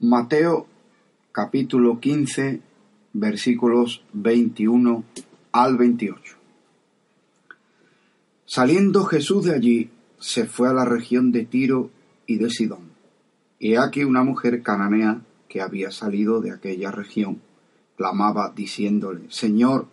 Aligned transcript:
Mateo 0.00 0.66
capítulo 1.30 2.00
15 2.00 2.60
versículos 3.12 4.04
21 4.12 5.04
al 5.52 5.76
28. 5.76 6.36
Saliendo 8.44 9.04
Jesús 9.04 9.44
de 9.44 9.54
allí, 9.54 9.90
se 10.18 10.46
fue 10.46 10.68
a 10.68 10.72
la 10.72 10.84
región 10.84 11.30
de 11.30 11.44
Tiro 11.44 11.90
y 12.26 12.38
de 12.38 12.50
Sidón. 12.50 12.90
Y 13.60 13.76
aquí 13.76 14.02
una 14.02 14.24
mujer 14.24 14.62
cananea 14.62 15.20
que 15.48 15.62
había 15.62 15.92
salido 15.92 16.40
de 16.40 16.50
aquella 16.50 16.90
región 16.90 17.40
clamaba 17.96 18.52
diciéndole, 18.54 19.30
Señor, 19.30 19.86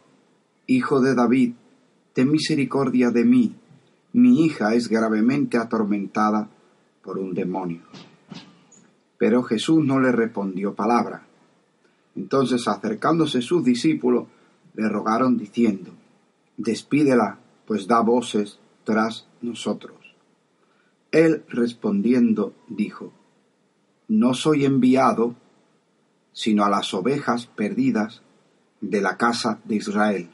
hijo 0.65 0.99
de 0.99 1.13
David, 1.13 1.53
ten 2.13 2.31
misericordia 2.31 3.11
de 3.11 3.23
mí, 3.23 3.55
mi 4.13 4.43
hija 4.45 4.73
es 4.73 4.89
gravemente 4.89 5.59
atormentada 5.59 6.49
por 7.03 7.19
un 7.19 7.35
demonio. 7.35 7.81
Pero 9.21 9.43
Jesús 9.43 9.85
no 9.85 9.99
le 9.99 10.11
respondió 10.11 10.73
palabra. 10.73 11.27
Entonces 12.15 12.67
acercándose 12.67 13.43
sus 13.43 13.63
discípulos, 13.63 14.25
le 14.73 14.89
rogaron 14.89 15.37
diciendo, 15.37 15.91
Despídela, 16.57 17.37
pues 17.67 17.85
da 17.85 17.99
voces 17.99 18.57
tras 18.83 19.27
nosotros. 19.43 19.95
Él 21.11 21.43
respondiendo 21.49 22.55
dijo, 22.67 23.13
No 24.07 24.33
soy 24.33 24.65
enviado 24.65 25.35
sino 26.33 26.65
a 26.65 26.69
las 26.71 26.91
ovejas 26.95 27.45
perdidas 27.45 28.23
de 28.79 29.01
la 29.01 29.17
casa 29.17 29.59
de 29.65 29.75
Israel. 29.75 30.29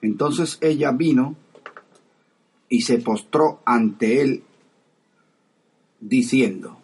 Entonces 0.00 0.56
ella 0.62 0.92
vino 0.92 1.36
y 2.70 2.80
se 2.80 2.96
postró 3.00 3.60
ante 3.66 4.22
él, 4.22 4.44
diciendo, 6.00 6.78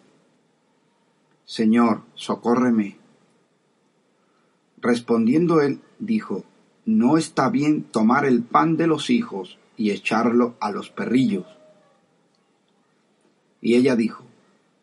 Señor, 1.49 2.03
socórreme. 2.13 2.97
Respondiendo 4.77 5.61
él, 5.61 5.81
dijo, 5.97 6.45
No 6.85 7.17
está 7.17 7.49
bien 7.49 7.85
tomar 7.85 8.25
el 8.25 8.43
pan 8.43 8.77
de 8.77 8.85
los 8.85 9.09
hijos 9.09 9.57
y 9.75 9.89
echarlo 9.89 10.53
a 10.59 10.69
los 10.69 10.91
perrillos. 10.91 11.47
Y 13.61 13.73
ella 13.73 13.95
dijo, 13.95 14.23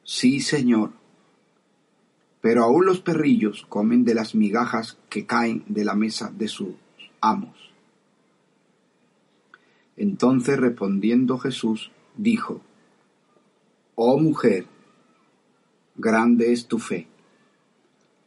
Sí, 0.03 0.41
Señor, 0.41 0.91
pero 2.41 2.65
aún 2.65 2.85
los 2.85 2.99
perrillos 2.99 3.65
comen 3.69 4.05
de 4.05 4.17
las 4.17 4.35
migajas 4.35 4.99
que 5.09 5.25
caen 5.25 5.63
de 5.69 5.85
la 5.85 5.95
mesa 5.95 6.33
de 6.37 6.49
sus 6.49 6.75
amos. 7.21 7.71
Entonces 9.97 10.59
respondiendo 10.59 11.39
Jesús, 11.39 11.93
dijo, 12.17 12.61
Oh 13.95 14.19
mujer, 14.19 14.67
grande 15.97 16.53
es 16.53 16.67
tu 16.67 16.79
fe. 16.79 17.09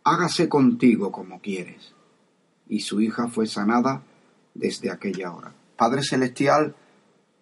Hágase 0.04 0.50
contigo 0.50 1.12
como 1.12 1.40
quieres. 1.40 1.94
Y 2.68 2.82
su 2.82 3.02
hija 3.02 3.28
fue 3.28 3.48
sanada 3.48 4.04
desde 4.54 4.92
aquella 4.92 5.34
hora. 5.34 5.54
Padre 5.76 6.04
Celestial, 6.04 6.76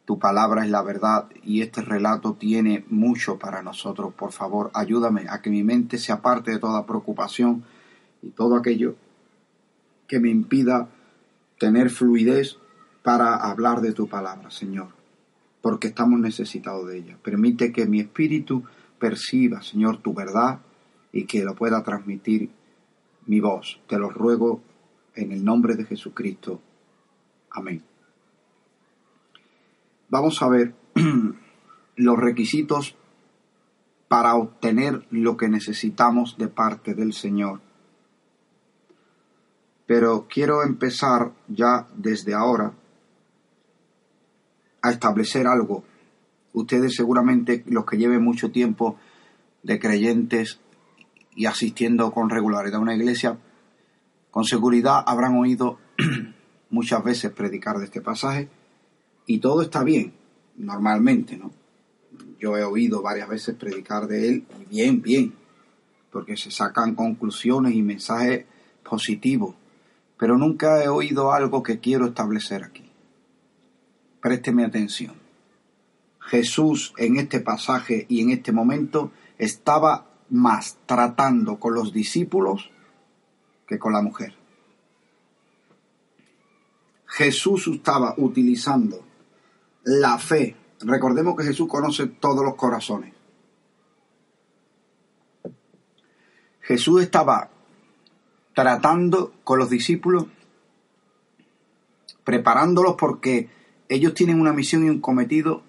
tu 0.06 0.20
palabra 0.20 0.64
es 0.64 0.72
la 0.72 0.82
verdad 0.84 1.28
y 1.44 1.62
este 1.62 1.82
relato 1.82 2.34
tiene 2.36 2.86
mucho 2.90 3.38
para 3.38 3.62
nosotros. 3.62 4.14
Por 4.14 4.32
favor, 4.32 4.72
ayúdame 4.74 5.26
a 5.30 5.42
que 5.42 5.50
mi 5.50 5.64
mente 5.64 5.98
se 5.98 6.14
aparte 6.14 6.52
de 6.52 6.60
toda 6.60 6.86
preocupación 6.86 7.66
y 8.22 8.30
todo 8.30 8.56
aquello 8.56 8.96
que 10.08 10.20
me 10.20 10.30
impida 10.30 10.88
tener 11.60 11.90
fluidez 11.90 12.58
para 13.04 13.36
hablar 13.36 13.82
de 13.82 13.92
tu 13.92 14.08
palabra, 14.08 14.50
Señor, 14.50 14.90
porque 15.62 15.88
estamos 15.88 16.20
necesitados 16.20 16.88
de 16.88 17.00
ella. 17.00 17.18
Permite 17.22 17.72
que 17.72 17.86
mi 17.86 18.00
espíritu 18.00 18.64
perciba, 19.00 19.62
Señor, 19.62 20.02
tu 20.02 20.14
verdad 20.14 20.60
y 21.12 21.26
que 21.26 21.44
lo 21.44 21.56
pueda 21.56 21.84
transmitir 21.84 22.50
mi 23.26 23.40
voz. 23.40 23.80
Te 23.88 23.98
lo 23.98 24.10
ruego 24.10 24.62
en 25.16 25.32
el 25.32 25.44
nombre 25.44 25.76
de 25.76 25.86
Jesucristo. 25.86 26.62
Amén. 27.52 27.84
Vamos 30.10 30.42
a 30.42 30.48
ver 30.48 30.74
los 31.96 32.18
requisitos 32.18 32.96
para 34.08 34.36
obtener 34.36 35.06
lo 35.12 35.36
que 35.36 35.50
necesitamos 35.50 36.38
de 36.38 36.48
parte 36.48 36.94
del 36.94 37.14
Señor. 37.14 37.60
Pero 39.86 40.28
quiero 40.30 40.64
empezar 40.64 41.34
ya 41.48 41.88
desde 41.96 42.34
ahora 42.34 42.74
a 44.82 44.92
establecer 44.92 45.48
algo 45.48 45.84
ustedes 46.60 46.96
seguramente 46.96 47.64
los 47.68 47.86
que 47.86 47.98
lleven 47.98 48.24
mucho 48.24 48.52
tiempo 48.52 48.98
de 49.64 49.80
creyentes 49.80 50.60
y 51.36 51.46
asistiendo 51.46 52.12
con 52.12 52.30
regularidad 52.30 52.80
a 52.80 52.82
una 52.82 52.96
iglesia, 52.96 53.38
con 54.32 54.44
seguridad 54.44 55.04
habrán 55.06 55.36
oído 55.38 55.78
muchas 56.70 57.04
veces 57.04 57.32
predicar 57.32 57.78
de 57.78 57.86
este 57.86 58.02
pasaje 58.02 58.50
y 59.26 59.40
todo 59.40 59.62
está 59.62 59.84
bien, 59.84 60.14
normalmente, 60.58 61.38
¿no? 61.38 61.52
Yo 62.40 62.56
he 62.58 62.64
oído 62.64 63.02
varias 63.02 63.28
veces 63.30 63.56
predicar 63.56 64.08
de 64.08 64.30
él 64.30 64.46
y 64.62 64.76
bien, 64.76 65.02
bien, 65.02 65.34
porque 66.12 66.38
se 66.38 66.52
sacan 66.52 66.96
conclusiones 66.96 67.74
y 67.74 67.82
mensajes 67.82 68.46
positivos, 68.88 69.56
pero 70.18 70.38
nunca 70.38 70.84
he 70.84 70.88
oído 70.88 71.32
algo 71.32 71.62
que 71.62 71.80
quiero 71.80 72.08
establecer 72.08 72.64
aquí. 72.64 72.84
Présteme 74.22 74.66
atención. 74.66 75.27
Jesús 76.28 76.94
en 76.98 77.18
este 77.18 77.40
pasaje 77.40 78.06
y 78.10 78.22
en 78.22 78.32
este 78.32 78.52
momento 78.52 79.12
estaba 79.38 80.08
más 80.30 80.78
tratando 80.86 81.58
con 81.58 81.74
los 81.74 81.94
discípulos 81.94 82.70
que 83.66 83.80
con 83.80 83.94
la 83.94 84.02
mujer. 84.02 84.36
Jesús 87.06 87.68
estaba 87.68 88.14
utilizando 88.18 89.06
la 89.84 90.18
fe. 90.18 90.58
Recordemos 90.82 91.38
que 91.38 91.46
Jesús 91.46 91.68
conoce 91.70 92.08
todos 92.08 92.44
los 92.44 92.56
corazones. 92.56 93.14
Jesús 96.60 97.02
estaba 97.02 97.50
tratando 98.54 99.32
con 99.46 99.60
los 99.60 99.70
discípulos, 99.70 100.26
preparándolos 102.26 102.96
porque 103.00 103.50
ellos 103.88 104.14
tienen 104.14 104.42
una 104.42 104.52
misión 104.52 104.86
y 104.86 104.90
un 104.90 105.00
cometido 105.00 105.64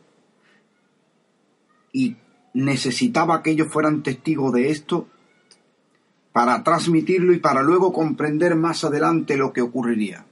y 1.98 2.16
necesitaba 2.54 3.42
que 3.42 3.50
ellos 3.50 3.72
fueran 3.72 4.04
testigos 4.04 4.52
de 4.52 4.70
esto 4.70 5.08
para 6.32 6.62
transmitirlo 6.62 7.32
y 7.32 7.40
para 7.40 7.62
luego 7.62 7.92
comprender 7.92 8.54
más 8.54 8.84
adelante 8.84 9.36
lo 9.36 9.52
que 9.52 9.62
ocurriría. 9.62 10.24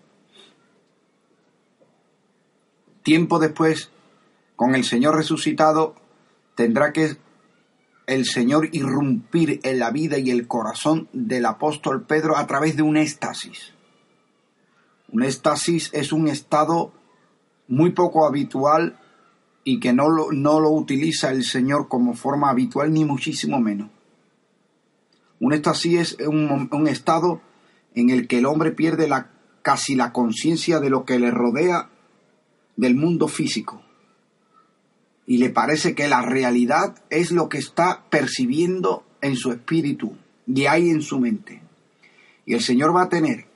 Tiempo 3.02 3.40
después, 3.40 3.90
con 4.54 4.76
el 4.76 4.84
Señor 4.84 5.16
resucitado, 5.16 5.96
tendrá 6.54 6.92
que 6.92 7.16
el 8.06 8.24
Señor 8.24 8.68
irrumpir 8.70 9.58
en 9.64 9.80
la 9.80 9.90
vida 9.90 10.18
y 10.18 10.30
el 10.30 10.46
corazón 10.46 11.08
del 11.12 11.46
apóstol 11.46 12.04
Pedro 12.06 12.36
a 12.36 12.46
través 12.46 12.76
de 12.76 12.82
un 12.82 12.96
éxtasis. 12.96 13.72
Un 15.10 15.24
éxtasis 15.24 15.90
es 15.92 16.12
un 16.12 16.28
estado 16.28 16.92
muy 17.66 17.90
poco 17.90 18.24
habitual 18.24 19.00
y 19.68 19.80
que 19.80 19.92
no 19.92 20.08
lo, 20.08 20.30
no 20.30 20.60
lo 20.60 20.70
utiliza 20.70 21.32
el 21.32 21.42
Señor 21.42 21.88
como 21.88 22.14
forma 22.14 22.50
habitual, 22.50 22.92
ni 22.92 23.04
muchísimo 23.04 23.58
menos. 23.58 23.90
Un 25.40 25.52
éxtasis 25.52 26.14
es 26.20 26.28
un, 26.28 26.86
estado 26.86 27.40
en 27.96 28.10
el 28.10 28.28
que 28.28 28.38
el 28.38 28.46
hombre 28.46 28.70
pierde 28.70 29.08
la, 29.08 29.32
casi 29.62 29.96
la 29.96 30.12
conciencia 30.12 30.78
de 30.78 30.88
lo 30.88 31.04
que 31.04 31.18
le 31.18 31.32
rodea 31.32 31.90
del 32.76 32.94
mundo 32.94 33.26
físico 33.26 33.82
y 35.26 35.38
le 35.38 35.50
parece 35.50 35.96
que 35.96 36.06
la 36.06 36.22
realidad 36.22 37.02
es 37.10 37.32
lo 37.32 37.48
que 37.48 37.58
está 37.58 38.04
percibiendo 38.08 39.04
en 39.20 39.34
su 39.34 39.50
espíritu 39.50 40.16
y 40.46 40.66
hay 40.66 40.90
en 40.90 41.02
su 41.02 41.18
mente. 41.18 41.60
Y 42.44 42.54
el 42.54 42.60
Señor 42.60 42.94
va 42.94 43.02
a 43.02 43.08
tener 43.08 43.46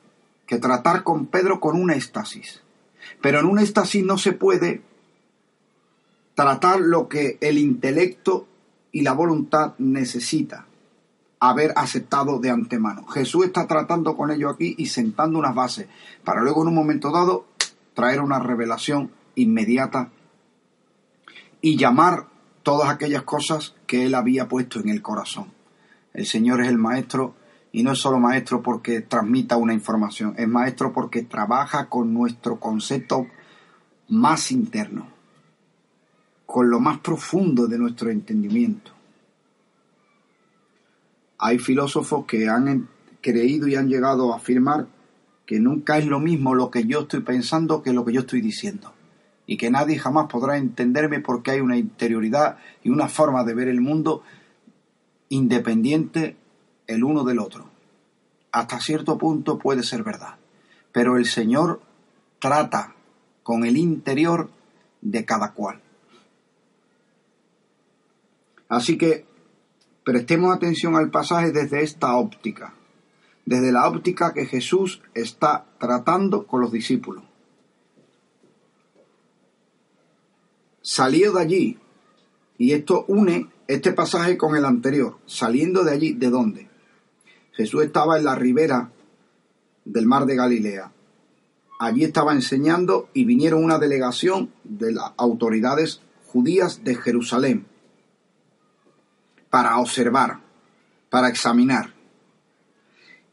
que 0.44 0.58
tratar 0.58 1.04
con 1.04 1.26
Pedro 1.26 1.60
con 1.60 1.80
un 1.80 1.92
éxtasis. 1.92 2.62
Pero 3.22 3.38
en 3.38 3.46
un 3.46 3.60
éxtasis 3.60 4.04
no 4.04 4.18
se 4.18 4.32
puede 4.32 4.89
tratar 6.40 6.80
lo 6.80 7.06
que 7.06 7.36
el 7.42 7.58
intelecto 7.58 8.48
y 8.92 9.02
la 9.02 9.12
voluntad 9.12 9.74
necesita. 9.76 10.64
haber 11.38 11.72
aceptado 11.76 12.38
de 12.38 12.50
antemano. 12.50 13.06
Jesús 13.06 13.46
está 13.46 13.66
tratando 13.66 14.14
con 14.14 14.30
ellos 14.30 14.52
aquí 14.54 14.74
y 14.76 14.86
sentando 14.86 15.38
unas 15.38 15.54
bases 15.54 15.86
para 16.22 16.42
luego 16.42 16.60
en 16.62 16.68
un 16.68 16.74
momento 16.74 17.10
dado 17.10 17.46
traer 17.94 18.20
una 18.20 18.38
revelación 18.38 19.10
inmediata 19.36 20.10
y 21.62 21.78
llamar 21.78 22.26
todas 22.62 22.90
aquellas 22.90 23.22
cosas 23.22 23.74
que 23.86 24.04
él 24.04 24.14
había 24.14 24.48
puesto 24.48 24.80
en 24.80 24.90
el 24.90 25.00
corazón. 25.00 25.46
El 26.12 26.26
Señor 26.26 26.60
es 26.60 26.68
el 26.68 26.76
maestro 26.76 27.34
y 27.72 27.82
no 27.82 27.92
es 27.92 27.98
solo 27.98 28.18
maestro 28.18 28.62
porque 28.62 29.00
transmita 29.00 29.56
una 29.56 29.72
información, 29.72 30.34
es 30.36 30.48
maestro 30.48 30.92
porque 30.92 31.22
trabaja 31.22 31.88
con 31.88 32.12
nuestro 32.12 32.60
concepto 32.60 33.26
más 34.08 34.52
interno, 34.52 35.06
con 36.50 36.68
lo 36.68 36.80
más 36.80 36.98
profundo 36.98 37.68
de 37.68 37.78
nuestro 37.78 38.10
entendimiento. 38.10 38.90
Hay 41.38 41.58
filósofos 41.58 42.26
que 42.26 42.48
han 42.48 42.88
creído 43.20 43.68
y 43.68 43.76
han 43.76 43.88
llegado 43.88 44.32
a 44.32 44.38
afirmar 44.38 44.88
que 45.46 45.60
nunca 45.60 45.96
es 45.98 46.06
lo 46.06 46.18
mismo 46.18 46.56
lo 46.56 46.68
que 46.68 46.84
yo 46.84 47.02
estoy 47.02 47.20
pensando 47.20 47.82
que 47.82 47.92
lo 47.92 48.04
que 48.04 48.12
yo 48.12 48.22
estoy 48.22 48.40
diciendo. 48.40 48.92
Y 49.46 49.56
que 49.58 49.70
nadie 49.70 49.96
jamás 49.98 50.26
podrá 50.26 50.56
entenderme 50.56 51.20
porque 51.20 51.52
hay 51.52 51.60
una 51.60 51.76
interioridad 51.76 52.58
y 52.82 52.90
una 52.90 53.08
forma 53.08 53.44
de 53.44 53.54
ver 53.54 53.68
el 53.68 53.80
mundo 53.80 54.24
independiente 55.28 56.36
el 56.88 57.04
uno 57.04 57.22
del 57.22 57.38
otro. 57.38 57.70
Hasta 58.50 58.80
cierto 58.80 59.16
punto 59.18 59.56
puede 59.56 59.84
ser 59.84 60.02
verdad. 60.02 60.34
Pero 60.90 61.16
el 61.16 61.26
Señor 61.26 61.80
trata 62.40 62.96
con 63.44 63.64
el 63.64 63.76
interior 63.76 64.50
de 65.00 65.24
cada 65.24 65.52
cual. 65.52 65.80
Así 68.70 68.96
que 68.96 69.26
Prestemos 70.04 70.54
atención 70.54 70.96
al 70.96 71.10
pasaje 71.10 71.52
desde 71.52 71.82
esta 71.82 72.16
óptica, 72.16 72.74
desde 73.44 73.70
la 73.70 73.86
óptica 73.86 74.32
que 74.32 74.46
Jesús 74.46 75.02
está 75.14 75.66
tratando 75.78 76.46
con 76.46 76.62
los 76.62 76.72
discípulos. 76.72 77.22
Salió 80.80 81.32
de 81.32 81.40
allí, 81.40 81.78
y 82.56 82.72
esto 82.72 83.04
une 83.08 83.48
este 83.68 83.92
pasaje 83.92 84.38
con 84.38 84.56
el 84.56 84.64
anterior, 84.64 85.18
saliendo 85.26 85.84
de 85.84 85.92
allí, 85.92 86.12
¿de 86.14 86.30
dónde? 86.30 86.68
Jesús 87.52 87.84
estaba 87.84 88.16
en 88.16 88.24
la 88.24 88.34
ribera 88.34 88.90
del 89.84 90.06
mar 90.06 90.24
de 90.24 90.36
Galilea. 90.36 90.92
Allí 91.78 92.04
estaba 92.04 92.32
enseñando 92.32 93.10
y 93.12 93.26
vinieron 93.26 93.62
una 93.62 93.78
delegación 93.78 94.50
de 94.64 94.92
las 94.92 95.12
autoridades 95.18 96.00
judías 96.26 96.82
de 96.82 96.94
Jerusalén 96.94 97.66
para 99.50 99.78
observar, 99.78 100.40
para 101.10 101.28
examinar. 101.28 101.92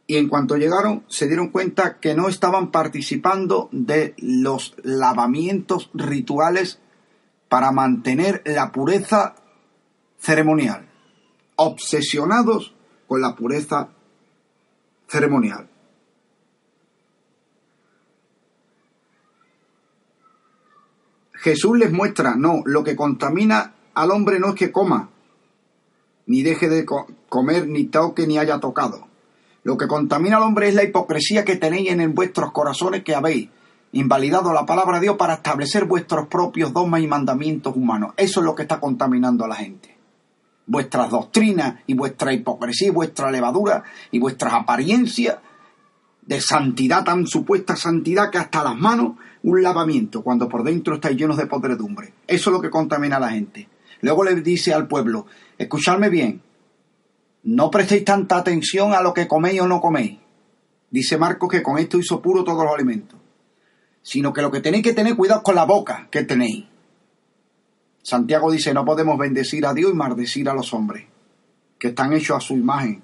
Y 0.07 0.15
en 0.15 0.29
cuanto 0.29 0.55
llegaron, 0.55 1.03
se 1.07 1.27
dieron 1.27 1.49
cuenta 1.49 1.99
que 1.99 2.15
no 2.15 2.29
estaban 2.29 2.71
participando 2.71 3.69
de 3.71 4.15
los 4.17 4.75
lavamientos 4.83 5.89
rituales 5.93 6.79
para 7.49 7.71
mantener 7.71 8.41
la 8.45 8.71
pureza 8.71 9.35
ceremonial, 10.17 10.87
obsesionados 11.57 12.73
con 13.07 13.21
la 13.21 13.35
pureza 13.35 13.89
ceremonial. 15.07 15.69
Jesús 21.33 21.77
les 21.77 21.91
muestra, 21.91 22.35
no, 22.35 22.61
lo 22.65 22.83
que 22.83 22.95
contamina 22.95 23.75
al 23.93 24.11
hombre 24.11 24.39
no 24.39 24.49
es 24.49 24.55
que 24.55 24.71
coma, 24.71 25.09
ni 26.27 26.43
deje 26.43 26.69
de 26.69 26.85
comer, 27.29 27.67
ni 27.67 27.85
toque, 27.85 28.27
ni 28.27 28.37
haya 28.37 28.59
tocado. 28.59 29.07
Lo 29.63 29.77
que 29.77 29.87
contamina 29.87 30.37
al 30.37 30.43
hombre 30.43 30.69
es 30.69 30.75
la 30.75 30.83
hipocresía 30.83 31.43
que 31.43 31.55
tenéis 31.55 31.89
en 31.89 32.13
vuestros 32.13 32.51
corazones 32.51 33.03
que 33.03 33.15
habéis 33.15 33.49
invalidado 33.93 34.53
la 34.53 34.65
palabra 34.65 34.97
de 34.97 35.05
Dios 35.05 35.17
para 35.17 35.35
establecer 35.35 35.85
vuestros 35.85 36.27
propios 36.27 36.71
dogmas 36.73 37.01
y 37.01 37.07
mandamientos 37.07 37.75
humanos. 37.75 38.13
Eso 38.17 38.41
es 38.41 38.45
lo 38.45 38.55
que 38.55 38.63
está 38.63 38.79
contaminando 38.79 39.45
a 39.45 39.47
la 39.47 39.55
gente. 39.55 39.95
Vuestras 40.65 41.09
doctrinas 41.09 41.81
y 41.87 41.93
vuestra 41.93 42.33
hipocresía 42.33 42.89
y 42.89 42.91
vuestra 42.91 43.31
levadura 43.31 43.83
y 44.11 44.19
vuestras 44.19 44.53
apariencias 44.53 45.37
de 46.21 46.41
santidad, 46.41 47.05
tan 47.05 47.25
supuesta 47.25 47.77
santidad 47.77 48.29
que 48.29 48.37
hasta 48.37 48.63
las 48.63 48.75
manos 48.75 49.13
un 49.43 49.63
lavamiento, 49.63 50.23
cuando 50.23 50.49
por 50.49 50.63
dentro 50.63 50.95
estáis 50.95 51.17
llenos 51.17 51.37
de 51.37 51.47
podredumbre. 51.47 52.13
Eso 52.27 52.49
es 52.49 52.53
lo 52.53 52.61
que 52.61 52.69
contamina 52.69 53.15
a 53.15 53.21
la 53.21 53.29
gente. 53.29 53.69
Luego 54.01 54.25
le 54.25 54.35
dice 54.41 54.73
al 54.73 54.87
pueblo, 54.87 55.25
escuchadme 55.57 56.09
bien, 56.09 56.41
no 57.43 57.71
prestéis 57.71 58.03
tanta 58.03 58.37
atención 58.37 58.93
a 58.93 59.01
lo 59.01 59.13
que 59.13 59.27
coméis 59.27 59.61
o 59.61 59.67
no 59.67 59.79
coméis. 59.79 60.17
Dice 60.89 61.17
Marcos 61.17 61.49
que 61.49 61.63
con 61.63 61.77
esto 61.77 61.97
hizo 61.97 62.21
puro 62.21 62.43
todos 62.43 62.63
los 62.63 62.73
alimentos. 62.73 63.19
Sino 64.01 64.33
que 64.33 64.41
lo 64.41 64.51
que 64.51 64.61
tenéis 64.61 64.83
que 64.83 64.93
tener 64.93 65.15
cuidado 65.15 65.43
con 65.43 65.55
la 65.55 65.65
boca 65.65 66.07
que 66.09 66.23
tenéis. 66.23 66.65
Santiago 68.03 68.51
dice, 68.51 68.73
no 68.73 68.85
podemos 68.85 69.17
bendecir 69.17 69.65
a 69.65 69.73
Dios 69.73 69.91
y 69.91 69.95
maldecir 69.95 70.47
a 70.47 70.53
los 70.53 70.73
hombres, 70.73 71.05
que 71.77 71.89
están 71.89 72.13
hechos 72.13 72.37
a 72.37 72.39
su 72.39 72.53
imagen 72.53 73.03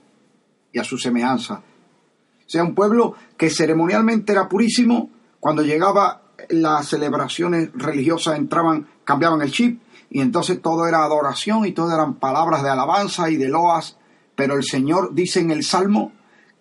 y 0.72 0.80
a 0.80 0.84
su 0.86 0.98
semejanza. 0.98 1.56
O 1.56 2.50
sea, 2.50 2.64
un 2.64 2.74
pueblo 2.74 3.16
que 3.38 3.50
ceremonialmente 3.50 4.32
era 4.32 4.48
purísimo, 4.48 5.10
cuando 5.42 5.62
llegaba 5.62 6.22
las 6.50 6.88
celebraciones 6.88 7.70
religiosas 7.74 8.38
entraban, 8.38 8.88
cambiaban 9.04 9.42
el 9.42 9.52
chip 9.52 9.82
y 10.14 10.22
entonces 10.22 10.62
todo 10.62 10.88
era 10.88 11.04
adoración 11.04 11.66
y 11.66 11.72
todo 11.72 11.92
eran 11.92 12.14
palabras 12.14 12.62
de 12.62 12.70
alabanza 12.70 13.32
y 13.32 13.36
de 13.36 13.50
loas, 13.50 13.98
pero 14.36 14.54
el 14.54 14.64
Señor 14.64 15.16
dice 15.16 15.40
en 15.40 15.50
el 15.50 15.64
Salmo 15.64 16.12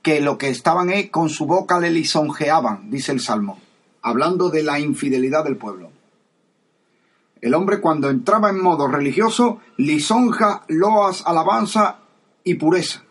que 0.00 0.22
lo 0.22 0.38
que 0.38 0.48
estaban 0.48 0.88
es 0.88 1.10
con 1.10 1.28
su 1.28 1.44
boca 1.44 1.78
le 1.78 1.90
lisonjeaban, 1.90 2.90
dice 2.90 3.12
el 3.12 3.20
Salmo, 3.20 3.60
hablando 4.00 4.48
de 4.48 4.62
la 4.62 4.80
infidelidad 4.80 5.44
del 5.44 5.58
pueblo. 5.58 5.90
El 7.42 7.52
hombre 7.52 7.82
cuando 7.82 8.08
entraba 8.08 8.48
en 8.48 8.62
modo 8.62 8.88
religioso, 8.88 9.58
lisonja, 9.76 10.62
loas, 10.68 11.22
alabanza 11.26 11.98
y 12.44 12.54
pureza. 12.54 13.02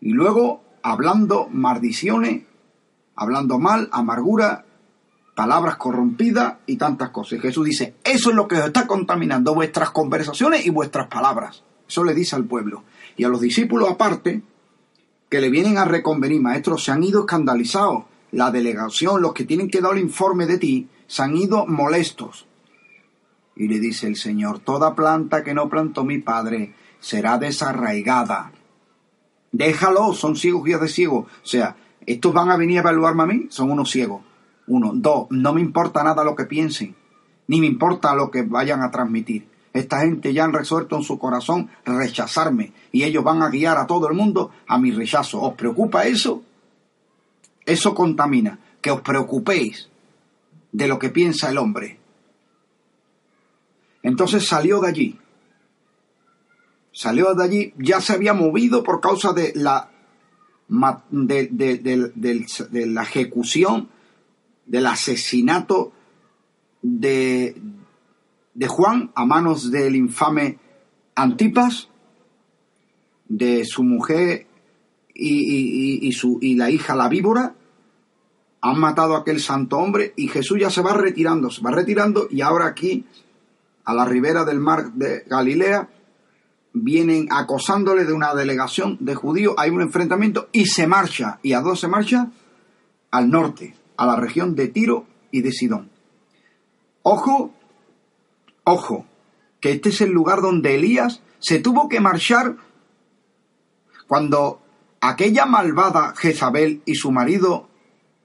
Y 0.00 0.10
luego 0.10 0.64
hablando 0.82 1.46
maldiciones, 1.52 2.42
hablando 3.14 3.60
mal, 3.60 3.88
amargura 3.92 4.64
palabras 5.38 5.76
corrompidas 5.76 6.56
y 6.66 6.74
tantas 6.74 7.10
cosas. 7.10 7.38
Y 7.38 7.40
Jesús 7.40 7.64
dice, 7.64 7.94
eso 8.02 8.30
es 8.30 8.34
lo 8.34 8.48
que 8.48 8.56
os 8.56 8.66
está 8.66 8.88
contaminando, 8.88 9.54
vuestras 9.54 9.92
conversaciones 9.92 10.66
y 10.66 10.70
vuestras 10.70 11.06
palabras. 11.06 11.62
Eso 11.88 12.02
le 12.02 12.12
dice 12.12 12.34
al 12.34 12.42
pueblo. 12.42 12.82
Y 13.16 13.22
a 13.22 13.28
los 13.28 13.40
discípulos 13.40 13.88
aparte, 13.88 14.42
que 15.28 15.40
le 15.40 15.48
vienen 15.48 15.78
a 15.78 15.84
reconvenir, 15.84 16.40
maestros, 16.40 16.82
se 16.82 16.90
han 16.90 17.04
ido 17.04 17.20
escandalizados. 17.20 18.06
La 18.32 18.50
delegación, 18.50 19.22
los 19.22 19.32
que 19.32 19.44
tienen 19.44 19.70
que 19.70 19.80
dar 19.80 19.92
el 19.92 20.00
informe 20.00 20.44
de 20.46 20.58
ti, 20.58 20.88
se 21.06 21.22
han 21.22 21.36
ido 21.36 21.66
molestos. 21.68 22.48
Y 23.54 23.68
le 23.68 23.78
dice 23.78 24.08
el 24.08 24.16
Señor, 24.16 24.58
toda 24.58 24.96
planta 24.96 25.44
que 25.44 25.54
no 25.54 25.68
plantó 25.68 26.02
mi 26.02 26.18
Padre 26.18 26.74
será 26.98 27.38
desarraigada. 27.38 28.50
Déjalo, 29.52 30.14
son 30.14 30.34
ciegos 30.34 30.64
guías 30.64 30.80
de 30.80 30.88
ciegos. 30.88 31.26
O 31.26 31.46
sea, 31.46 31.76
estos 32.06 32.32
van 32.34 32.50
a 32.50 32.56
venir 32.56 32.78
a 32.78 32.80
evaluarme 32.80 33.22
a 33.22 33.26
mí, 33.26 33.46
son 33.50 33.70
unos 33.70 33.88
ciegos. 33.88 34.27
Uno. 34.68 34.92
Dos, 34.94 35.26
no 35.30 35.52
me 35.52 35.60
importa 35.60 36.02
nada 36.02 36.22
lo 36.24 36.36
que 36.36 36.44
piensen, 36.44 36.94
ni 37.48 37.60
me 37.60 37.66
importa 37.66 38.14
lo 38.14 38.30
que 38.30 38.42
vayan 38.42 38.82
a 38.82 38.90
transmitir. 38.90 39.48
Esta 39.72 40.00
gente 40.00 40.32
ya 40.32 40.44
han 40.44 40.52
resuelto 40.52 40.96
en 40.96 41.02
su 41.02 41.18
corazón 41.18 41.70
rechazarme 41.84 42.72
y 42.90 43.04
ellos 43.04 43.22
van 43.22 43.42
a 43.42 43.48
guiar 43.48 43.78
a 43.78 43.86
todo 43.86 44.08
el 44.08 44.14
mundo 44.14 44.50
a 44.66 44.78
mi 44.78 44.90
rechazo. 44.90 45.40
¿Os 45.40 45.54
preocupa 45.54 46.06
eso? 46.06 46.42
Eso 47.64 47.94
contamina. 47.94 48.58
Que 48.80 48.90
os 48.90 49.00
preocupéis 49.02 49.88
de 50.72 50.88
lo 50.88 50.98
que 50.98 51.10
piensa 51.10 51.50
el 51.50 51.58
hombre. 51.58 51.98
Entonces 54.02 54.46
salió 54.46 54.80
de 54.80 54.88
allí. 54.88 55.18
Salió 56.92 57.34
de 57.34 57.44
allí, 57.44 57.74
ya 57.78 58.00
se 58.00 58.14
había 58.14 58.34
movido 58.34 58.82
por 58.82 59.00
causa 59.00 59.32
de 59.32 59.52
la, 59.54 59.90
de, 61.10 61.48
de 61.48 62.86
la 62.86 63.02
ejecución 63.02 63.88
del 64.68 64.86
asesinato 64.86 65.92
de, 66.82 67.60
de 68.54 68.66
Juan 68.68 69.10
a 69.14 69.24
manos 69.24 69.70
del 69.70 69.96
infame 69.96 70.58
Antipas, 71.16 71.88
de 73.26 73.64
su 73.64 73.82
mujer 73.82 74.46
y, 75.12 76.06
y, 76.06 76.12
su, 76.12 76.38
y 76.40 76.54
la 76.54 76.70
hija 76.70 76.94
la 76.94 77.08
víbora, 77.08 77.54
han 78.60 78.78
matado 78.78 79.16
a 79.16 79.20
aquel 79.20 79.40
santo 79.40 79.78
hombre 79.78 80.12
y 80.16 80.28
Jesús 80.28 80.58
ya 80.60 80.70
se 80.70 80.80
va 80.80 80.94
retirando, 80.94 81.50
se 81.50 81.62
va 81.62 81.70
retirando 81.70 82.28
y 82.30 82.40
ahora 82.40 82.66
aquí, 82.66 83.04
a 83.84 83.94
la 83.94 84.04
ribera 84.04 84.44
del 84.44 84.60
mar 84.60 84.92
de 84.92 85.24
Galilea, 85.26 85.88
vienen 86.72 87.28
acosándole 87.30 88.04
de 88.04 88.12
una 88.12 88.34
delegación 88.34 88.96
de 89.00 89.14
judíos, 89.14 89.54
hay 89.56 89.70
un 89.70 89.82
enfrentamiento 89.82 90.48
y 90.52 90.66
se 90.66 90.86
marcha, 90.86 91.40
y 91.42 91.52
a 91.52 91.60
dos 91.60 91.80
se 91.80 91.88
marcha 91.88 92.30
al 93.10 93.30
norte, 93.30 93.74
a 93.98 94.06
la 94.06 94.16
región 94.16 94.54
de 94.54 94.68
Tiro 94.68 95.06
y 95.30 95.42
de 95.42 95.52
Sidón. 95.52 95.90
Ojo, 97.02 97.52
ojo, 98.64 99.04
que 99.60 99.72
este 99.72 99.90
es 99.90 100.00
el 100.00 100.10
lugar 100.10 100.40
donde 100.40 100.76
Elías 100.76 101.20
se 101.40 101.58
tuvo 101.58 101.88
que 101.88 102.00
marchar 102.00 102.56
cuando 104.06 104.62
aquella 105.00 105.46
malvada 105.46 106.14
Jezabel 106.16 106.82
y 106.86 106.94
su 106.94 107.10
marido, 107.10 107.68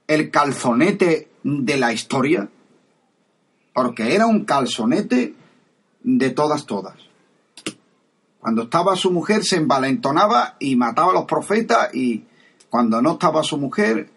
el 0.06 0.30
calzonete 0.30 1.28
de 1.42 1.76
la 1.76 1.92
historia, 1.92 2.48
porque 3.74 4.14
era 4.14 4.26
un 4.26 4.44
calzonete 4.44 5.34
de 6.02 6.30
todas, 6.30 6.66
todas. 6.66 6.96
Cuando 8.38 8.62
estaba 8.62 8.94
su 8.94 9.10
mujer 9.10 9.42
se 9.42 9.56
envalentonaba 9.56 10.56
y 10.60 10.76
mataba 10.76 11.10
a 11.10 11.14
los 11.14 11.24
profetas 11.24 11.92
y 11.94 12.24
cuando 12.70 13.02
no 13.02 13.12
estaba 13.12 13.42
su 13.42 13.58
mujer 13.58 14.13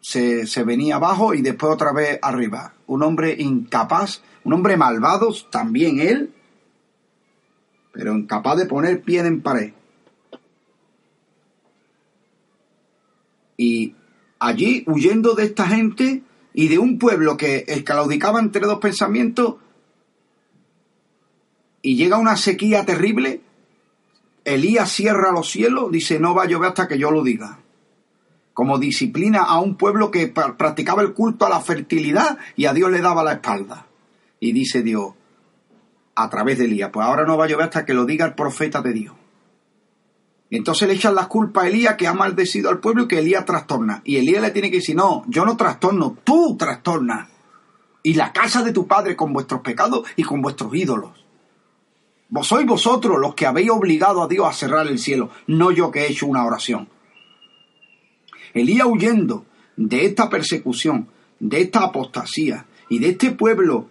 se, 0.00 0.46
se, 0.46 0.64
venía 0.64 0.96
abajo 0.96 1.34
y 1.34 1.42
después 1.42 1.72
otra 1.72 1.92
vez 1.92 2.18
arriba. 2.22 2.74
Un 2.86 3.02
hombre 3.02 3.34
incapaz, 3.38 4.22
un 4.44 4.52
hombre 4.52 4.76
malvado, 4.76 5.34
también 5.50 6.00
él, 6.00 6.32
pero 7.92 8.14
incapaz 8.14 8.56
de 8.56 8.66
poner 8.66 9.02
pie 9.02 9.20
en 9.20 9.42
pared. 9.42 9.72
Y 13.56 13.94
allí, 14.38 14.84
huyendo 14.86 15.34
de 15.34 15.44
esta 15.44 15.66
gente 15.66 16.22
y 16.54 16.68
de 16.68 16.78
un 16.78 16.98
pueblo 16.98 17.36
que 17.36 17.64
escalaudicaba 17.66 18.38
entre 18.40 18.66
dos 18.66 18.78
pensamientos, 18.78 19.56
y 21.82 21.96
llega 21.96 22.18
una 22.18 22.36
sequía 22.36 22.84
terrible, 22.84 23.40
Elías 24.44 24.90
cierra 24.90 25.32
los 25.32 25.50
cielos, 25.50 25.90
dice 25.90 26.18
no 26.18 26.34
va 26.34 26.44
a 26.44 26.46
llover 26.46 26.68
hasta 26.68 26.88
que 26.88 26.98
yo 26.98 27.10
lo 27.10 27.22
diga. 27.22 27.58
Como 28.58 28.80
disciplina 28.80 29.44
a 29.44 29.60
un 29.60 29.76
pueblo 29.76 30.10
que 30.10 30.26
practicaba 30.26 31.02
el 31.02 31.12
culto 31.12 31.46
a 31.46 31.48
la 31.48 31.60
fertilidad 31.60 32.38
y 32.56 32.66
a 32.66 32.72
Dios 32.72 32.90
le 32.90 33.00
daba 33.00 33.22
la 33.22 33.34
espalda. 33.34 33.86
Y 34.40 34.50
dice 34.50 34.82
Dios, 34.82 35.14
a 36.16 36.28
través 36.28 36.58
de 36.58 36.64
Elías, 36.64 36.90
pues 36.92 37.06
ahora 37.06 37.24
no 37.24 37.38
va 37.38 37.44
a 37.44 37.46
llover 37.46 37.66
hasta 37.66 37.84
que 37.84 37.94
lo 37.94 38.04
diga 38.04 38.26
el 38.26 38.34
profeta 38.34 38.82
de 38.82 38.92
Dios. 38.92 39.14
Entonces 40.50 40.88
le 40.88 40.94
echan 40.94 41.14
las 41.14 41.28
culpas 41.28 41.62
a 41.62 41.68
Elías 41.68 41.94
que 41.94 42.08
ha 42.08 42.14
maldecido 42.14 42.68
al 42.68 42.80
pueblo 42.80 43.04
y 43.04 43.06
que 43.06 43.20
Elías 43.20 43.44
trastorna. 43.44 44.02
Y 44.04 44.16
Elías 44.16 44.42
le 44.42 44.50
tiene 44.50 44.72
que 44.72 44.78
decir, 44.78 44.96
no, 44.96 45.22
yo 45.28 45.46
no 45.46 45.56
trastorno, 45.56 46.16
tú 46.24 46.56
trastornas. 46.56 47.28
Y 48.02 48.14
la 48.14 48.32
casa 48.32 48.64
de 48.64 48.72
tu 48.72 48.88
padre 48.88 49.14
con 49.14 49.32
vuestros 49.32 49.60
pecados 49.60 50.04
y 50.16 50.24
con 50.24 50.42
vuestros 50.42 50.74
ídolos. 50.74 51.12
Vos 52.28 52.48
sois 52.48 52.66
vosotros 52.66 53.20
los 53.20 53.36
que 53.36 53.46
habéis 53.46 53.70
obligado 53.70 54.20
a 54.20 54.26
Dios 54.26 54.48
a 54.48 54.52
cerrar 54.52 54.88
el 54.88 54.98
cielo, 54.98 55.30
no 55.46 55.70
yo 55.70 55.92
que 55.92 56.00
he 56.00 56.10
hecho 56.10 56.26
una 56.26 56.44
oración. 56.44 56.88
Elías 58.54 58.86
huyendo 58.86 59.46
de 59.76 60.04
esta 60.06 60.28
persecución, 60.28 61.08
de 61.38 61.62
esta 61.62 61.84
apostasía 61.84 62.66
y 62.88 62.98
de 62.98 63.10
este 63.10 63.30
pueblo 63.32 63.88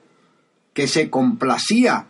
que 0.73 0.87
se 0.87 1.09
complacía 1.09 2.07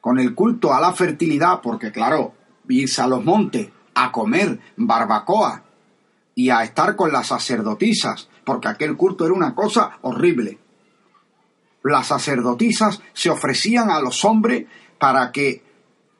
con 0.00 0.18
el 0.18 0.34
culto 0.34 0.74
a 0.74 0.80
la 0.80 0.92
fertilidad, 0.92 1.60
porque 1.62 1.90
claro, 1.90 2.34
irse 2.68 3.00
a 3.00 3.06
los 3.06 3.24
montes 3.24 3.70
a 3.94 4.12
comer 4.12 4.60
barbacoa 4.76 5.64
y 6.34 6.50
a 6.50 6.62
estar 6.62 6.96
con 6.96 7.12
las 7.12 7.28
sacerdotisas, 7.28 8.28
porque 8.44 8.68
aquel 8.68 8.96
culto 8.96 9.24
era 9.24 9.34
una 9.34 9.54
cosa 9.54 9.98
horrible. 10.02 10.58
Las 11.82 12.08
sacerdotisas 12.08 13.00
se 13.12 13.30
ofrecían 13.30 13.90
a 13.90 14.00
los 14.00 14.24
hombres 14.24 14.66
para 14.98 15.30
que, 15.32 15.62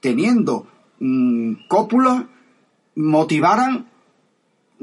teniendo 0.00 0.66
mm, 1.00 1.66
cópula, 1.68 2.28
motivaran, 2.96 3.88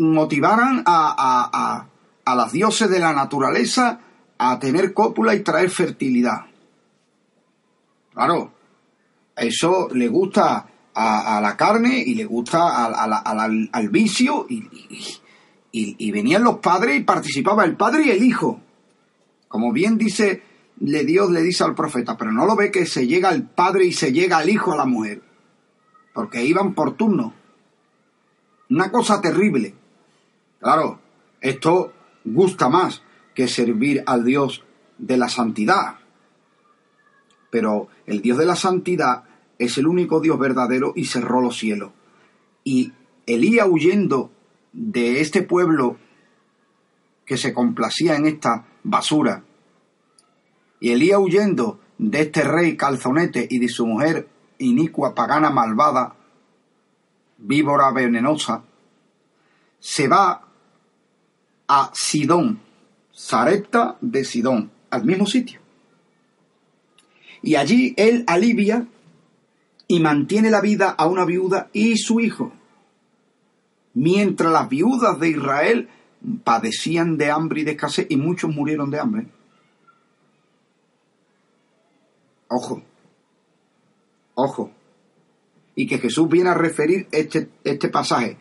motivaran 0.02 0.84
a, 0.86 1.88
a, 2.26 2.36
las 2.36 2.52
dioses 2.52 2.90
de 2.90 3.00
la 3.00 3.14
naturaleza 3.14 4.00
a 4.38 4.58
tener 4.58 4.94
cópula 4.94 5.36
y 5.36 5.42
traer 5.42 5.70
fertilidad. 5.70 6.46
Claro, 8.14 8.52
eso 9.36 9.90
le 9.94 10.08
gusta 10.08 10.68
a, 10.94 11.40
la 11.42 11.56
carne 11.56 12.00
y 12.00 12.16
le 12.16 12.26
gusta 12.26 12.86
al, 12.86 13.90
vicio 13.90 14.48
y, 14.50 14.68
y, 15.72 16.12
venían 16.12 16.44
los 16.44 16.58
padres 16.58 17.00
y 17.00 17.04
participaba 17.04 17.64
el 17.64 17.78
padre 17.78 18.06
y 18.06 18.10
el 18.10 18.24
hijo. 18.24 18.60
Como 19.48 19.72
bien 19.72 19.98
dice 19.98 20.44
le 20.80 21.06
Dios 21.06 21.30
le 21.30 21.44
dice 21.44 21.64
al 21.64 21.76
profeta, 21.76 22.18
pero 22.18 22.32
no 22.32 22.48
lo 22.48 22.56
ve 22.56 22.72
que 22.72 22.88
se 22.88 23.06
llega 23.06 23.30
el 23.30 23.44
padre 23.44 23.86
y 23.86 23.94
se 23.94 24.12
llega 24.12 24.38
al 24.38 24.50
hijo 24.50 24.74
a 24.74 24.78
la 24.78 24.86
mujer, 24.86 25.22
porque 26.12 26.44
iban 26.44 26.74
por 26.74 26.98
turno. 26.98 27.36
Una 28.68 28.90
cosa 28.92 29.22
terrible. 29.22 29.76
Claro, 30.62 31.00
esto 31.42 31.92
gusta 32.24 32.70
más 32.70 33.02
que 33.34 33.48
servir 33.48 34.04
al 34.06 34.24
Dios 34.24 34.64
de 34.98 35.18
la 35.18 35.28
santidad. 35.28 35.98
Pero 37.50 37.90
el 38.06 38.22
Dios 38.22 38.38
de 38.38 38.46
la 38.46 38.56
santidad 38.56 39.24
es 39.58 39.78
el 39.78 39.88
único 39.88 40.22
Dios 40.22 40.40
verdadero 40.40 40.94
y 40.96 41.06
cerró 41.06 41.42
los 41.42 41.58
cielos. 41.58 41.92
Y 42.64 42.94
Elías 43.26 43.68
huyendo 43.70 44.32
de 44.72 45.20
este 45.20 45.42
pueblo 45.42 45.98
que 47.26 47.38
se 47.38 47.54
complacía 47.54 48.16
en 48.16 48.26
esta 48.26 48.66
basura, 48.84 49.44
y 50.80 50.92
Elías 50.92 51.20
huyendo 51.20 51.80
de 51.98 52.22
este 52.22 52.44
rey 52.44 52.76
calzonete 52.76 53.48
y 53.50 53.60
de 53.60 53.70
su 53.70 53.86
mujer 53.86 54.28
inicua, 54.58 55.14
pagana, 55.14 55.52
malvada, 55.52 56.16
víbora 57.38 57.92
venenosa, 57.92 58.64
se 59.80 60.08
va 60.08 60.51
a 61.74 61.90
Sidón, 61.94 62.60
Sarepta 63.14 63.96
de 64.02 64.26
Sidón, 64.26 64.70
al 64.90 65.06
mismo 65.06 65.26
sitio. 65.26 65.62
Y 67.42 67.56
allí 67.56 67.94
él 67.96 68.26
alivia 68.28 68.88
y 69.88 70.02
mantiene 70.02 70.50
la 70.50 70.60
vida 70.60 70.90
a 70.90 71.08
una 71.08 71.24
viuda 71.24 71.70
y 71.72 71.96
su 71.96 72.20
hijo, 72.20 72.52
mientras 73.94 74.52
las 74.52 74.68
viudas 74.68 75.18
de 75.22 75.30
Israel 75.30 75.90
padecían 76.44 77.18
de 77.18 77.32
hambre 77.32 77.62
y 77.62 77.64
de 77.64 77.72
escasez 77.72 78.06
y 78.10 78.18
muchos 78.18 78.54
murieron 78.54 78.92
de 78.92 79.00
hambre. 79.00 79.28
Ojo, 82.50 82.84
ojo. 84.36 84.72
Y 85.74 85.88
que 85.88 86.00
Jesús 86.00 86.28
viene 86.28 86.50
a 86.50 86.54
referir 86.54 87.08
este, 87.14 87.50
este 87.64 87.88
pasaje. 87.88 88.38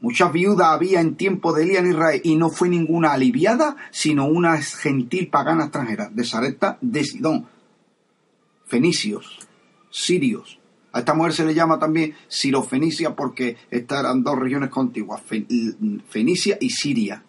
Muchas 0.00 0.32
viudas 0.32 0.68
había 0.68 1.00
en 1.00 1.16
tiempo 1.16 1.52
de 1.52 1.62
Elías 1.62 1.82
en 1.82 1.90
Israel 1.92 2.20
y 2.22 2.36
no 2.36 2.50
fue 2.50 2.68
ninguna 2.68 3.12
aliviada, 3.12 3.76
sino 3.90 4.26
una 4.26 4.60
gentil 4.60 5.28
pagana 5.28 5.64
extranjera, 5.64 6.10
de 6.10 6.24
Sarepta 6.24 6.78
de 6.82 7.02
Sidón, 7.02 7.48
fenicios, 8.66 9.38
sirios. 9.90 10.60
A 10.92 11.00
esta 11.00 11.14
mujer 11.14 11.32
se 11.32 11.44
le 11.44 11.54
llama 11.54 11.78
también 11.78 12.14
Sirofenicia 12.28 13.14
porque 13.14 13.56
estas 13.70 14.00
eran 14.00 14.22
dos 14.22 14.38
regiones 14.38 14.70
contiguas, 14.70 15.22
Fenicia 16.08 16.58
y 16.60 16.70
Siria, 16.70 17.22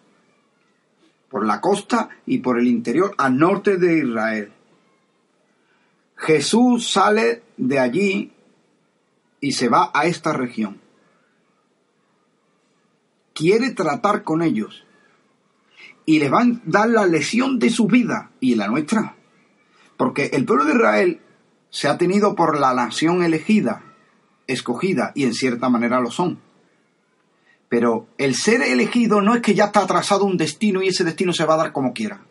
por 1.30 1.46
la 1.46 1.60
costa 1.60 2.08
y 2.26 2.38
por 2.38 2.58
el 2.58 2.66
interior 2.66 3.14
al 3.16 3.38
norte 3.38 3.78
de 3.78 3.98
Israel. 3.98 4.52
Jesús 6.16 6.90
sale 6.90 7.42
de 7.56 7.78
allí 7.78 8.32
y 9.40 9.52
se 9.52 9.68
va 9.68 9.90
a 9.94 10.04
esta 10.06 10.32
región. 10.32 10.87
Quiere 13.38 13.70
tratar 13.70 14.24
con 14.24 14.42
ellos 14.42 14.84
y 16.04 16.18
les 16.18 16.28
van 16.28 16.54
a 16.54 16.60
dar 16.64 16.88
la 16.88 17.06
lesión 17.06 17.60
de 17.60 17.70
su 17.70 17.86
vida 17.86 18.32
y 18.40 18.56
la 18.56 18.66
nuestra. 18.66 19.14
Porque 19.96 20.30
el 20.32 20.44
pueblo 20.44 20.64
de 20.64 20.72
Israel 20.72 21.20
se 21.70 21.86
ha 21.86 21.96
tenido 21.96 22.34
por 22.34 22.58
la 22.58 22.74
nación 22.74 23.22
elegida, 23.22 23.84
escogida, 24.48 25.12
y 25.14 25.22
en 25.22 25.34
cierta 25.34 25.68
manera 25.68 26.00
lo 26.00 26.10
son. 26.10 26.40
Pero 27.68 28.08
el 28.18 28.34
ser 28.34 28.60
elegido 28.60 29.20
no 29.20 29.36
es 29.36 29.40
que 29.40 29.54
ya 29.54 29.66
está 29.66 29.86
trazado 29.86 30.24
un 30.24 30.36
destino 30.36 30.82
y 30.82 30.88
ese 30.88 31.04
destino 31.04 31.32
se 31.32 31.44
va 31.44 31.54
a 31.54 31.58
dar 31.58 31.72
como 31.72 31.92
quiera. 31.92 32.26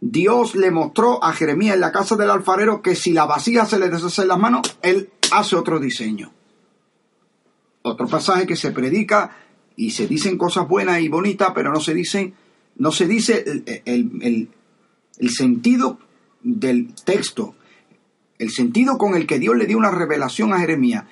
Dios 0.00 0.54
le 0.54 0.70
mostró 0.70 1.24
a 1.24 1.32
Jeremías 1.32 1.74
en 1.74 1.80
la 1.80 1.90
casa 1.90 2.14
del 2.14 2.30
alfarero 2.30 2.80
que 2.80 2.94
si 2.94 3.12
la 3.12 3.26
vasija 3.26 3.66
se 3.66 3.80
le 3.80 3.88
deshace 3.88 4.24
las 4.24 4.38
manos, 4.38 4.78
él 4.82 5.10
hace 5.32 5.56
otro 5.56 5.80
diseño. 5.80 6.32
Otro 7.82 8.06
pasaje 8.06 8.46
que 8.46 8.54
se 8.54 8.70
predica 8.70 9.47
y 9.78 9.92
se 9.92 10.08
dicen 10.08 10.36
cosas 10.36 10.66
buenas 10.66 11.00
y 11.00 11.08
bonitas, 11.08 11.52
pero 11.54 11.72
no 11.72 11.78
se 11.78 11.94
dicen, 11.94 12.34
no 12.76 12.90
se 12.90 13.06
dice 13.06 13.44
el, 13.84 14.48
el 15.18 15.30
sentido 15.30 16.00
del 16.42 16.92
texto, 17.04 17.54
el 18.40 18.50
sentido 18.50 18.98
con 18.98 19.14
el 19.14 19.24
que 19.24 19.38
Dios 19.38 19.56
le 19.56 19.66
dio 19.66 19.78
una 19.78 19.92
revelación 19.92 20.52
a 20.52 20.58
Jeremías. 20.58 21.04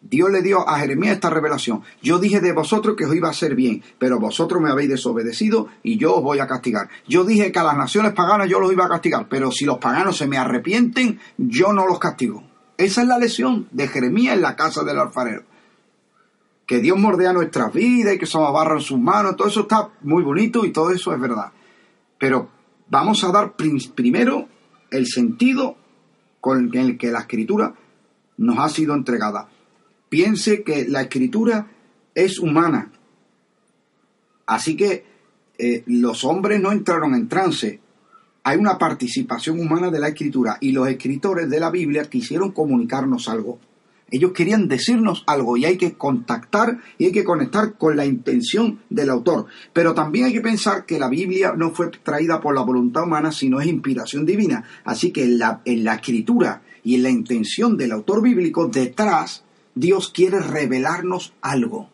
Dios 0.00 0.30
le 0.30 0.42
dio 0.42 0.68
a 0.68 0.80
Jeremías 0.80 1.14
esta 1.14 1.30
revelación. 1.30 1.82
Yo 2.02 2.18
dije 2.18 2.40
de 2.40 2.52
vosotros 2.52 2.96
que 2.96 3.04
os 3.04 3.14
iba 3.14 3.28
a 3.28 3.30
hacer 3.30 3.54
bien, 3.54 3.84
pero 4.00 4.18
vosotros 4.18 4.60
me 4.60 4.70
habéis 4.70 4.88
desobedecido 4.88 5.68
y 5.84 5.96
yo 5.96 6.16
os 6.16 6.22
voy 6.22 6.40
a 6.40 6.48
castigar. 6.48 6.88
Yo 7.06 7.22
dije 7.24 7.52
que 7.52 7.58
a 7.60 7.64
las 7.64 7.76
naciones 7.76 8.14
paganas 8.14 8.48
yo 8.48 8.58
los 8.58 8.72
iba 8.72 8.86
a 8.86 8.88
castigar, 8.88 9.28
pero 9.28 9.52
si 9.52 9.64
los 9.64 9.78
paganos 9.78 10.16
se 10.16 10.26
me 10.26 10.38
arrepienten, 10.38 11.20
yo 11.36 11.72
no 11.72 11.86
los 11.86 12.00
castigo. 12.00 12.42
Esa 12.76 13.02
es 13.02 13.08
la 13.08 13.18
lesión 13.18 13.68
de 13.70 13.86
Jeremías 13.86 14.34
en 14.34 14.42
la 14.42 14.56
casa 14.56 14.82
del 14.82 14.98
alfarero. 14.98 15.44
Que 16.68 16.80
Dios 16.80 16.98
mordea 16.98 17.32
nuestras 17.32 17.72
vidas 17.72 18.14
y 18.14 18.18
que 18.18 18.26
somos 18.26 18.52
barro 18.52 18.76
en 18.76 18.82
sus 18.82 19.00
manos, 19.00 19.36
todo 19.36 19.48
eso 19.48 19.62
está 19.62 19.90
muy 20.02 20.22
bonito 20.22 20.64
y 20.64 20.70
todo 20.70 20.90
eso 20.92 21.12
es 21.14 21.20
verdad. 21.20 21.50
Pero 22.18 22.50
vamos 22.88 23.24
a 23.24 23.32
dar 23.32 23.54
primero 23.56 24.48
el 24.90 25.06
sentido 25.06 25.76
con 26.40 26.70
el 26.74 26.98
que 26.98 27.10
la 27.10 27.20
escritura 27.20 27.74
nos 28.36 28.58
ha 28.58 28.68
sido 28.68 28.94
entregada. 28.94 29.48
piense 30.08 30.62
que 30.62 30.86
la 30.88 31.02
escritura 31.02 31.70
es 32.14 32.38
humana. 32.38 32.90
Así 34.46 34.76
que 34.76 35.04
eh, 35.58 35.82
los 35.86 36.24
hombres 36.24 36.60
no 36.60 36.72
entraron 36.72 37.14
en 37.14 37.28
trance. 37.28 37.80
Hay 38.44 38.56
una 38.56 38.78
participación 38.78 39.60
humana 39.60 39.90
de 39.90 40.00
la 40.00 40.08
escritura 40.08 40.56
y 40.60 40.72
los 40.72 40.88
escritores 40.88 41.50
de 41.50 41.60
la 41.60 41.70
Biblia 41.70 42.04
quisieron 42.04 42.52
comunicarnos 42.52 43.28
algo. 43.28 43.58
Ellos 44.10 44.32
querían 44.32 44.68
decirnos 44.68 45.22
algo 45.26 45.56
y 45.56 45.66
hay 45.66 45.76
que 45.76 45.92
contactar 45.94 46.78
y 46.96 47.06
hay 47.06 47.12
que 47.12 47.24
conectar 47.24 47.74
con 47.74 47.96
la 47.96 48.06
intención 48.06 48.80
del 48.88 49.10
autor. 49.10 49.46
Pero 49.72 49.94
también 49.94 50.26
hay 50.26 50.32
que 50.32 50.40
pensar 50.40 50.86
que 50.86 50.98
la 50.98 51.08
Biblia 51.08 51.52
no 51.56 51.70
fue 51.72 51.90
traída 51.90 52.40
por 52.40 52.54
la 52.54 52.62
voluntad 52.62 53.04
humana, 53.04 53.32
sino 53.32 53.60
es 53.60 53.66
inspiración 53.66 54.24
divina. 54.24 54.64
Así 54.84 55.10
que 55.10 55.24
en 55.24 55.38
la, 55.38 55.60
en 55.64 55.84
la 55.84 55.94
escritura 55.94 56.62
y 56.82 56.94
en 56.94 57.02
la 57.02 57.10
intención 57.10 57.76
del 57.76 57.92
autor 57.92 58.22
bíblico, 58.22 58.68
detrás, 58.68 59.44
Dios 59.74 60.10
quiere 60.10 60.40
revelarnos 60.40 61.34
algo. 61.42 61.90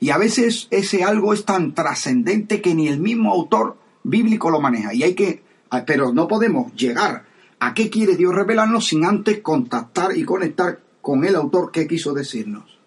Y 0.00 0.10
a 0.10 0.18
veces 0.18 0.68
ese 0.70 1.04
algo 1.04 1.34
es 1.34 1.44
tan 1.44 1.74
trascendente 1.74 2.62
que 2.62 2.74
ni 2.74 2.88
el 2.88 2.98
mismo 2.98 3.30
autor 3.30 3.76
bíblico 4.02 4.50
lo 4.50 4.60
maneja. 4.60 4.94
Y 4.94 5.02
hay 5.02 5.14
que, 5.14 5.42
pero 5.86 6.12
no 6.12 6.26
podemos 6.28 6.74
llegar 6.74 7.24
a 7.60 7.74
qué 7.74 7.90
quiere 7.90 8.16
Dios 8.16 8.34
revelarnos 8.34 8.88
sin 8.88 9.04
antes 9.04 9.40
contactar 9.40 10.16
y 10.16 10.24
conectar 10.24 10.80
con 11.02 11.24
el 11.24 11.36
autor 11.36 11.70
que 11.70 11.86
quiso 11.86 12.14
decirnos. 12.14 12.78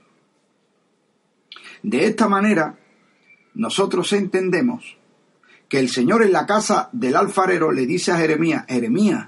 De 1.84 2.06
esta 2.06 2.28
manera, 2.28 2.80
nosotros 3.54 4.12
entendemos 4.14 4.98
que 5.70 5.80
el 5.80 5.90
Señor 5.90 6.24
en 6.24 6.32
la 6.32 6.48
casa 6.48 6.90
del 6.94 7.16
alfarero 7.16 7.72
le 7.72 7.86
dice 7.86 8.12
a 8.12 8.18
Jeremías, 8.18 8.66
Jeremías, 8.68 9.28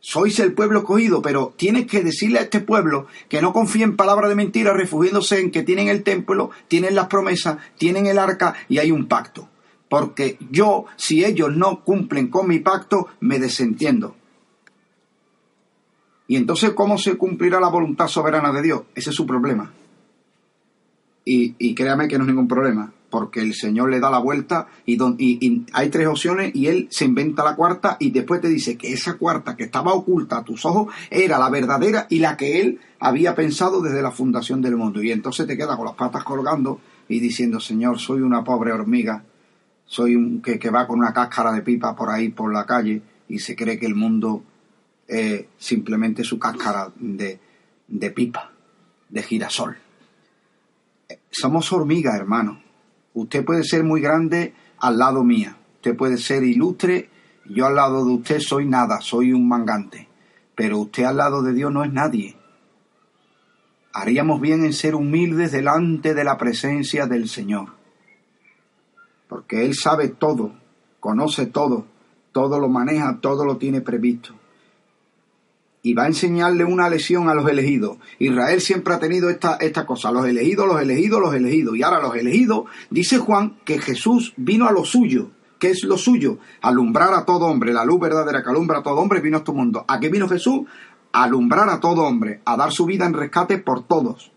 sois 0.00 0.38
el 0.38 0.52
pueblo 0.52 0.80
escogido, 0.80 1.22
pero 1.22 1.54
tienes 1.56 1.86
que 1.86 2.04
decirle 2.04 2.38
a 2.38 2.42
este 2.42 2.60
pueblo 2.60 3.06
que 3.28 3.42
no 3.42 3.52
confíe 3.52 3.82
en 3.82 3.96
palabras 3.96 4.28
de 4.28 4.36
mentira, 4.36 4.72
refugiándose 4.72 5.40
en 5.40 5.50
que 5.50 5.64
tienen 5.64 5.88
el 5.88 6.04
templo, 6.04 6.50
tienen 6.68 6.94
las 6.94 7.08
promesas, 7.08 7.58
tienen 7.76 8.06
el 8.06 8.18
arca 8.18 8.54
y 8.68 8.78
hay 8.78 8.92
un 8.92 9.08
pacto. 9.08 9.48
Porque 9.88 10.38
yo, 10.50 10.84
si 10.96 11.24
ellos 11.24 11.56
no 11.56 11.82
cumplen 11.82 12.28
con 12.28 12.46
mi 12.46 12.60
pacto, 12.60 13.08
me 13.20 13.38
desentiendo. 13.38 14.14
Y 16.28 16.36
entonces, 16.36 16.70
¿cómo 16.72 16.98
se 16.98 17.16
cumplirá 17.16 17.58
la 17.58 17.68
voluntad 17.68 18.06
soberana 18.06 18.52
de 18.52 18.62
Dios? 18.62 18.82
Ese 18.94 19.10
es 19.10 19.16
su 19.16 19.26
problema. 19.26 19.72
Y, 21.24 21.54
y 21.58 21.74
créame 21.74 22.06
que 22.06 22.18
no 22.18 22.24
es 22.24 22.28
ningún 22.28 22.46
problema, 22.46 22.92
porque 23.08 23.40
el 23.40 23.54
Señor 23.54 23.88
le 23.88 23.98
da 23.98 24.10
la 24.10 24.18
vuelta 24.18 24.68
y, 24.84 24.98
y, 25.18 25.66
hay 25.72 25.88
tres 25.88 26.06
opciones 26.06 26.54
y 26.54 26.66
Él 26.66 26.86
se 26.90 27.06
inventa 27.06 27.42
la 27.44 27.56
cuarta 27.56 27.96
y 27.98 28.10
después 28.10 28.42
te 28.42 28.48
dice 28.48 28.76
que 28.76 28.92
esa 28.92 29.14
cuarta 29.14 29.56
que 29.56 29.64
estaba 29.64 29.94
oculta 29.94 30.38
a 30.38 30.44
tus 30.44 30.66
ojos 30.66 30.94
era 31.10 31.38
la 31.38 31.48
verdadera 31.48 32.06
y 32.10 32.18
la 32.18 32.36
que 32.36 32.60
Él 32.60 32.78
había 33.00 33.34
pensado 33.34 33.80
desde 33.80 34.02
la 34.02 34.10
fundación 34.10 34.60
del 34.60 34.76
mundo. 34.76 35.02
Y 35.02 35.12
entonces 35.12 35.46
te 35.46 35.56
queda 35.56 35.76
con 35.78 35.86
las 35.86 35.94
patas 35.94 36.24
colgando 36.24 36.80
y 37.08 37.20
diciendo, 37.20 37.58
Señor, 37.58 37.98
soy 37.98 38.20
una 38.20 38.44
pobre 38.44 38.72
hormiga, 38.72 39.24
soy 39.86 40.14
un 40.14 40.42
que, 40.42 40.58
que 40.58 40.68
va 40.68 40.86
con 40.86 40.98
una 40.98 41.14
cáscara 41.14 41.52
de 41.52 41.62
pipa 41.62 41.96
por 41.96 42.10
ahí 42.10 42.28
por 42.28 42.52
la 42.52 42.66
calle 42.66 43.00
y 43.28 43.38
se 43.38 43.56
cree 43.56 43.78
que 43.78 43.86
el 43.86 43.94
mundo 43.94 44.42
eh, 45.08 45.48
simplemente 45.56 46.22
su 46.22 46.38
cáscara 46.38 46.92
de, 46.96 47.40
de 47.88 48.10
pipa, 48.10 48.52
de 49.08 49.22
girasol. 49.22 49.78
Somos 51.30 51.72
hormigas, 51.72 52.14
hermano. 52.14 52.62
Usted 53.14 53.42
puede 53.42 53.64
ser 53.64 53.84
muy 53.84 54.02
grande 54.02 54.52
al 54.78 54.98
lado 54.98 55.24
mía. 55.24 55.56
Usted 55.76 55.96
puede 55.96 56.18
ser 56.18 56.44
ilustre. 56.44 57.08
Yo 57.46 57.66
al 57.66 57.76
lado 57.76 58.04
de 58.04 58.12
usted 58.12 58.40
soy 58.40 58.66
nada, 58.66 59.00
soy 59.00 59.32
un 59.32 59.48
mangante. 59.48 60.08
Pero 60.54 60.78
usted 60.78 61.04
al 61.04 61.16
lado 61.16 61.42
de 61.42 61.54
Dios 61.54 61.72
no 61.72 61.84
es 61.84 61.92
nadie. 61.92 62.36
Haríamos 63.94 64.42
bien 64.42 64.62
en 64.64 64.74
ser 64.74 64.94
humildes 64.94 65.52
delante 65.52 66.12
de 66.12 66.24
la 66.24 66.36
presencia 66.36 67.06
del 67.06 67.30
Señor. 67.30 67.70
Porque 69.26 69.64
Él 69.64 69.74
sabe 69.74 70.08
todo, 70.08 70.52
conoce 71.00 71.46
todo, 71.46 71.86
todo 72.32 72.60
lo 72.60 72.68
maneja, 72.68 73.18
todo 73.20 73.46
lo 73.46 73.56
tiene 73.56 73.80
previsto 73.80 74.37
y 75.82 75.94
va 75.94 76.04
a 76.04 76.08
enseñarle 76.08 76.64
una 76.64 76.88
lección 76.88 77.28
a 77.28 77.34
los 77.34 77.48
elegidos. 77.48 77.98
Israel 78.18 78.60
siempre 78.60 78.94
ha 78.94 78.98
tenido 78.98 79.30
esta, 79.30 79.56
esta 79.56 79.86
cosa, 79.86 80.10
los 80.10 80.26
elegidos, 80.26 80.66
los 80.66 80.80
elegidos, 80.80 81.20
los 81.20 81.34
elegidos. 81.34 81.76
Y 81.76 81.82
ahora 81.82 82.00
los 82.00 82.16
elegidos, 82.16 82.64
dice 82.90 83.18
Juan 83.18 83.58
que 83.64 83.78
Jesús 83.78 84.34
vino 84.36 84.66
a 84.66 84.72
lo 84.72 84.84
suyo. 84.84 85.30
¿Qué 85.58 85.70
es 85.70 85.82
lo 85.84 85.98
suyo? 85.98 86.38
Alumbrar 86.62 87.14
a 87.14 87.24
todo 87.24 87.46
hombre, 87.46 87.72
la 87.72 87.84
luz 87.84 88.00
verdadera 88.00 88.42
que 88.42 88.50
alumbra 88.50 88.78
a 88.78 88.82
todo 88.82 88.96
hombre 88.96 89.20
vino 89.20 89.36
a 89.36 89.40
este 89.40 89.52
mundo. 89.52 89.84
¿A 89.88 89.98
qué 89.98 90.08
vino 90.08 90.28
Jesús? 90.28 90.62
A 91.12 91.24
alumbrar 91.24 91.68
a 91.68 91.80
todo 91.80 92.02
hombre, 92.02 92.42
a 92.44 92.56
dar 92.56 92.72
su 92.72 92.84
vida 92.86 93.06
en 93.06 93.14
rescate 93.14 93.58
por 93.58 93.86
todos. 93.86 94.30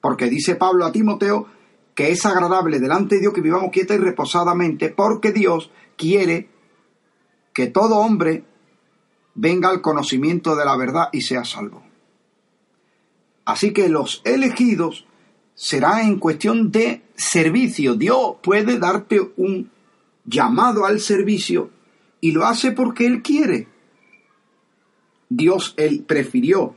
Porque 0.00 0.28
dice 0.28 0.56
Pablo 0.56 0.86
a 0.86 0.92
Timoteo 0.92 1.46
que 1.94 2.10
es 2.10 2.24
agradable 2.24 2.80
delante 2.80 3.16
de 3.16 3.20
Dios 3.20 3.34
que 3.34 3.42
vivamos 3.42 3.70
quieta 3.70 3.94
y 3.94 3.98
reposadamente, 3.98 4.88
porque 4.88 5.32
Dios 5.32 5.70
quiere 5.96 6.48
que 7.52 7.66
todo 7.66 7.98
hombre 7.98 8.44
venga 9.34 9.68
al 9.68 9.80
conocimiento 9.80 10.56
de 10.56 10.64
la 10.64 10.76
verdad 10.76 11.08
y 11.12 11.22
sea 11.22 11.44
salvo. 11.44 11.82
Así 13.44 13.72
que 13.72 13.88
los 13.88 14.22
elegidos 14.24 15.06
será 15.54 16.02
en 16.02 16.18
cuestión 16.18 16.70
de 16.70 17.02
servicio. 17.14 17.94
Dios 17.94 18.36
puede 18.42 18.78
darte 18.78 19.20
un 19.36 19.70
llamado 20.24 20.84
al 20.84 21.00
servicio 21.00 21.70
y 22.20 22.32
lo 22.32 22.46
hace 22.46 22.72
porque 22.72 23.06
Él 23.06 23.22
quiere. 23.22 23.68
Dios 25.30 25.74
él 25.76 26.04
prefirió 26.06 26.74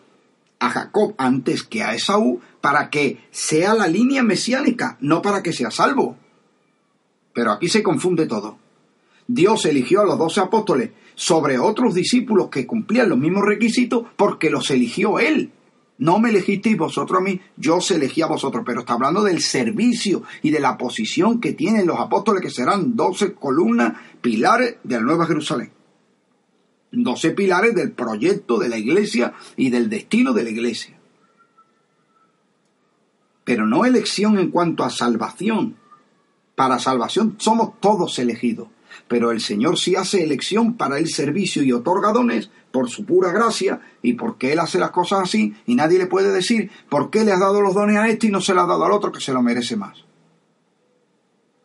a 0.59 0.69
Jacob 0.69 1.15
antes 1.17 1.63
que 1.63 1.83
a 1.83 1.95
Esaú 1.95 2.39
para 2.61 2.89
que 2.89 3.27
sea 3.31 3.73
la 3.73 3.87
línea 3.87 4.23
mesiánica, 4.23 4.95
no 5.01 5.21
para 5.21 5.43
que 5.43 5.51
sea 5.51 5.71
salvo. 5.71 6.15
Pero 7.33 7.51
aquí 7.51 7.67
se 7.67 7.83
confunde 7.83 8.27
todo. 8.27 8.59
Dios 9.27 9.65
eligió 9.65 10.01
a 10.01 10.05
los 10.05 10.17
doce 10.17 10.41
apóstoles 10.41 10.91
sobre 11.15 11.59
otros 11.59 11.93
discípulos 11.93 12.49
que 12.49 12.67
cumplían 12.67 13.09
los 13.09 13.17
mismos 13.17 13.45
requisitos 13.45 14.05
porque 14.15 14.49
los 14.49 14.69
eligió 14.71 15.19
Él. 15.19 15.51
No 15.99 16.19
me 16.19 16.29
elegisteis 16.29 16.77
vosotros 16.77 17.19
a 17.19 17.23
mí, 17.23 17.39
yo 17.55 17.77
os 17.77 17.91
elegí 17.91 18.21
a 18.21 18.27
vosotros, 18.27 18.63
pero 18.65 18.81
está 18.81 18.93
hablando 18.93 19.23
del 19.23 19.41
servicio 19.41 20.23
y 20.41 20.49
de 20.49 20.59
la 20.59 20.77
posición 20.77 21.39
que 21.39 21.53
tienen 21.53 21.85
los 21.85 21.99
apóstoles, 21.99 22.41
que 22.41 22.49
serán 22.49 22.95
doce 22.95 23.33
columnas, 23.33 23.93
pilares 24.19 24.77
de 24.83 24.95
la 24.95 25.01
Nueva 25.01 25.27
Jerusalén. 25.27 25.71
Doce 26.91 27.31
pilares 27.31 27.73
del 27.75 27.91
proyecto 27.91 28.57
de 28.57 28.69
la 28.69 28.77
iglesia 28.77 29.33
y 29.55 29.69
del 29.69 29.89
destino 29.89 30.33
de 30.33 30.43
la 30.43 30.49
iglesia. 30.49 30.97
Pero 33.43 33.65
no 33.67 33.85
elección 33.85 34.37
en 34.39 34.51
cuanto 34.51 34.83
a 34.83 34.89
salvación. 34.89 35.77
Para 36.55 36.79
salvación 36.79 37.35
somos 37.39 37.79
todos 37.79 38.19
elegidos 38.19 38.67
pero 39.13 39.29
el 39.29 39.41
Señor 39.41 39.77
sí 39.77 39.95
hace 39.95 40.23
elección 40.23 40.73
para 40.73 40.97
el 40.97 41.07
servicio 41.07 41.61
y 41.61 41.71
otorga 41.71 42.11
dones 42.11 42.49
por 42.71 42.89
su 42.89 43.05
pura 43.05 43.31
gracia 43.31 43.79
y 44.01 44.13
porque 44.13 44.51
Él 44.51 44.57
hace 44.57 44.79
las 44.79 44.89
cosas 44.89 45.19
así 45.21 45.53
y 45.67 45.75
nadie 45.75 45.99
le 45.99 46.07
puede 46.07 46.31
decir 46.31 46.71
por 46.89 47.11
qué 47.11 47.23
le 47.23 47.31
has 47.31 47.39
dado 47.39 47.61
los 47.61 47.75
dones 47.75 47.97
a 47.97 48.09
este 48.09 48.25
y 48.25 48.31
no 48.31 48.41
se 48.41 48.55
le 48.55 48.61
has 48.61 48.67
dado 48.67 48.83
al 48.83 48.91
otro 48.91 49.11
que 49.11 49.21
se 49.21 49.31
lo 49.31 49.43
merece 49.43 49.75
más. 49.75 50.03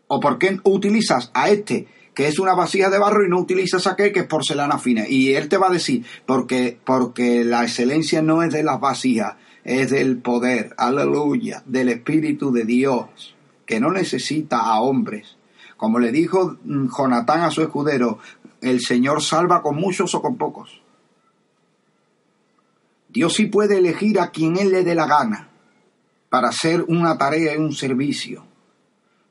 O 0.09 0.21
por 0.21 0.37
qué 0.37 0.61
utilizas 0.65 1.31
a 1.33 1.49
este 1.49 1.89
que 2.13 2.29
es 2.29 2.39
una 2.39 2.53
vasija 2.53 2.91
de 2.91 2.99
barro 2.99 3.25
y 3.25 3.31
no 3.31 3.41
utilizas 3.41 3.87
aquel 3.87 4.13
que 4.13 4.21
es 4.21 4.27
porcelana 4.27 4.77
fina. 4.79 5.09
Y 5.09 5.33
Él 5.33 5.49
te 5.49 5.57
va 5.57 5.69
a 5.69 5.73
decir, 5.73 6.05
porque, 6.27 6.79
porque 6.85 7.45
la 7.45 7.63
excelencia 7.63 8.21
no 8.21 8.43
es 8.43 8.53
de 8.53 8.63
las 8.63 8.79
vasijas, 8.79 9.37
es 9.65 9.89
del 9.89 10.19
poder, 10.19 10.75
aleluya, 10.77 11.63
del 11.65 11.89
Espíritu 11.89 12.53
de 12.53 12.67
Dios, 12.67 13.37
que 13.65 13.81
no 13.81 13.91
necesita 13.91 14.59
a 14.59 14.83
hombres 14.83 15.38
como 15.79 15.99
le 16.01 16.12
dijo 16.12 16.59
mm, 16.64 16.88
Jonatán 16.88 17.41
a 17.41 17.51
su 17.51 17.62
escudero, 17.62 18.19
el 18.61 18.81
Señor 18.81 19.23
salva 19.23 19.62
con 19.62 19.77
muchos 19.77 20.14
o 20.14 20.21
con 20.21 20.37
pocos. 20.37 20.83
Dios 23.09 23.33
sí 23.33 23.47
puede 23.47 23.79
elegir 23.79 24.21
a 24.21 24.31
quien 24.31 24.59
Él 24.59 24.71
le 24.71 24.85
dé 24.85 24.95
la 24.95 25.07
gana 25.07 25.49
para 26.29 26.49
hacer 26.49 26.85
una 26.88 27.17
tarea 27.17 27.55
y 27.55 27.59
un 27.59 27.73
servicio. 27.73 28.45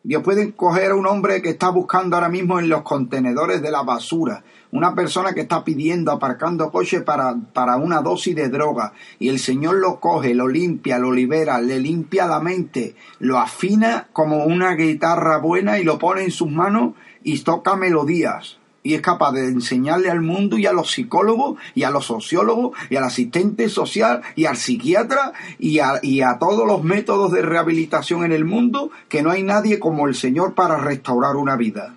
Dios 0.08 0.24
puede 0.24 0.44
escoger 0.44 0.92
a 0.92 0.96
un 0.96 1.06
hombre 1.06 1.42
que 1.42 1.50
está 1.50 1.68
buscando 1.68 2.16
ahora 2.16 2.30
mismo 2.30 2.60
en 2.60 2.70
los 2.70 2.84
contenedores 2.84 3.62
de 3.62 3.72
la 3.72 3.82
basura, 3.82 4.42
una 4.72 4.96
persona 4.96 5.34
que 5.34 5.42
está 5.42 5.66
pidiendo, 5.66 6.14
aparcando 6.14 6.72
coche 6.72 7.02
para, 7.02 7.36
para 7.52 7.76
una 7.76 8.02
dosis 8.02 8.34
de 8.34 8.48
droga, 8.48 8.94
y 9.20 9.28
el 9.28 9.38
Señor 9.38 9.76
lo 9.76 10.00
coge, 10.00 10.34
lo 10.34 10.48
limpia, 10.48 10.98
lo 10.98 11.12
libera, 11.12 11.60
le 11.60 11.82
limpia 11.82 12.26
la 12.26 12.40
mente, 12.40 12.96
lo 13.20 13.38
afina 13.38 14.08
como 14.14 14.46
una 14.46 14.76
guitarra 14.76 15.40
buena 15.40 15.78
y 15.78 15.84
lo 15.84 16.00
pone 16.00 16.24
en 16.24 16.32
sus 16.32 16.50
manos 16.50 16.94
y 17.22 17.38
toca 17.40 17.76
melodías 17.76 18.60
y 18.88 18.94
es 18.94 19.02
capaz 19.02 19.34
de 19.34 19.50
enseñarle 19.50 20.10
al 20.10 20.22
mundo 20.22 20.58
y 20.58 20.66
a 20.66 20.72
los 20.72 20.92
psicólogos 20.92 21.60
y 21.76 21.84
a 21.84 21.92
los 21.92 22.06
sociólogos 22.06 22.72
y 22.90 22.96
al 22.96 23.04
asistente 23.04 23.68
social 23.68 24.22
y 24.38 24.46
al 24.46 24.56
psiquiatra 24.56 25.34
y 25.60 25.80
a, 25.80 26.00
y 26.02 26.22
a 26.22 26.40
todos 26.40 26.66
los 26.66 26.86
métodos 26.86 27.34
de 27.34 27.42
rehabilitación 27.42 28.24
en 28.24 28.32
el 28.32 28.46
mundo 28.46 28.90
que 29.10 29.22
no 29.22 29.32
hay 29.32 29.44
nadie 29.44 29.78
como 29.78 30.08
el 30.08 30.16
Señor 30.16 30.56
para 30.56 30.78
restaurar 30.78 31.36
una 31.36 31.58
vida. 31.58 31.96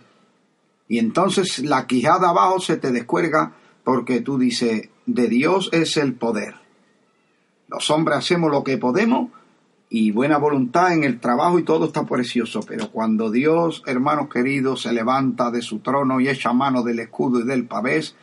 Y 0.89 0.99
entonces 0.99 1.61
la 1.61 1.87
quijada 1.87 2.31
abajo 2.31 2.59
se 2.59 2.77
te 2.77 2.91
descuelga 2.91 3.53
porque 3.85 4.21
tú 4.21 4.37
dices, 4.37 4.89
de 5.07 5.29
Dios 5.29 5.69
es 5.73 5.97
el 5.97 6.15
poder. 6.15 6.57
Los 7.69 7.89
hombres 7.91 8.19
hacemos 8.19 8.51
lo 8.51 8.65
que 8.65 8.79
podemos 8.79 9.31
y 9.93 10.13
buena 10.13 10.39
voluntad 10.39 10.95
en 10.95 11.03
el 11.03 11.19
trabajo 11.19 11.59
y 11.59 11.65
todo 11.65 11.87
está 11.87 12.07
precioso, 12.07 12.61
pero 12.67 12.93
cuando 12.93 13.29
Dios, 13.29 13.83
hermanos 13.87 14.29
queridos, 14.29 14.83
se 14.83 14.93
levanta 14.93 15.51
de 15.51 15.63
su 15.63 15.81
trono 15.81 16.21
y 16.21 16.29
echa 16.29 16.53
mano 16.53 16.85
del 16.85 17.01
escudo 17.01 17.41
y 17.41 17.45
del 17.45 17.67
pavés, 17.67 18.15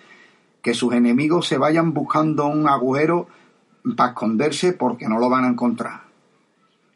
que 0.62 0.74
sus 0.74 0.94
enemigos 0.94 1.46
se 1.46 1.58
vayan 1.58 1.94
buscando 1.94 2.48
un 2.48 2.70
agujero 2.70 3.28
para 3.98 4.12
esconderse 4.12 4.72
porque 4.72 5.10
no 5.10 5.20
lo 5.20 5.30
van 5.30 5.44
a 5.44 5.50
encontrar. 5.50 6.04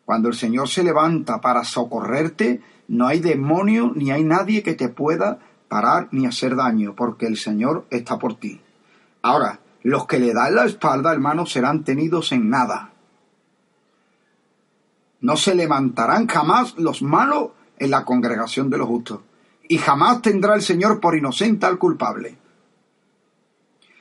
Cuando 0.05 0.29
el 0.29 0.35
Señor 0.35 0.69
se 0.69 0.83
levanta 0.83 1.41
para 1.41 1.65
socorrerte, 1.65 2.61
no 2.87 3.07
hay 3.07 3.19
demonio 3.19 3.91
ni 3.93 4.11
hay 4.11 4.23
nadie 4.23 4.63
que 4.63 4.73
te 4.73 4.87
pueda 4.87 5.39
parar 5.67 6.07
ni 6.11 6.25
hacer 6.25 6.55
daño, 6.55 6.95
porque 6.95 7.27
el 7.27 7.35
Señor 7.35 7.85
está 7.89 8.17
por 8.17 8.35
ti. 8.35 8.61
Ahora, 9.21 9.59
los 9.83 10.07
que 10.07 10.19
le 10.19 10.33
dan 10.33 10.55
la 10.55 10.65
espalda, 10.65 11.11
hermanos, 11.11 11.51
serán 11.51 11.83
tenidos 11.83 12.31
en 12.31 12.49
nada. 12.49 12.91
No 15.21 15.37
se 15.37 15.55
levantarán 15.55 16.27
jamás 16.27 16.75
los 16.77 17.01
malos 17.01 17.51
en 17.77 17.91
la 17.91 18.05
congregación 18.05 18.69
de 18.69 18.77
los 18.77 18.87
justos, 18.87 19.21
y 19.67 19.77
jamás 19.77 20.21
tendrá 20.21 20.55
el 20.55 20.61
Señor 20.61 20.99
por 20.99 21.15
inocente 21.15 21.65
al 21.65 21.77
culpable. 21.77 22.37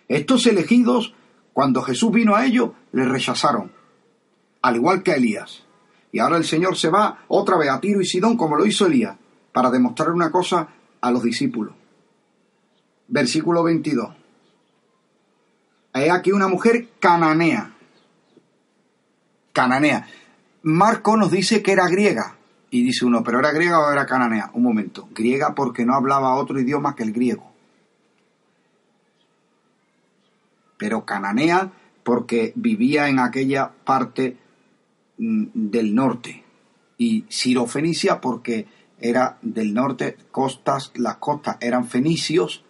Estos 0.09 0.47
elegidos, 0.47 1.15
cuando 1.53 1.83
Jesús 1.83 2.11
vino 2.11 2.35
a 2.35 2.45
ellos, 2.45 2.71
le 2.93 3.05
rechazaron, 3.05 3.71
al 4.63 4.77
igual 4.77 5.03
que 5.03 5.13
a 5.13 5.17
Elías. 5.17 5.65
Y 6.13 6.19
ahora 6.19 6.37
el 6.37 6.45
Señor 6.45 6.77
se 6.77 6.91
va 6.91 7.25
otra 7.29 7.57
vez 7.57 7.71
a 7.71 7.81
Tiro 7.81 8.01
y 8.01 8.07
Sidón 8.07 8.37
como 8.37 8.57
lo 8.57 8.67
hizo 8.67 8.87
Elías, 8.87 9.17
para 9.53 9.71
demostrar 9.71 10.11
una 10.11 10.31
cosa 10.31 10.69
a 11.01 11.11
los 11.11 11.23
discípulos. 11.23 11.75
Versículo 13.09 13.63
22. 13.63 14.21
Hay 15.93 16.09
aquí 16.09 16.33
una 16.33 16.49
mujer 16.49 16.89
cananea. 16.99 17.73
Cananea. 19.53 20.09
Marco 20.63 21.17
nos 21.17 21.31
dice 21.31 21.63
que 21.63 21.73
era 21.73 21.89
griega. 21.89 22.37
Y 22.71 22.85
dice 22.85 23.05
uno, 23.05 23.25
¿pero 23.25 23.41
era 23.41 23.51
griega 23.51 23.81
o 23.81 23.91
era 23.91 24.07
cananea? 24.07 24.51
Un 24.55 24.63
momento. 24.63 25.09
Griega 25.13 25.55
porque 25.55 25.85
no 25.85 25.95
hablaba 25.95 26.37
otro 26.37 26.61
idioma 26.61 26.95
que 26.95 27.03
el 27.03 27.13
griego. 27.13 27.51
Pero 30.77 31.05
cananea 31.05 31.73
porque 32.05 32.53
vivía 32.55 33.09
en 33.09 33.19
aquella 33.19 33.71
parte 33.85 34.37
mm, 35.19 35.47
del 35.55 35.95
norte. 35.95 36.45
Y 36.97 37.25
Sirofenicia 37.29 38.21
porque 38.21 38.67
era 39.01 39.39
del 39.43 39.73
norte, 39.73 40.17
costas, 40.31 40.93
las 40.95 41.17
costas 41.17 41.57
eran 41.61 41.87
fenicios 41.87 42.65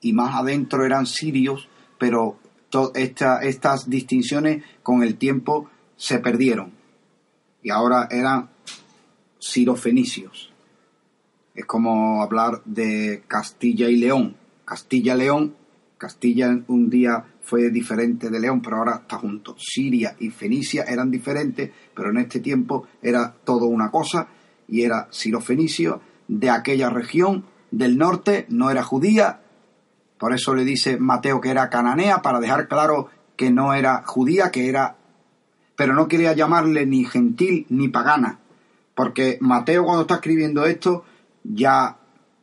y 0.00 0.12
más 0.12 0.34
adentro 0.36 0.84
eran 0.84 1.06
sirios, 1.06 1.68
pero 1.98 2.38
estas 2.94 3.90
distinciones 3.90 4.64
con 4.82 5.02
el 5.02 5.16
tiempo 5.16 5.68
se 5.96 6.20
perdieron 6.20 6.81
y 7.62 7.70
ahora 7.70 8.08
eran 8.10 8.50
sirofenicios. 9.38 10.52
Es 11.54 11.64
como 11.66 12.22
hablar 12.22 12.62
de 12.64 13.24
Castilla 13.26 13.88
y 13.88 13.96
León. 13.96 14.36
Castilla-León, 14.64 15.54
Castilla 15.98 16.58
un 16.68 16.88
día 16.88 17.24
fue 17.42 17.70
diferente 17.70 18.30
de 18.30 18.40
León, 18.40 18.62
pero 18.62 18.78
ahora 18.78 19.00
está 19.02 19.18
junto. 19.18 19.54
Siria 19.58 20.16
y 20.18 20.30
Fenicia 20.30 20.84
eran 20.84 21.10
diferentes, 21.10 21.70
pero 21.94 22.10
en 22.10 22.18
este 22.18 22.40
tiempo 22.40 22.86
era 23.02 23.34
todo 23.44 23.66
una 23.66 23.90
cosa 23.90 24.28
y 24.68 24.82
era 24.82 25.08
sirofenicio 25.10 26.00
de 26.28 26.50
aquella 26.50 26.88
región 26.88 27.44
del 27.70 27.98
norte, 27.98 28.46
no 28.48 28.70
era 28.70 28.82
judía, 28.82 29.40
por 30.22 30.32
eso 30.32 30.54
le 30.54 30.64
dice 30.64 30.98
Mateo 30.98 31.40
que 31.40 31.50
era 31.50 31.68
cananea, 31.68 32.22
para 32.22 32.38
dejar 32.38 32.68
claro 32.68 33.08
que 33.36 33.50
no 33.50 33.74
era 33.74 34.04
judía, 34.06 34.52
que 34.52 34.68
era, 34.68 34.94
pero 35.76 35.94
no 35.94 36.08
quería 36.08 36.32
llamarle 36.32 36.86
ni 36.86 37.04
gentil 37.04 37.66
ni 37.68 37.88
pagana, 37.88 38.38
porque 38.94 39.38
Mateo 39.40 39.84
cuando 39.84 40.02
está 40.02 40.14
escribiendo 40.16 40.66
esto 40.66 41.04
ya, 41.44 41.96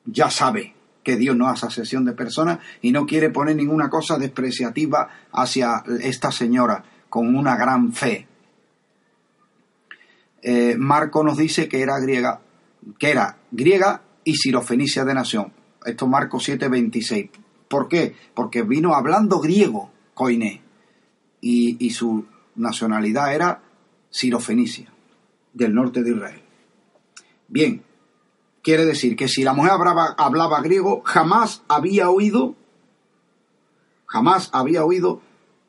ya 0.05 0.29
sabe 0.29 0.75
que 1.03 1.15
Dios 1.15 1.35
no 1.35 1.47
hace 1.47 1.67
asesión 1.67 2.05
de 2.05 2.13
personas 2.13 2.59
y 2.81 2.91
no 2.91 3.05
quiere 3.05 3.29
poner 3.29 3.55
ninguna 3.55 3.89
cosa 3.89 4.17
despreciativa 4.17 5.09
hacia 5.31 5.83
esta 6.01 6.31
señora 6.31 6.83
con 7.09 7.35
una 7.35 7.55
gran 7.55 7.93
fe. 7.93 8.27
Eh, 10.41 10.75
Marco 10.77 11.23
nos 11.23 11.37
dice 11.37 11.67
que 11.67 11.81
era 11.81 11.99
griega, 11.99 12.41
que 12.97 13.11
era 13.11 13.37
griega 13.51 14.01
y 14.23 14.35
sirofenicia 14.35 15.05
de 15.05 15.13
nación. 15.13 15.51
Esto 15.85 16.05
es 16.05 16.11
Marco 16.11 16.39
7:26. 16.39 17.29
¿Por 17.67 17.87
qué? 17.87 18.15
Porque 18.33 18.63
vino 18.63 18.95
hablando 18.95 19.39
griego, 19.39 19.91
Coiné, 20.13 20.61
y, 21.41 21.89
su 21.91 22.25
nacionalidad 22.60 23.34
era 23.34 23.62
sirofenicia, 24.10 24.91
del 25.54 25.74
norte 25.74 26.04
de 26.04 26.12
Israel. 26.12 26.41
Bien, 27.48 27.84
quiere 28.62 28.86
decir 28.86 29.15
que 29.15 29.28
si 29.28 29.43
la 29.43 29.54
mujer 29.54 29.72
hablaba, 29.72 30.15
hablaba 30.17 30.62
griego, 30.62 31.02
jamás 31.04 31.63
había 31.67 32.10
oído, 32.10 32.56
jamás 34.06 34.50
había 34.54 34.84
oído 34.84 35.22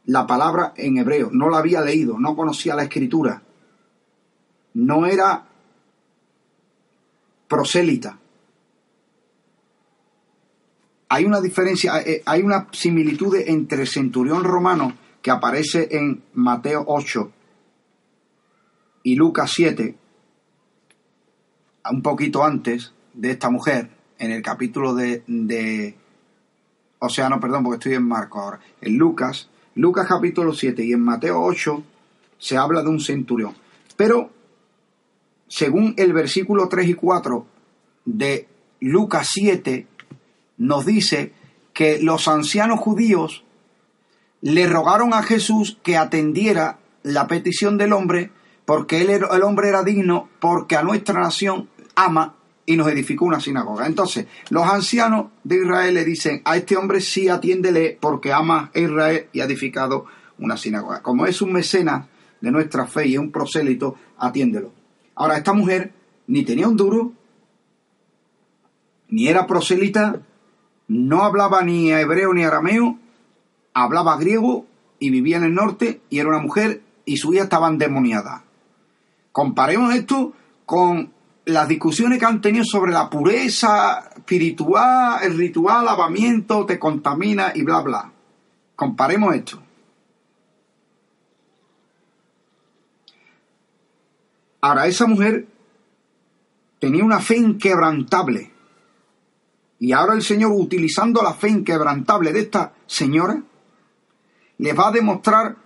la 0.05 0.27
palabra 0.27 0.73
en 0.77 0.99
hebreo, 0.99 1.31
no 1.33 1.49
la 1.49 1.59
había 1.59 1.81
leído, 1.81 2.19
no 2.19 2.37
conocía 2.37 2.75
la 2.75 2.83
escritura, 2.83 3.43
no 4.75 5.07
era 5.07 5.47
prosélita, 7.49 8.19
hay 11.13 11.25
una 11.25 11.41
diferencia, 11.41 12.01
eh, 12.03 12.23
hay 12.25 12.43
una 12.43 12.69
similitud 12.71 13.35
entre 13.35 13.83
el 13.83 13.89
centurión 13.89 14.45
romano 14.45 14.95
que 15.23 15.31
aparece 15.31 15.89
en 15.91 16.23
Mateo 16.35 16.85
8 16.87 17.33
y 19.03 19.15
Lucas 19.17 19.51
7, 19.55 19.97
un 21.91 22.03
poquito 22.03 22.45
antes 22.45 22.93
de 23.15 23.31
esta 23.31 23.51
mujer, 23.51 23.91
en 24.19 24.33
el 24.33 24.43
capítulo 24.43 24.95
de, 24.95 25.23
de 25.27 25.97
o 26.99 27.09
sea, 27.09 27.29
no, 27.29 27.41
perdón, 27.41 27.65
porque 27.65 27.77
estoy 27.77 27.95
en 27.95 28.07
Marco 28.07 28.41
ahora, 28.41 28.61
en 28.81 28.97
Lucas, 28.97 29.49
Lucas 29.75 30.07
capítulo 30.09 30.53
7 30.53 30.85
y 30.85 30.93
en 30.93 31.01
Mateo 31.01 31.43
8 31.43 31.83
se 32.39 32.57
habla 32.57 32.83
de 32.83 32.89
un 32.89 33.01
centurión. 33.01 33.55
Pero, 33.97 34.31
según 35.49 35.95
el 35.97 36.13
versículo 36.13 36.69
3 36.69 36.89
y 36.89 36.95
4 36.95 37.47
de 38.05 38.49
Lucas 38.81 39.29
7, 39.33 39.87
nos 40.59 40.85
dice 40.85 41.33
que 41.73 42.03
los 42.03 42.29
ancianos 42.29 42.81
judíos 42.81 43.45
le 44.43 44.67
rogaron 44.67 45.15
a 45.15 45.23
Jesús 45.23 45.79
que 45.83 45.97
atendiera 45.97 46.79
la 47.03 47.27
petición 47.27 47.79
del 47.79 47.93
hombre, 47.93 48.31
porque 48.65 49.01
él, 49.01 49.11
el 49.11 49.43
hombre 49.43 49.69
era 49.69 49.83
digno, 49.83 50.29
porque 50.41 50.77
a 50.77 50.83
nuestra 50.83 51.21
nación 51.21 51.69
ama 51.95 52.37
y 52.67 52.77
nos 52.77 52.89
edificó 52.89 53.25
una 53.25 53.41
sinagoga. 53.41 53.87
Entonces, 53.87 54.27
los 54.51 54.65
ancianos 54.65 55.27
de 55.43 55.57
Israel 55.57 55.95
le 55.95 56.05
dicen, 56.05 56.41
a 56.45 56.57
este 56.57 56.77
hombre 56.77 57.01
sí 57.01 57.29
atiéndele 57.29 57.99
porque 58.01 58.33
ama 58.33 58.71
a 58.75 58.79
Israel 58.79 59.27
y 59.33 59.41
ha 59.41 59.45
edificado 59.45 60.07
una 60.39 60.57
sinagoga. 60.57 61.03
Como 61.03 61.27
es 61.27 61.43
un 61.43 61.53
mecenas 61.53 62.07
de 62.41 62.51
nuestra 62.51 62.87
fe 62.87 63.09
y 63.09 63.15
es 63.15 63.19
un 63.19 63.33
prosélito, 63.33 63.97
atiéndelo. 64.19 64.73
Ahora, 65.17 65.37
esta 65.37 65.53
mujer 65.53 65.93
ni 66.29 66.45
tenía 66.45 66.69
un 66.69 66.77
duro, 66.77 67.13
ni 69.09 69.27
era 69.27 69.47
prosélita, 69.47 70.21
no 70.89 71.25
hablaba 71.25 71.63
ni 71.63 71.93
hebreo 71.93 72.33
ni 72.33 72.45
arameo, 72.45 72.99
hablaba 73.75 74.17
griego 74.17 74.67
y 74.99 75.11
vivía 75.11 75.39
en 75.39 75.45
el 75.45 75.55
norte 75.55 76.01
y 76.11 76.19
era 76.19 76.29
una 76.29 76.39
mujer 76.39 76.83
y 77.05 77.17
su 77.17 77.33
hija 77.33 77.45
estaba 77.45 77.69
endemoniada. 77.69 78.45
Comparemos 79.33 79.95
esto 79.95 80.33
con 80.67 81.13
las 81.47 81.69
discusiones 81.69 82.19
que 82.19 82.27
han 82.27 82.41
tenido 82.41 82.65
sobre 82.65 82.93
la 82.93 83.09
pureza 83.09 84.11
espiritual, 84.17 85.23
el 85.23 85.37
ritual, 85.37 85.85
lavamiento, 85.85 86.67
te 86.67 86.79
contamina 86.79 87.53
y 87.55 87.63
bla, 87.63 87.81
bla. 87.81 88.13
Comparemos 88.77 89.35
esto. 89.35 89.63
Ahora, 94.63 94.87
esa 94.87 95.07
mujer 95.07 95.47
tenía 96.79 97.05
una 97.05 97.21
fe 97.21 97.39
inquebrantable. 97.39 98.53
Y 99.79 99.93
ahora 99.93 100.15
el 100.15 100.23
Señor, 100.23 100.53
utilizando 100.53 101.23
la 101.23 101.33
fe 101.33 101.49
inquebrantable 101.49 102.33
de 102.33 102.41
esta 102.41 102.75
señora, 102.87 103.43
le 104.61 104.75
va 104.75 104.89
a 104.89 104.93
demostrar 104.93 105.57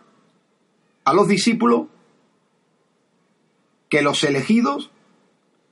a 1.04 1.12
los 1.12 1.26
discípulos 1.26 1.88
que 3.88 4.02
los 4.02 4.22
elegidos, 4.22 4.92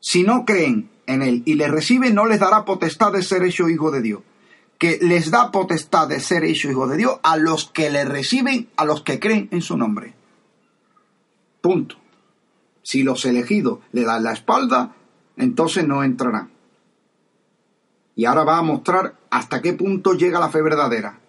si 0.01 0.25
no 0.25 0.45
creen 0.45 0.91
en 1.07 1.23
Él 1.23 1.45
y 1.47 1.55
le 1.55 1.69
reciben, 1.69 2.17
no 2.17 2.27
les 2.27 2.41
dará 2.41 2.65
potestad 2.65 3.13
de 3.13 3.23
ser 3.23 3.45
hecho 3.45 3.69
hijo 3.69 3.93
de 3.93 4.03
Dios. 4.03 4.23
Que 4.77 4.99
les 5.01 5.31
da 5.31 5.53
potestad 5.53 6.09
de 6.09 6.19
ser 6.19 6.43
hecho 6.43 6.69
hijo 6.69 6.89
de 6.89 6.97
Dios 6.97 7.21
a 7.23 7.37
los 7.37 7.71
que 7.71 7.91
le 7.91 8.05
reciben, 8.05 8.69
a 8.77 8.85
los 8.85 9.03
que 9.03 9.21
creen 9.21 9.49
en 9.53 9.63
su 9.63 9.77
nombre. 9.77 10.15
Punto. 11.61 11.95
Si 12.83 13.05
los 13.05 13.25
elegidos 13.25 13.79
le 13.93 14.03
dan 14.03 14.25
la 14.25 14.33
espalda, 14.33 14.97
entonces 15.37 15.87
no 15.87 16.03
entrarán. 16.03 16.51
Y 18.17 18.25
ahora 18.25 18.43
va 18.43 18.59
a 18.59 18.63
mostrar 18.63 19.15
hasta 19.31 19.63
qué 19.63 19.75
punto 19.75 20.15
llega 20.15 20.41
la 20.41 20.51
fe 20.51 20.61
verdadera. 20.61 21.21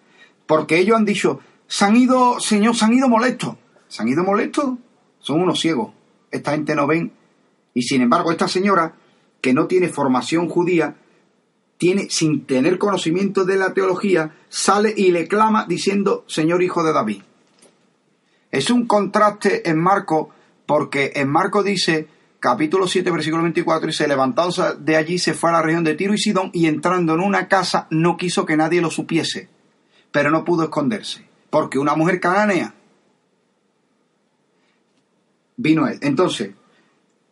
Porque 0.46 0.78
ellos 0.78 0.96
han 0.96 1.04
dicho, 1.04 1.40
se 1.66 1.84
han 1.84 1.96
ido, 1.96 2.40
Señor, 2.40 2.76
se 2.76 2.84
han 2.84 2.92
ido 2.92 3.08
molestos. 3.08 3.56
¿Se 3.88 4.02
han 4.02 4.08
ido 4.08 4.24
molestos? 4.24 4.74
Son 5.18 5.40
unos 5.40 5.60
ciegos. 5.60 5.92
Esta 6.30 6.52
gente 6.52 6.74
no 6.74 6.86
ven. 6.86 7.12
Y 7.74 7.82
sin 7.82 8.02
embargo, 8.02 8.30
esta 8.30 8.48
señora, 8.48 8.94
que 9.40 9.54
no 9.54 9.66
tiene 9.66 9.88
formación 9.88 10.48
judía, 10.48 10.96
tiene, 11.76 12.08
sin 12.10 12.46
tener 12.46 12.78
conocimiento 12.78 13.44
de 13.44 13.56
la 13.56 13.74
teología, 13.74 14.34
sale 14.48 14.94
y 14.96 15.10
le 15.10 15.28
clama 15.28 15.66
diciendo, 15.66 16.24
Señor 16.26 16.62
Hijo 16.62 16.84
de 16.84 16.92
David. 16.92 17.22
Es 18.50 18.70
un 18.70 18.86
contraste 18.86 19.68
en 19.68 19.80
Marco, 19.80 20.30
porque 20.66 21.12
en 21.16 21.28
Marco 21.28 21.62
dice, 21.62 22.08
capítulo 22.38 22.86
7, 22.86 23.10
versículo 23.10 23.42
24, 23.42 23.90
y 23.90 23.92
se 23.92 24.06
levantó 24.06 24.48
de 24.78 24.96
allí, 24.96 25.18
se 25.18 25.34
fue 25.34 25.50
a 25.50 25.54
la 25.54 25.62
región 25.62 25.82
de 25.82 25.94
Tiro 25.94 26.14
y 26.14 26.18
Sidón, 26.18 26.50
y 26.52 26.66
entrando 26.66 27.14
en 27.14 27.20
una 27.20 27.48
casa 27.48 27.88
no 27.90 28.16
quiso 28.16 28.46
que 28.46 28.56
nadie 28.56 28.80
lo 28.80 28.90
supiese, 28.90 29.48
pero 30.12 30.30
no 30.30 30.44
pudo 30.44 30.64
esconderse, 30.64 31.26
porque 31.54 31.78
una 31.78 31.94
mujer 31.94 32.18
cananea 32.18 32.74
vino 35.56 35.86
él. 35.86 36.00
Entonces, 36.02 36.52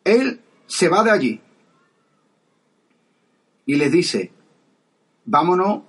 él 0.05 0.41
se 0.69 0.89
va 0.89 1.03
de 1.03 1.11
allí 1.11 1.41
y 3.67 3.75
les 3.75 3.91
dice, 3.91 4.31
vámonos 5.25 5.83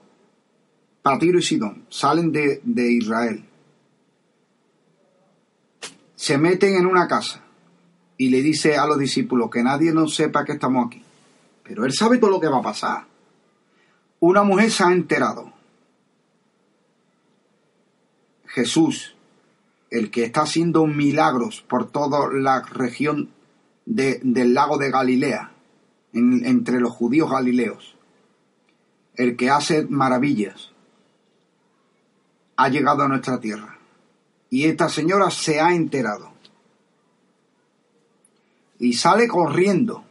para 1.04 1.19
Tiro 1.19 1.38
y 1.38 1.43
Sidón, 1.43 1.86
salen 1.89 2.32
de, 2.32 2.60
de 2.63 2.91
Israel. 2.93 3.46
Se 6.15 6.36
meten 6.39 6.74
en 6.74 6.88
una 6.88 7.08
casa 7.08 7.43
y 8.17 8.30
le 8.30 8.41
dice 8.41 8.78
a 8.78 8.88
los 8.88 8.98
discípulos 8.98 9.52
que 9.52 9.62
nadie 9.62 9.93
no 9.93 10.08
sepa 10.08 10.43
que 10.43 10.54
estamos 10.54 10.88
aquí. 10.88 11.04
Pero 11.62 11.86
él 11.86 11.93
sabe 11.93 12.17
todo 12.17 12.32
lo 12.32 12.39
que 12.39 12.48
va 12.48 12.58
a 12.58 12.63
pasar. 12.63 13.06
Una 14.22 14.41
mujer 14.41 14.72
se 14.72 14.84
ha 14.84 14.91
enterado. 14.91 15.53
Jesús, 18.54 19.16
el 19.89 20.12
que 20.12 20.26
está 20.26 20.42
haciendo 20.42 20.86
milagros 20.86 21.66
por 21.68 21.89
toda 21.89 22.32
la 22.32 22.62
región 22.62 23.32
del 23.86 24.54
lago 24.54 24.78
de 24.78 24.92
Galilea, 24.92 25.52
entre 26.13 26.80
los 26.80 26.92
judíos 26.92 27.32
galileos, 27.32 27.96
el 29.16 29.36
que 29.36 29.50
hace 29.50 29.88
maravillas, 29.88 30.72
ha 32.56 32.70
llegado 32.70 33.02
a 33.02 33.08
nuestra 33.08 33.39
tierra. 33.39 33.80
Y 34.52 34.66
esta 34.66 34.88
señora 34.88 35.32
se 35.32 35.60
ha 35.60 35.74
enterado. 35.74 36.32
Y 38.78 38.94
sale 38.94 39.28
corriendo. 39.28 40.04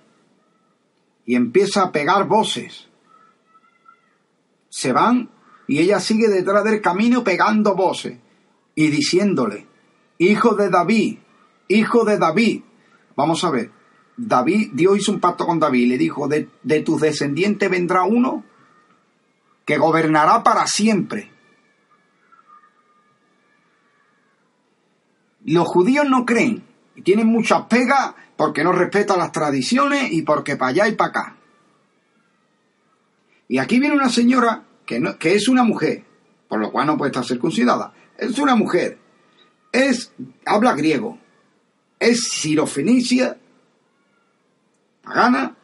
Y 1.26 1.36
empieza 1.36 1.84
a 1.84 1.92
pegar 1.92 2.26
voces. 2.26 2.88
Se 4.68 4.92
van 4.92 5.30
y 5.68 5.78
ella 5.78 6.00
sigue 6.00 6.26
detrás 6.26 6.64
del 6.64 6.80
camino 6.80 7.22
pegando 7.22 7.76
voces 7.76 8.18
y 8.74 8.88
diciéndole, 8.88 9.66
Hijo 10.18 10.54
de 10.54 10.70
David, 10.70 11.18
hijo 11.66 12.04
de 12.04 12.18
David. 12.18 12.62
Vamos 13.16 13.42
a 13.44 13.50
ver, 13.50 13.70
David, 14.16 14.70
Dios 14.72 14.98
hizo 14.98 15.12
un 15.12 15.20
pacto 15.20 15.46
con 15.46 15.58
David 15.58 15.80
y 15.80 15.86
le 15.86 15.98
dijo, 15.98 16.28
de, 16.28 16.48
de 16.62 16.80
tus 16.80 17.00
descendientes 17.00 17.68
vendrá 17.68 18.04
uno 18.04 18.44
que 19.64 19.78
gobernará 19.78 20.42
para 20.42 20.66
siempre. 20.66 21.30
Los 25.44 25.66
judíos 25.66 26.08
no 26.08 26.24
creen 26.24 26.62
y 26.94 27.02
tienen 27.02 27.26
muchas 27.26 27.62
pegas 27.62 28.14
porque 28.36 28.62
no 28.62 28.72
respetan 28.72 29.18
las 29.18 29.32
tradiciones 29.32 30.12
y 30.12 30.22
porque 30.22 30.56
para 30.56 30.70
allá 30.70 30.88
y 30.88 30.94
para 30.94 31.10
acá. 31.10 31.36
Y 33.48 33.58
aquí 33.58 33.80
viene 33.80 33.96
una 33.96 34.08
señora 34.08 34.64
que, 34.86 35.00
no, 35.00 35.18
que 35.18 35.34
es 35.34 35.48
una 35.48 35.64
mujer, 35.64 36.04
por 36.48 36.60
lo 36.60 36.70
cual 36.70 36.86
no 36.86 36.96
puede 36.96 37.10
estar 37.10 37.24
circuncidada. 37.24 37.92
Es 38.22 38.38
una 38.38 38.54
mujer, 38.54 38.98
es, 39.72 40.12
habla 40.46 40.74
griego, 40.74 41.18
es 41.98 42.28
sirofenicia, 42.30 43.36
pagana, 45.02 45.56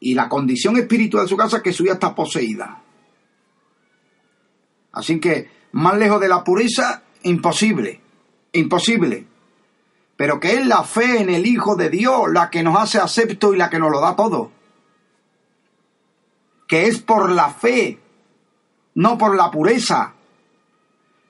y 0.00 0.14
la 0.14 0.28
condición 0.28 0.78
espiritual 0.78 1.24
de 1.24 1.28
su 1.28 1.36
casa 1.36 1.58
es 1.58 1.62
que 1.62 1.72
su 1.72 1.84
hija 1.84 1.94
está 1.94 2.14
poseída. 2.14 2.82
Así 4.92 5.20
que, 5.20 5.50
más 5.72 5.98
lejos 5.98 6.18
de 6.18 6.28
la 6.28 6.42
pureza, 6.42 7.02
imposible, 7.24 8.00
imposible. 8.52 9.26
Pero 10.16 10.40
que 10.40 10.54
es 10.54 10.66
la 10.66 10.82
fe 10.82 11.20
en 11.20 11.28
el 11.28 11.46
Hijo 11.46 11.76
de 11.76 11.90
Dios 11.90 12.22
la 12.32 12.48
que 12.48 12.62
nos 12.62 12.76
hace 12.78 12.98
acepto 12.98 13.52
y 13.52 13.58
la 13.58 13.68
que 13.68 13.78
nos 13.78 13.90
lo 13.90 14.00
da 14.00 14.16
todo. 14.16 14.50
Que 16.66 16.86
es 16.86 17.00
por 17.00 17.30
la 17.30 17.50
fe, 17.50 17.98
no 18.94 19.18
por 19.18 19.36
la 19.36 19.50
pureza. 19.50 20.14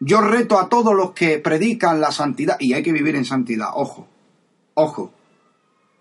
Yo 0.00 0.20
reto 0.20 0.58
a 0.58 0.68
todos 0.68 0.94
los 0.94 1.12
que 1.12 1.38
predican 1.38 2.00
la 2.00 2.12
santidad, 2.12 2.56
y 2.60 2.72
hay 2.72 2.82
que 2.82 2.92
vivir 2.92 3.16
en 3.16 3.24
santidad, 3.24 3.70
ojo, 3.74 4.06
ojo. 4.74 5.12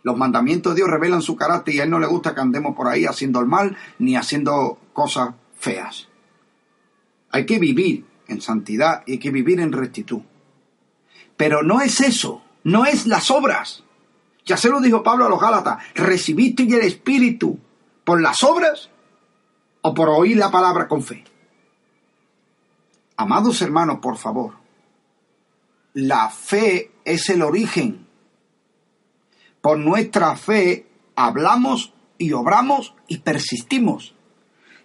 Los 0.04 0.18
mandamientos 0.18 0.74
de 0.74 0.78
Dios 0.78 0.90
revelan 0.90 1.22
su 1.22 1.36
carácter 1.36 1.76
y 1.76 1.80
a 1.80 1.84
Él 1.84 1.90
no 1.90 2.00
le 2.00 2.08
gusta 2.08 2.34
que 2.34 2.42
andemos 2.42 2.76
por 2.76 2.88
ahí 2.88 3.06
haciendo 3.06 3.40
el 3.40 3.48
mal 3.48 3.76
ni 4.00 4.16
haciendo 4.16 4.78
cosas 4.94 5.32
feas. 5.58 6.08
Hay 7.32 7.46
que 7.46 7.60
vivir 7.60 8.06
en 8.28 8.40
santidad 8.40 9.04
y 9.06 9.14
hay 9.14 9.18
que 9.18 9.32
vivir 9.32 9.60
en 9.60 9.72
rectitud. 9.72 10.22
Pero 11.36 11.62
no 11.64 11.82
es 11.82 12.00
eso, 12.00 12.42
no 12.64 12.86
es 12.86 13.06
las 13.06 13.32
obras. 13.32 13.84
Ya 14.46 14.56
se 14.56 14.70
lo 14.70 14.80
dijo 14.80 15.04
Pablo 15.04 15.26
a 15.26 15.30
los 15.30 15.42
Gálatas, 15.42 15.84
¿recibiste 15.94 16.64
el 16.64 16.82
Espíritu 16.82 17.60
por 18.06 18.22
las 18.22 18.44
obras 18.44 18.90
o 19.82 19.94
por 19.94 20.10
oír 20.10 20.38
la 20.38 20.52
palabra 20.52 20.88
con 20.88 21.04
fe? 21.04 21.26
Amados 23.18 23.62
hermanos, 23.62 24.00
por 24.00 24.18
favor, 24.18 24.54
la 25.94 26.30
fe 26.30 26.92
es 27.04 27.30
el 27.30 27.42
origen 27.42 28.08
por 29.68 29.80
nuestra 29.80 30.36
fe 30.38 30.86
hablamos 31.16 31.94
y 32.18 32.32
obramos 32.32 32.94
y 33.10 33.18
persistimos. 33.18 34.16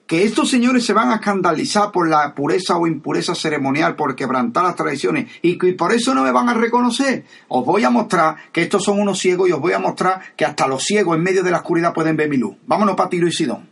Que 0.09 0.25
estos 0.25 0.51
señores 0.51 0.85
se 0.85 0.92
van 0.92 1.12
a 1.12 1.14
escandalizar 1.14 1.92
por 1.92 2.09
la 2.09 2.35
pureza 2.35 2.77
o 2.77 2.88
impureza 2.88 3.37
ceremonial, 3.37 3.95
por 3.95 4.16
quebrantar 4.16 4.64
las 4.64 4.75
tradiciones, 4.75 5.31
y 5.40 5.55
por 5.75 5.92
eso 5.92 6.14
no 6.14 6.25
me 6.25 6.33
van 6.33 6.49
a 6.49 6.55
reconocer. 6.55 7.25
Os 7.47 7.64
voy 7.64 7.85
a 7.85 7.90
mostrar 7.90 8.35
que 8.51 8.62
estos 8.62 8.83
son 8.83 9.01
unos 9.01 9.21
ciegos 9.21 9.49
y 9.49 9.53
os 9.53 9.61
voy 9.61 9.73
a 9.73 9.79
mostrar 9.79 10.21
que 10.37 10.45
hasta 10.45 10.66
los 10.66 10.83
ciegos 10.83 11.16
en 11.16 11.23
medio 11.23 11.45
de 11.45 11.53
la 11.53 11.59
oscuridad 11.59 11.95
pueden 11.95 12.16
ver 12.16 12.29
mi 12.29 12.37
luz. 12.37 12.57
Vámonos 12.66 12.97
para 12.97 13.09
Tiro 13.09 13.29
y 13.29 13.33
Sidón. 13.33 13.71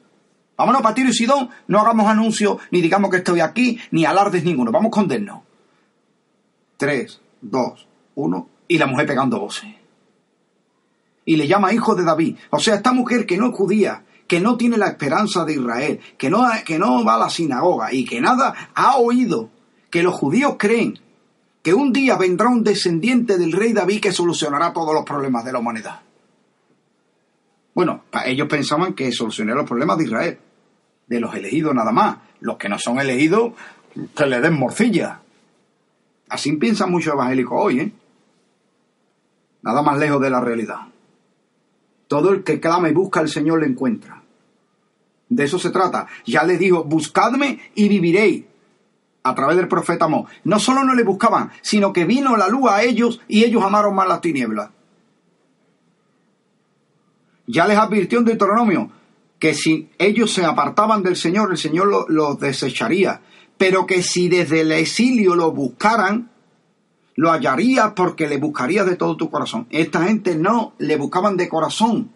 Vámonos 0.60 0.82
para 0.82 0.94
Tiro 0.94 1.08
y 1.08 1.12
Sidón, 1.12 1.48
no 1.68 1.80
hagamos 1.80 2.06
anuncios, 2.06 2.58
ni 2.70 2.80
digamos 2.80 3.10
que 3.10 3.18
estoy 3.18 3.40
aquí, 3.40 3.78
ni 3.90 4.04
alardes 4.04 4.44
ninguno. 4.44 4.70
Vamos 4.70 4.90
con 4.90 5.04
condenarnos. 5.04 5.42
Tres, 6.76 7.20
dos, 7.40 7.86
uno, 8.14 8.48
y 8.68 8.78
la 8.78 8.86
mujer 8.86 9.06
pegando 9.06 9.38
voces 9.40 9.80
y 11.24 11.36
le 11.36 11.46
llama 11.46 11.72
hijo 11.72 11.94
de 11.94 12.02
David. 12.02 12.36
O 12.50 12.58
sea, 12.58 12.74
esta 12.74 12.92
mujer 12.92 13.24
que 13.24 13.36
no 13.36 13.50
es 13.50 13.54
judía, 13.54 14.02
que 14.26 14.40
no 14.40 14.56
tiene 14.56 14.76
la 14.76 14.88
esperanza 14.88 15.44
de 15.44 15.54
Israel, 15.54 16.00
que 16.18 16.28
no, 16.28 16.44
que 16.64 16.76
no 16.76 17.04
va 17.04 17.14
a 17.14 17.18
la 17.18 17.30
sinagoga 17.30 17.92
y 17.92 18.04
que 18.04 18.20
nada 18.20 18.70
ha 18.74 18.96
oído 18.96 19.50
que 19.90 20.02
los 20.02 20.14
judíos 20.14 20.56
creen 20.58 20.98
que 21.62 21.72
un 21.72 21.92
día 21.92 22.16
vendrá 22.16 22.48
un 22.48 22.64
descendiente 22.64 23.38
del 23.38 23.52
rey 23.52 23.72
David 23.72 24.00
que 24.00 24.10
solucionará 24.10 24.72
todos 24.72 24.92
los 24.92 25.04
problemas 25.04 25.44
de 25.44 25.52
la 25.52 25.60
humanidad. 25.60 26.00
Bueno, 27.74 28.04
ellos 28.24 28.48
pensaban 28.48 28.94
que 28.94 29.12
solucionaría 29.12 29.60
los 29.60 29.68
problemas 29.68 29.98
de 29.98 30.04
Israel, 30.04 30.38
de 31.10 31.20
los 31.20 31.34
elegidos 31.34 31.74
nada 31.74 31.92
más. 31.92 32.18
Los 32.40 32.56
que 32.56 32.70
no 32.70 32.78
son 32.78 32.98
elegidos, 32.98 33.52
que 34.16 34.26
le 34.26 34.40
den 34.40 34.54
morcilla. 34.54 35.20
Así 36.30 36.52
piensan 36.52 36.90
muchos 36.90 37.12
evangélicos 37.12 37.58
hoy, 37.60 37.80
¿eh? 37.80 37.92
Nada 39.62 39.82
más 39.82 39.98
lejos 39.98 40.22
de 40.22 40.30
la 40.30 40.40
realidad. 40.40 40.78
Todo 42.06 42.30
el 42.30 42.44
que 42.44 42.60
clama 42.60 42.88
y 42.88 42.92
busca 42.92 43.20
al 43.20 43.28
Señor 43.28 43.60
le 43.60 43.66
encuentra. 43.66 44.22
De 45.28 45.44
eso 45.44 45.58
se 45.58 45.70
trata. 45.70 46.06
Ya 46.24 46.44
les 46.44 46.58
dijo, 46.58 46.84
buscadme 46.84 47.60
y 47.74 47.88
viviréis. 47.88 48.44
A 49.22 49.34
través 49.34 49.56
del 49.56 49.68
profeta 49.68 50.06
Amós. 50.06 50.30
No 50.44 50.58
solo 50.58 50.82
no 50.82 50.94
le 50.94 51.02
buscaban, 51.02 51.50
sino 51.60 51.92
que 51.92 52.06
vino 52.06 52.38
la 52.38 52.48
luz 52.48 52.70
a 52.70 52.82
ellos 52.82 53.20
y 53.28 53.44
ellos 53.44 53.62
amaron 53.62 53.94
más 53.94 54.08
las 54.08 54.22
tinieblas. 54.22 54.70
Ya 57.46 57.66
les 57.66 57.76
advirtió 57.76 58.20
en 58.20 58.24
Deuteronomio 58.24 58.90
que 59.40 59.54
si 59.54 59.90
ellos 59.98 60.32
se 60.32 60.44
apartaban 60.44 61.02
del 61.02 61.16
Señor, 61.16 61.50
el 61.50 61.58
Señor 61.58 62.10
los 62.10 62.38
desecharía. 62.38 63.22
Pero 63.56 63.86
que 63.86 64.02
si 64.02 64.28
desde 64.28 64.60
el 64.60 64.70
exilio 64.70 65.34
lo 65.34 65.50
buscaran, 65.50 66.30
lo 67.16 67.30
hallarías 67.30 67.92
porque 67.96 68.28
le 68.28 68.36
buscarías 68.36 68.86
de 68.86 68.96
todo 68.96 69.16
tu 69.16 69.30
corazón. 69.30 69.66
Esta 69.70 70.04
gente 70.04 70.36
no 70.36 70.74
le 70.78 70.96
buscaban 70.96 71.36
de 71.36 71.48
corazón. 71.48 72.12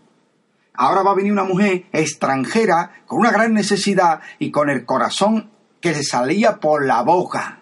Ahora 0.75 1.03
va 1.03 1.13
a 1.13 1.15
venir 1.15 1.33
una 1.33 1.45
mujer 1.45 1.87
extranjera 1.93 3.03
con 3.07 3.21
una 3.21 3.31
gran 3.31 3.55
necesidad 3.55 4.21
y 4.39 4.51
con 4.51 4.69
el 4.69 4.85
corazón 4.85 5.51
que 5.81 5.93
le 5.93 6.03
salía 6.03 6.61
por 6.61 6.85
la 6.85 7.03
boca, 7.03 7.61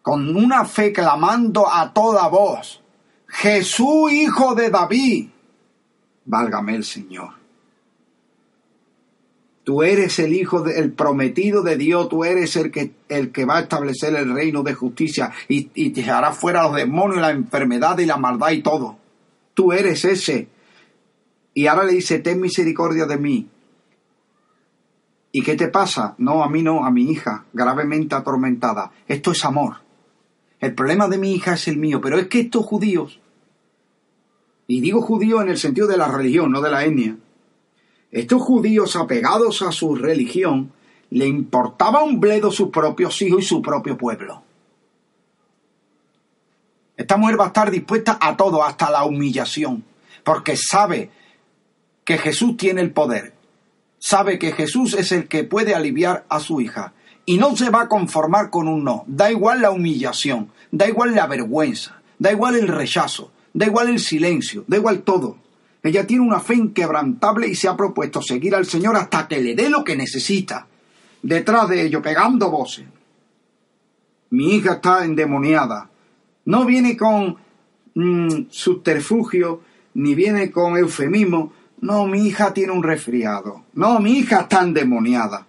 con 0.00 0.36
una 0.36 0.64
fe 0.64 0.92
clamando 0.92 1.68
a 1.68 1.92
toda 1.92 2.28
voz, 2.28 2.82
Jesús 3.26 4.12
hijo 4.12 4.54
de 4.54 4.70
David, 4.70 5.28
válgame 6.24 6.76
el 6.76 6.84
Señor. 6.84 7.41
Tú 9.64 9.82
eres 9.82 10.18
el 10.18 10.32
hijo 10.32 10.62
del 10.62 10.92
prometido 10.92 11.62
de 11.62 11.76
Dios, 11.76 12.08
tú 12.08 12.24
eres 12.24 12.56
el 12.56 12.72
que, 12.72 12.94
el 13.08 13.30
que 13.30 13.44
va 13.44 13.58
a 13.58 13.60
establecer 13.60 14.14
el 14.16 14.34
reino 14.34 14.62
de 14.64 14.74
justicia 14.74 15.32
y, 15.48 15.70
y 15.74 15.90
te 15.90 16.10
hará 16.10 16.32
fuera 16.32 16.64
los 16.64 16.74
demonios, 16.74 17.20
la 17.20 17.30
enfermedad 17.30 17.98
y 17.98 18.06
la 18.06 18.16
maldad 18.16 18.50
y 18.50 18.62
todo. 18.62 18.98
Tú 19.54 19.72
eres 19.72 20.04
ese. 20.04 20.48
Y 21.54 21.66
ahora 21.66 21.84
le 21.84 21.92
dice, 21.92 22.18
ten 22.18 22.40
misericordia 22.40 23.06
de 23.06 23.18
mí. 23.18 23.48
¿Y 25.30 25.42
qué 25.42 25.54
te 25.54 25.68
pasa? 25.68 26.14
No, 26.18 26.42
a 26.42 26.48
mí 26.48 26.62
no, 26.62 26.84
a 26.84 26.90
mi 26.90 27.10
hija, 27.10 27.46
gravemente 27.52 28.14
atormentada. 28.14 28.90
Esto 29.06 29.32
es 29.32 29.44
amor. 29.44 29.76
El 30.60 30.74
problema 30.74 31.08
de 31.08 31.18
mi 31.18 31.32
hija 31.32 31.54
es 31.54 31.68
el 31.68 31.78
mío, 31.78 32.00
pero 32.00 32.18
es 32.18 32.28
que 32.28 32.40
estos 32.40 32.64
judíos, 32.64 33.20
y 34.66 34.80
digo 34.80 35.02
judíos 35.02 35.42
en 35.42 35.48
el 35.48 35.58
sentido 35.58 35.88
de 35.88 35.96
la 35.96 36.08
religión, 36.08 36.52
no 36.52 36.60
de 36.60 36.70
la 36.70 36.84
etnia, 36.84 37.16
estos 38.12 38.42
judíos 38.42 38.94
apegados 38.94 39.62
a 39.62 39.72
su 39.72 39.94
religión 39.94 40.70
le 41.10 41.26
importaba 41.26 42.04
un 42.04 42.20
bledo 42.20 42.50
sus 42.50 42.68
propios 42.68 43.20
hijos 43.22 43.42
y 43.42 43.46
su 43.46 43.62
propio 43.62 43.96
pueblo. 43.96 44.42
Esta 46.96 47.16
mujer 47.16 47.40
va 47.40 47.44
a 47.44 47.48
estar 47.48 47.70
dispuesta 47.70 48.18
a 48.20 48.36
todo, 48.36 48.62
hasta 48.62 48.90
la 48.90 49.04
humillación, 49.04 49.82
porque 50.24 50.56
sabe 50.56 51.10
que 52.04 52.18
Jesús 52.18 52.56
tiene 52.58 52.82
el 52.82 52.92
poder, 52.92 53.32
sabe 53.98 54.38
que 54.38 54.52
Jesús 54.52 54.92
es 54.94 55.10
el 55.10 55.26
que 55.26 55.44
puede 55.44 55.74
aliviar 55.74 56.26
a 56.28 56.38
su 56.38 56.60
hija 56.60 56.92
y 57.24 57.38
no 57.38 57.56
se 57.56 57.70
va 57.70 57.82
a 57.82 57.88
conformar 57.88 58.50
con 58.50 58.68
un 58.68 58.84
no. 58.84 59.04
Da 59.06 59.30
igual 59.30 59.62
la 59.62 59.70
humillación, 59.70 60.52
da 60.70 60.86
igual 60.86 61.14
la 61.14 61.26
vergüenza, 61.26 62.02
da 62.18 62.30
igual 62.30 62.56
el 62.56 62.68
rechazo, 62.68 63.32
da 63.54 63.66
igual 63.66 63.88
el 63.88 64.00
silencio, 64.00 64.64
da 64.66 64.76
igual 64.76 65.02
todo. 65.02 65.38
Ella 65.82 66.06
tiene 66.06 66.24
una 66.24 66.38
fe 66.38 66.54
inquebrantable 66.54 67.48
y 67.48 67.54
se 67.56 67.68
ha 67.68 67.76
propuesto 67.76 68.22
seguir 68.22 68.54
al 68.54 68.66
Señor 68.66 68.96
hasta 68.96 69.26
que 69.26 69.40
le 69.40 69.54
dé 69.54 69.68
lo 69.68 69.82
que 69.82 69.96
necesita. 69.96 70.66
Detrás 71.22 71.68
de 71.68 71.82
ello, 71.82 72.00
pegando 72.00 72.50
voces. 72.50 72.86
Mi 74.30 74.54
hija 74.54 74.74
está 74.74 75.04
endemoniada. 75.04 75.90
No 76.44 76.64
viene 76.64 76.96
con 76.96 77.36
mm, 77.94 78.46
subterfugio, 78.48 79.62
ni 79.94 80.14
viene 80.14 80.52
con 80.52 80.76
eufemismo. 80.76 81.52
No, 81.80 82.06
mi 82.06 82.26
hija 82.26 82.54
tiene 82.54 82.72
un 82.72 82.82
resfriado. 82.82 83.64
No, 83.74 83.98
mi 83.98 84.18
hija 84.18 84.42
está 84.42 84.62
endemoniada. 84.62 85.46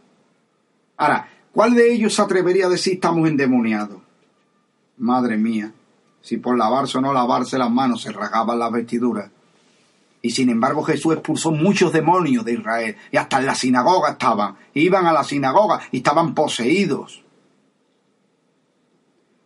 Ahora, 0.98 1.30
¿cuál 1.52 1.76
de 1.76 1.94
ellos 1.94 2.16
se 2.16 2.22
atrevería 2.24 2.66
a 2.66 2.70
decir 2.70 2.94
estamos 2.94 3.30
endemoniados? 3.30 4.02
Madre 4.98 5.38
mía, 5.38 5.72
si 6.22 6.38
por 6.38 6.58
lavarse 6.58 6.98
o 6.98 7.02
no 7.02 7.14
lavarse 7.14 7.58
las 7.58 7.72
manos 7.72 8.02
se 8.02 8.12
rasgaban 8.12 8.60
las 8.60 8.72
vestiduras 8.72 9.30
y 10.26 10.30
sin 10.30 10.50
embargo 10.50 10.84
Jesús 10.84 11.14
expulsó 11.14 11.52
muchos 11.52 11.92
demonios 11.92 12.46
de 12.46 12.54
Israel. 12.54 12.96
Y 13.12 13.18
hasta 13.18 13.40
en 13.40 13.46
la 13.46 13.56
sinagoga 13.56 14.12
estaban. 14.12 14.56
Iban 14.74 15.06
a 15.06 15.12
la 15.12 15.22
sinagoga 15.22 15.82
y 15.92 15.98
estaban 15.98 16.34
poseídos. 16.34 17.22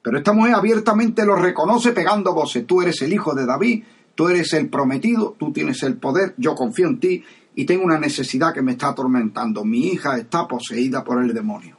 Pero 0.03 0.19
esta 0.19 0.33
mujer 0.33 0.53
abiertamente 0.53 1.25
lo 1.25 1.35
reconoce 1.35 1.93
pegando 1.93 2.31
voces. 2.31 2.67
Tú 2.67 2.83
eres 2.83 3.01
el 3.01 3.11
hijo 3.11 3.33
de 3.33 3.47
David, 3.47 3.85
tú 4.13 4.29
eres 4.29 4.53
el 4.53 4.69
prometido, 4.69 5.35
tú 5.39 5.51
tienes 5.51 5.81
el 5.81 5.97
poder, 5.97 6.35
yo 6.37 6.53
confío 6.53 6.87
en 6.87 6.99
ti 6.99 7.23
y 7.55 7.65
tengo 7.65 7.83
una 7.83 7.99
necesidad 7.99 8.53
que 8.53 8.61
me 8.61 8.73
está 8.73 8.89
atormentando. 8.89 9.65
Mi 9.65 9.87
hija 9.87 10.15
está 10.19 10.47
poseída 10.47 11.03
por 11.03 11.23
el 11.23 11.33
demonio. 11.33 11.75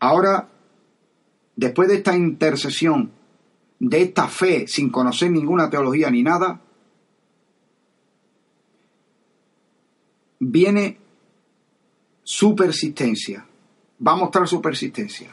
Ahora, 0.00 0.50
después 1.56 1.88
de 1.88 1.94
esta 1.94 2.14
intercesión, 2.14 3.10
de 3.80 4.02
esta 4.02 4.28
fe 4.28 4.66
sin 4.68 4.90
conocer 4.90 5.30
ninguna 5.30 5.70
teología 5.70 6.10
ni 6.10 6.22
nada, 6.22 6.60
viene 10.44 10.98
su 12.24 12.56
persistencia. 12.56 13.46
Va 14.04 14.12
a 14.12 14.16
mostrar 14.16 14.48
su 14.48 14.60
persistencia. 14.60 15.30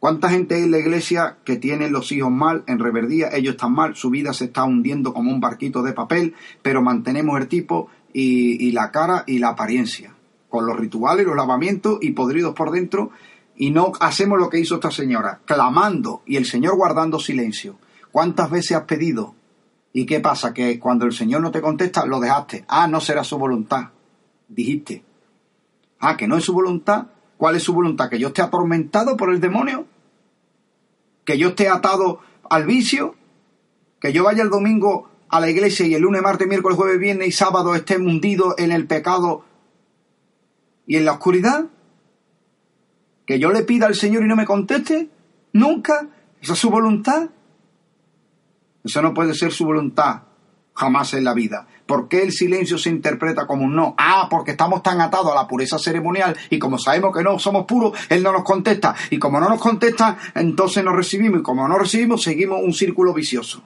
¿Cuánta 0.00 0.28
gente 0.28 0.56
hay 0.56 0.64
en 0.64 0.72
la 0.72 0.78
iglesia 0.78 1.38
que 1.44 1.56
tiene 1.56 1.88
los 1.88 2.10
hijos 2.10 2.32
mal, 2.32 2.64
en 2.66 2.80
reverdía, 2.80 3.28
ellos 3.32 3.54
están 3.54 3.72
mal, 3.74 3.94
su 3.94 4.10
vida 4.10 4.32
se 4.32 4.46
está 4.46 4.64
hundiendo 4.64 5.14
como 5.14 5.30
un 5.30 5.38
barquito 5.38 5.84
de 5.84 5.92
papel, 5.92 6.34
pero 6.60 6.82
mantenemos 6.82 7.40
el 7.40 7.46
tipo 7.46 7.88
y, 8.12 8.66
y 8.66 8.72
la 8.72 8.90
cara 8.90 9.22
y 9.28 9.38
la 9.38 9.50
apariencia, 9.50 10.12
con 10.48 10.66
los 10.66 10.76
rituales, 10.76 11.24
los 11.24 11.36
lavamientos 11.36 11.98
y 12.00 12.10
podridos 12.10 12.54
por 12.56 12.72
dentro, 12.72 13.12
y 13.54 13.70
no 13.70 13.92
hacemos 14.00 14.40
lo 14.40 14.50
que 14.50 14.58
hizo 14.58 14.74
esta 14.74 14.90
señora, 14.90 15.40
clamando 15.44 16.22
y 16.26 16.34
el 16.34 16.46
Señor 16.46 16.74
guardando 16.74 17.20
silencio. 17.20 17.78
¿Cuántas 18.10 18.50
veces 18.50 18.76
has 18.76 18.84
pedido 18.84 19.36
¿Y 19.92 20.06
qué 20.06 20.20
pasa? 20.20 20.54
Que 20.54 20.78
cuando 20.78 21.04
el 21.04 21.12
Señor 21.12 21.42
no 21.42 21.50
te 21.50 21.60
contesta, 21.60 22.06
lo 22.06 22.18
dejaste. 22.18 22.64
Ah, 22.68 22.86
no 22.86 23.00
será 23.00 23.24
su 23.24 23.38
voluntad. 23.38 23.90
Dijiste. 24.48 25.04
Ah, 26.00 26.16
que 26.16 26.26
no 26.26 26.36
es 26.36 26.44
su 26.44 26.52
voluntad. 26.52 27.06
¿Cuál 27.36 27.56
es 27.56 27.62
su 27.62 27.74
voluntad? 27.74 28.08
¿Que 28.08 28.18
yo 28.18 28.28
esté 28.28 28.40
atormentado 28.40 29.16
por 29.16 29.30
el 29.32 29.40
demonio? 29.40 29.86
¿Que 31.24 31.36
yo 31.36 31.48
esté 31.48 31.68
atado 31.68 32.20
al 32.48 32.66
vicio? 32.66 33.16
¿Que 34.00 34.12
yo 34.12 34.24
vaya 34.24 34.42
el 34.42 34.50
domingo 34.50 35.10
a 35.28 35.40
la 35.40 35.50
iglesia 35.50 35.86
y 35.86 35.94
el 35.94 36.02
lunes, 36.02 36.22
martes, 36.22 36.48
miércoles, 36.48 36.76
jueves, 36.76 36.98
viernes 36.98 37.28
y 37.28 37.32
sábado 37.32 37.74
esté 37.74 37.96
hundido 37.96 38.54
en 38.58 38.72
el 38.72 38.86
pecado 38.86 39.44
y 40.86 40.96
en 40.96 41.04
la 41.04 41.12
oscuridad? 41.12 41.66
¿Que 43.26 43.38
yo 43.38 43.52
le 43.52 43.62
pida 43.62 43.86
al 43.86 43.94
Señor 43.94 44.24
y 44.24 44.28
no 44.28 44.36
me 44.36 44.46
conteste? 44.46 45.10
¿Nunca? 45.52 46.08
¿Esa 46.40 46.54
es 46.54 46.58
su 46.58 46.70
voluntad? 46.70 47.30
Eso 48.84 49.02
no 49.02 49.14
puede 49.14 49.34
ser 49.34 49.52
su 49.52 49.64
voluntad 49.64 50.22
jamás 50.74 51.14
en 51.14 51.24
la 51.24 51.34
vida. 51.34 51.66
¿Por 51.86 52.08
qué 52.08 52.22
el 52.22 52.32
silencio 52.32 52.78
se 52.78 52.90
interpreta 52.90 53.46
como 53.46 53.64
un 53.64 53.74
no? 53.76 53.94
Ah, 53.98 54.26
porque 54.30 54.52
estamos 54.52 54.82
tan 54.82 55.00
atados 55.00 55.32
a 55.32 55.34
la 55.34 55.46
pureza 55.46 55.78
ceremonial 55.78 56.36
y 56.50 56.58
como 56.58 56.78
sabemos 56.78 57.14
que 57.14 57.22
no 57.22 57.38
somos 57.38 57.66
puros, 57.66 57.98
Él 58.08 58.22
no 58.22 58.32
nos 58.32 58.44
contesta. 58.44 58.94
Y 59.10 59.18
como 59.18 59.38
no 59.40 59.48
nos 59.48 59.60
contesta, 59.60 60.16
entonces 60.34 60.82
no 60.84 60.92
recibimos. 60.92 61.40
Y 61.40 61.42
como 61.42 61.68
no 61.68 61.78
recibimos, 61.78 62.22
seguimos 62.22 62.60
un 62.62 62.72
círculo 62.72 63.12
vicioso. 63.12 63.62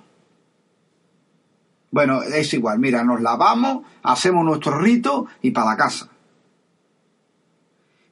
Bueno, 1.90 2.22
es 2.22 2.52
igual. 2.52 2.78
Mira, 2.78 3.04
nos 3.04 3.20
lavamos, 3.20 3.84
hacemos 4.02 4.44
nuestro 4.44 4.78
rito 4.78 5.26
y 5.42 5.52
para 5.52 5.70
la 5.70 5.76
casa. 5.76 6.08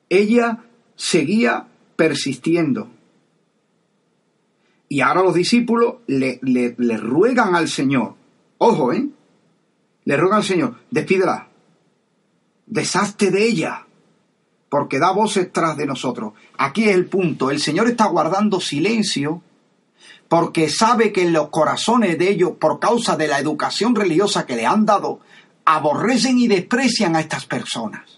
Ella 0.08 0.58
seguía 0.94 1.66
persistiendo. 1.96 2.88
Y 4.88 5.00
ahora 5.00 5.22
los 5.22 5.34
discípulos 5.34 5.96
le, 6.06 6.38
le, 6.42 6.96
ruegan 6.96 7.54
al 7.54 7.68
Señor, 7.68 8.14
ojo, 8.58 8.92
¿eh? 8.92 9.08
Le 10.04 10.16
ruegan 10.16 10.38
al 10.38 10.44
Señor, 10.44 10.76
despídela, 10.90 11.48
deshazte 12.66 13.30
de 13.30 13.46
ella, 13.46 13.86
porque 14.68 14.98
da 14.98 15.10
voces 15.12 15.50
tras 15.52 15.76
de 15.76 15.86
nosotros. 15.86 16.34
Aquí 16.58 16.84
es 16.84 16.94
el 16.94 17.06
punto, 17.06 17.50
el 17.50 17.60
Señor 17.60 17.88
está 17.88 18.06
guardando 18.06 18.60
silencio 18.60 19.42
porque 20.28 20.68
sabe 20.68 21.12
que 21.12 21.22
en 21.22 21.32
los 21.32 21.48
corazones 21.50 22.18
de 22.18 22.30
ellos, 22.30 22.52
por 22.58 22.80
causa 22.80 23.16
de 23.16 23.28
la 23.28 23.38
educación 23.38 23.94
religiosa 23.94 24.46
que 24.46 24.56
le 24.56 24.66
han 24.66 24.84
dado, 24.84 25.20
aborrecen 25.64 26.38
y 26.38 26.48
desprecian 26.48 27.16
a 27.16 27.20
estas 27.20 27.46
personas. 27.46 28.13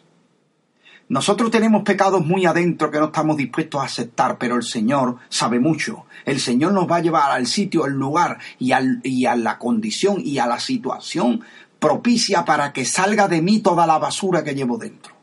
Nosotros 1.09 1.53
tenemos 1.53 1.85
pecados 1.85 2.27
muy 2.27 2.47
adentro 2.47 2.91
que 2.91 2.99
no 2.99 3.07
estamos 3.07 3.37
dispuestos 3.37 3.81
a 3.81 3.85
aceptar, 3.85 4.39
pero 4.39 4.57
el 4.57 4.65
Señor 4.65 5.17
sabe 5.29 5.61
mucho. 5.61 6.07
El 6.25 6.41
Señor 6.41 6.73
nos 6.73 6.91
va 6.91 6.97
a 6.97 7.01
llevar 7.01 7.31
al 7.31 7.47
sitio, 7.47 7.85
al 7.85 7.93
lugar 7.93 8.39
y, 8.59 8.73
a 8.73 9.37
la 9.37 9.59
condición 9.59 10.21
y 10.25 10.39
a 10.39 10.47
la 10.47 10.59
situación 10.59 11.43
propicia 11.79 12.45
para 12.45 12.73
que 12.73 12.85
salga 12.85 13.29
de 13.29 13.41
mí 13.41 13.61
toda 13.61 13.87
la 13.87 13.99
basura 13.99 14.43
que 14.43 14.55
llevo 14.55 14.79
dentro. 14.79 15.15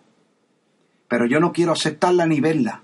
Pero 1.10 1.26
yo 1.26 1.41
no 1.41 1.52
quiero 1.52 1.74
aceptarla 1.74 2.26
ni 2.26 2.39
verla. 2.39 2.82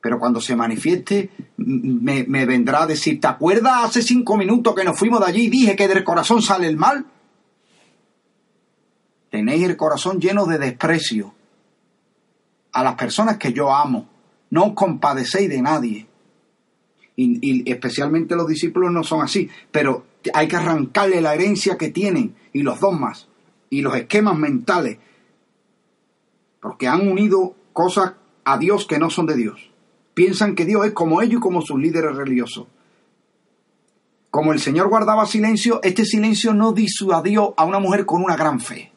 Pero 0.00 0.18
cuando 0.18 0.40
se 0.40 0.56
manifieste, 0.56 1.28
me, 1.58 2.24
me 2.24 2.46
vendrá 2.46 2.84
a 2.84 2.86
decir, 2.86 3.20
¿te 3.20 3.26
acuerdas 3.26 3.84
hace 3.84 4.02
cinco 4.02 4.38
minutos 4.38 4.74
que 4.74 4.84
nos 4.84 4.98
fuimos 4.98 5.20
de 5.20 5.26
allí 5.26 5.42
y 5.42 5.50
dije 5.50 5.76
que 5.76 5.88
del 5.88 6.04
corazón 6.04 6.40
sale 6.40 6.68
el 6.68 6.78
mal? 6.78 7.04
Tenéis 9.30 9.64
el 9.64 9.76
corazón 9.76 10.18
lleno 10.18 10.46
de 10.46 10.56
desprecio 10.56 11.34
a 12.72 12.82
las 12.82 12.94
personas 12.94 13.36
que 13.36 13.52
yo 13.52 13.72
amo. 13.74 14.08
No 14.50 14.74
compadecéis 14.74 15.48
de 15.48 15.62
nadie. 15.62 16.06
Y, 17.16 17.70
especialmente 17.70 18.34
los 18.34 18.46
discípulos 18.46 18.90
no 18.90 19.04
son 19.04 19.22
así, 19.22 19.48
pero 19.70 20.06
hay 20.32 20.48
que 20.48 20.56
arrancarle 20.56 21.20
la 21.20 21.34
herencia 21.34 21.76
que 21.76 21.90
tienen 21.90 22.34
y 22.52 22.62
los 22.62 22.80
dogmas 22.80 23.28
y 23.68 23.82
los 23.82 23.94
esquemas 23.94 24.38
mentales, 24.38 24.98
porque 26.60 26.88
han 26.88 27.06
unido 27.06 27.54
cosas 27.72 28.14
a 28.44 28.58
Dios 28.58 28.86
que 28.86 28.98
no 28.98 29.10
son 29.10 29.26
de 29.26 29.36
Dios. 29.36 29.70
Piensan 30.14 30.54
que 30.54 30.64
Dios 30.64 30.86
es 30.86 30.92
como 30.92 31.20
ellos 31.22 31.38
y 31.38 31.40
como 31.40 31.62
sus 31.62 31.78
líderes 31.78 32.16
religiosos. 32.16 32.66
Como 34.30 34.52
el 34.52 34.60
Señor 34.60 34.88
guardaba 34.88 35.26
silencio, 35.26 35.80
este 35.82 36.04
silencio 36.04 36.54
no 36.54 36.72
disuadió 36.72 37.54
a 37.56 37.64
una 37.64 37.80
mujer 37.80 38.06
con 38.06 38.22
una 38.24 38.36
gran 38.36 38.60
fe. 38.60 38.92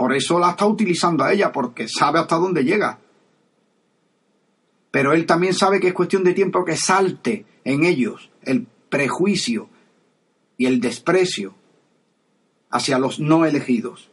Por 0.00 0.14
eso 0.14 0.38
la 0.38 0.52
está 0.52 0.64
utilizando 0.64 1.24
a 1.24 1.30
ella, 1.30 1.52
porque 1.52 1.86
sabe 1.86 2.20
hasta 2.20 2.36
dónde 2.36 2.64
llega. 2.64 3.00
Pero 4.90 5.12
él 5.12 5.26
también 5.26 5.52
sabe 5.52 5.78
que 5.78 5.88
es 5.88 5.92
cuestión 5.92 6.24
de 6.24 6.32
tiempo 6.32 6.64
que 6.64 6.74
salte 6.74 7.44
en 7.64 7.84
ellos 7.84 8.30
el 8.40 8.66
prejuicio 8.88 9.68
y 10.56 10.64
el 10.64 10.80
desprecio 10.80 11.54
hacia 12.70 12.98
los 12.98 13.20
no 13.20 13.44
elegidos. 13.44 14.10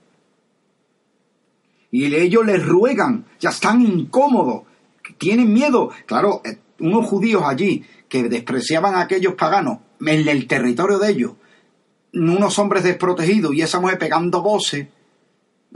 Y 1.90 2.14
ellos 2.14 2.46
les 2.46 2.66
ruegan, 2.66 3.26
ya 3.40 3.52
están 3.52 3.82
incómodos, 3.82 4.64
tienen 5.18 5.54
miedo. 5.54 5.92
Claro, 6.06 6.42
eh, 6.44 6.58
unos 6.82 7.06
judíos 7.06 7.44
allí 7.46 7.86
que 8.10 8.24
despreciaban 8.24 8.96
a 8.96 9.04
aquellos 9.04 9.36
paganos 9.36 9.80
en 10.02 10.28
el 10.28 10.48
territorio 10.48 11.00
de 11.00 11.12
ellos, 11.12 11.32
unos 12.12 12.60
hombres 12.60 12.84
desprotegidos 12.84 13.56
y 13.56 13.62
esa 13.62 13.80
mujer 13.80 13.98
pegando 13.98 14.42
voces, 14.42 14.90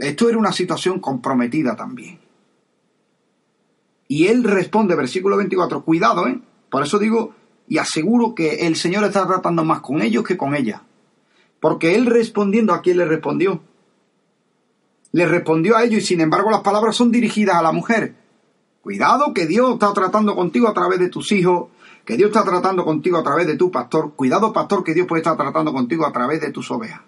esto 0.02 0.28
era 0.28 0.38
una 0.38 0.52
situación 0.52 1.00
comprometida 1.00 1.76
también. 1.76 2.18
Y 4.08 4.26
él 4.26 4.44
responde, 4.44 4.94
versículo 4.94 5.36
24, 5.36 5.84
cuidado, 5.84 6.28
¿eh? 6.28 6.38
Por 6.70 6.82
eso 6.82 6.98
digo 6.98 7.34
y 7.68 7.78
aseguro 7.78 8.34
que 8.34 8.66
el 8.66 8.76
Señor 8.76 9.04
está 9.04 9.26
tratando 9.26 9.64
más 9.64 9.80
con 9.80 10.02
ellos 10.02 10.24
que 10.24 10.36
con 10.36 10.54
ella. 10.54 10.82
Porque 11.60 11.94
él 11.94 12.06
respondiendo, 12.06 12.74
¿a 12.74 12.82
quién 12.82 12.98
le 12.98 13.06
respondió? 13.06 13.62
Le 15.12 15.26
respondió 15.26 15.76
a 15.76 15.84
ellos 15.84 16.02
y 16.02 16.06
sin 16.06 16.20
embargo 16.20 16.50
las 16.50 16.62
palabras 16.62 16.96
son 16.96 17.12
dirigidas 17.12 17.56
a 17.56 17.62
la 17.62 17.72
mujer. 17.72 18.16
Cuidado 18.82 19.32
que 19.32 19.46
Dios 19.46 19.74
está 19.74 19.92
tratando 19.92 20.34
contigo 20.34 20.68
a 20.68 20.74
través 20.74 20.98
de 20.98 21.08
tus 21.08 21.30
hijos, 21.32 21.68
que 22.04 22.16
Dios 22.16 22.28
está 22.30 22.44
tratando 22.44 22.84
contigo 22.84 23.16
a 23.16 23.22
través 23.22 23.46
de 23.46 23.56
tu 23.56 23.70
pastor. 23.70 24.14
Cuidado 24.14 24.52
pastor 24.52 24.82
que 24.82 24.92
Dios 24.92 25.06
puede 25.06 25.22
estar 25.22 25.36
tratando 25.36 25.72
contigo 25.72 26.04
a 26.04 26.12
través 26.12 26.40
de 26.40 26.50
tus 26.50 26.70
ovejas. 26.70 27.00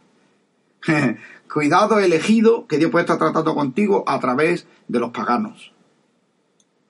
Cuidado 1.52 1.98
elegido 1.98 2.66
que 2.66 2.78
Dios 2.78 2.90
puede 2.90 3.04
estar 3.04 3.18
tratando 3.18 3.54
contigo 3.54 4.04
a 4.06 4.18
través 4.18 4.66
de 4.88 4.98
los 4.98 5.10
paganos. 5.10 5.72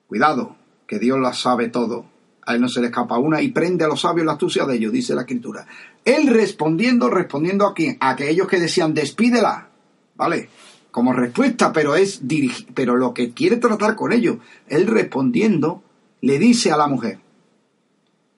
Cuidado 0.07 0.55
que 0.87 0.99
Dios 0.99 1.19
la 1.19 1.33
sabe 1.33 1.69
todo. 1.69 2.05
A 2.45 2.53
él 2.53 2.61
no 2.61 2.69
se 2.69 2.79
le 2.79 2.87
escapa 2.87 3.17
una 3.17 3.41
y 3.41 3.49
prende 3.49 3.85
a 3.85 3.87
los 3.87 4.01
sabios 4.01 4.25
la 4.25 4.33
astucia 4.33 4.65
de 4.65 4.75
ellos, 4.75 4.91
dice 4.91 5.15
la 5.15 5.21
escritura. 5.21 5.65
Él 6.03 6.27
respondiendo, 6.27 7.09
respondiendo 7.09 7.65
a 7.65 7.73
quién? 7.73 7.97
A 7.99 8.11
aquellos 8.11 8.47
que 8.47 8.59
decían, 8.59 8.93
despídela. 8.93 9.69
¿Vale? 10.15 10.49
como 10.95 11.11
respuesta, 11.11 11.73
pero 11.73 11.97
es 11.97 12.21
pero 12.73 12.95
lo 12.95 13.13
que 13.13 13.33
quiere 13.33 13.57
tratar 13.57 13.97
con 13.97 14.13
ellos. 14.13 14.37
Él 14.69 14.87
respondiendo 14.87 15.83
le 16.21 16.39
dice 16.39 16.71
a 16.71 16.77
la 16.77 16.87
mujer: 16.87 17.19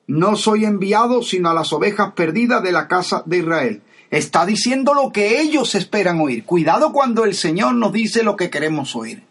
No 0.07 0.35
soy 0.35 0.65
enviado 0.65 1.21
sino 1.21 1.51
a 1.51 1.53
las 1.53 1.71
ovejas 1.71 2.13
perdidas 2.13 2.63
de 2.63 2.71
la 2.71 2.87
casa 2.87 3.21
de 3.27 3.37
Israel. 3.37 3.83
Está 4.09 4.45
diciendo 4.45 4.93
lo 4.93 5.11
que 5.11 5.41
ellos 5.41 5.75
esperan 5.75 6.19
oír. 6.21 6.45
Cuidado 6.45 6.93
cuando 6.93 7.25
el 7.25 7.33
Señor 7.33 7.75
nos 7.75 7.91
dice 7.91 8.23
lo 8.23 8.35
que 8.35 8.49
queremos 8.49 8.95
oír. 8.95 9.23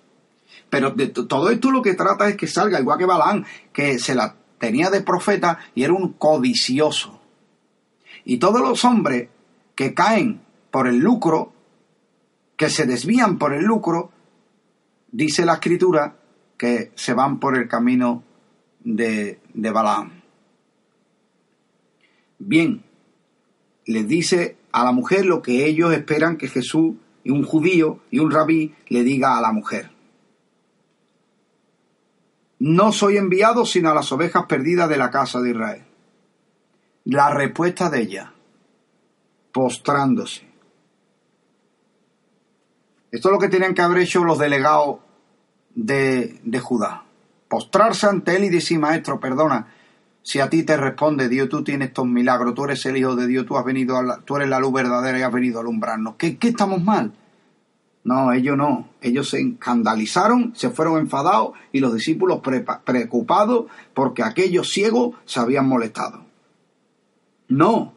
Pero 0.68 0.91
de 0.91 1.09
todo 1.09 1.51
esto 1.51 1.70
lo 1.70 1.83
que 1.83 1.95
trata 1.95 2.29
es 2.29 2.37
que 2.37 2.47
salga, 2.47 2.81
igual 2.81 2.99
que 2.99 3.07
Balán, 3.07 3.47
que 3.72 3.99
se 3.99 4.14
la 4.14 4.35
tenía 4.59 4.91
de 4.91 5.01
profeta 5.01 5.59
y 5.74 5.85
era 5.85 5.93
un 5.93 6.12
codicioso. 6.14 7.20
Y 8.24 8.39
todos 8.39 8.61
los 8.61 8.85
hombres 8.85 9.29
que 9.74 9.95
caen 9.95 10.41
por 10.70 10.89
el 10.89 10.99
lucro 10.99 11.53
que 12.57 12.70
se 12.70 12.87
desvían 12.87 13.39
por 13.39 13.53
el 13.53 13.64
lucro, 13.64 14.11
dice 15.12 15.45
la 15.45 15.55
escritura 15.55 16.16
que 16.57 16.91
se 16.95 17.12
van 17.12 17.39
por 17.39 17.57
el 17.57 17.68
camino 17.68 18.24
de, 18.81 19.41
de 19.53 19.70
Balaam. 19.70 20.22
Bien, 22.39 22.83
les 23.85 24.09
dice 24.09 24.57
a 24.77 24.85
la 24.85 24.93
mujer 24.93 25.24
lo 25.24 25.41
que 25.41 25.64
ellos 25.64 25.95
esperan 25.95 26.37
que 26.37 26.49
Jesús 26.49 26.97
y 27.24 27.31
un 27.31 27.45
judío 27.45 28.01
y 28.11 28.18
un 28.18 28.31
rabí 28.31 28.74
le 28.89 29.05
diga 29.05 29.39
a 29.39 29.41
la 29.41 29.51
mujer. 29.51 29.91
No 32.59 32.93
soy 32.93 33.16
enviado 33.16 33.64
sino 33.64 33.89
a 33.89 33.95
las 33.95 34.12
ovejas 34.12 34.45
perdidas 34.45 34.91
de 34.91 34.99
la 34.99 35.11
casa 35.11 35.41
de 35.41 35.53
Israel. 35.53 35.83
La 37.05 37.31
respuesta 37.31 37.89
de 37.89 38.03
ella, 38.03 38.35
postrándose, 39.51 40.47
esto 43.11 43.29
es 43.29 43.33
lo 43.33 43.39
que 43.39 43.49
tenían 43.49 43.72
que 43.72 43.81
haber 43.81 44.03
hecho 44.03 44.24
los 44.24 44.39
delegados 44.39 44.99
de, 45.74 46.61
Judá. 46.62 47.07
Postrarse 47.49 48.09
ante 48.09 48.37
él 48.37 48.45
y 48.45 48.51
decir, 48.51 48.79
maestro, 48.79 49.18
perdona, 49.20 49.72
si 50.27 50.41
a 50.41 50.51
ti 50.51 50.64
te 50.64 50.77
responde 50.77 51.29
Dios, 51.29 51.49
tú 51.49 51.62
tienes 51.62 51.91
estos 51.91 52.05
milagros, 52.05 52.53
tú 52.53 52.64
eres 52.64 52.85
el 52.87 52.97
Hijo 52.97 53.14
de 53.14 53.29
Dios, 53.29 53.47
tú, 53.47 53.57
has 53.57 53.64
venido 53.64 53.97
tú 54.24 54.35
eres 54.35 54.49
la 54.49 54.59
luz 54.59 54.72
verdadera 54.72 55.16
y 55.16 55.22
has 55.22 55.33
venido 55.33 55.59
a 55.59 55.61
alumbrarnos. 55.61 56.16
¿Qué, 56.16 56.37
¿Qué 56.37 56.49
estamos 56.49 56.83
mal? 56.83 57.12
No, 58.03 58.33
ellos 58.33 58.57
no. 58.57 58.89
Ellos 59.01 59.31
se 59.31 59.41
escandalizaron, 59.41 60.53
se 60.57 60.70
fueron 60.70 60.99
enfadados 60.99 61.53
y 61.70 61.79
los 61.79 61.95
discípulos 61.95 62.41
preocupados 62.85 63.66
porque 63.95 64.24
aquellos 64.24 64.68
ciegos 64.68 65.14
se 65.27 65.39
habían 65.39 65.68
molestado. 65.68 66.24
No, 67.47 67.95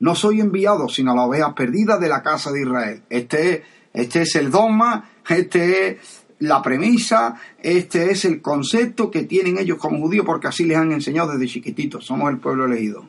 no 0.00 0.16
soy 0.16 0.40
enviado 0.40 0.88
sino 0.88 1.12
a 1.12 1.14
la 1.14 1.22
oveja 1.22 1.54
perdida 1.54 1.98
de 1.98 2.08
la 2.08 2.24
casa 2.24 2.50
de 2.50 2.62
Israel. 2.62 3.02
Este 3.10 3.52
es 3.52 3.62
este 3.92 4.22
es 4.22 4.34
el 4.34 4.50
dogma, 4.50 5.08
este 5.28 5.88
es 5.88 6.24
la 6.40 6.62
premisa, 6.62 7.36
este 7.62 8.10
es 8.10 8.24
el 8.24 8.42
concepto 8.42 9.10
que 9.10 9.24
tienen 9.24 9.58
ellos 9.58 9.78
como 9.78 9.98
judíos 9.98 10.26
porque 10.26 10.48
así 10.48 10.64
les 10.64 10.78
han 10.78 10.90
enseñado 10.90 11.32
desde 11.32 11.52
chiquititos, 11.52 12.06
somos 12.06 12.30
el 12.30 12.38
pueblo 12.38 12.64
elegido. 12.64 13.04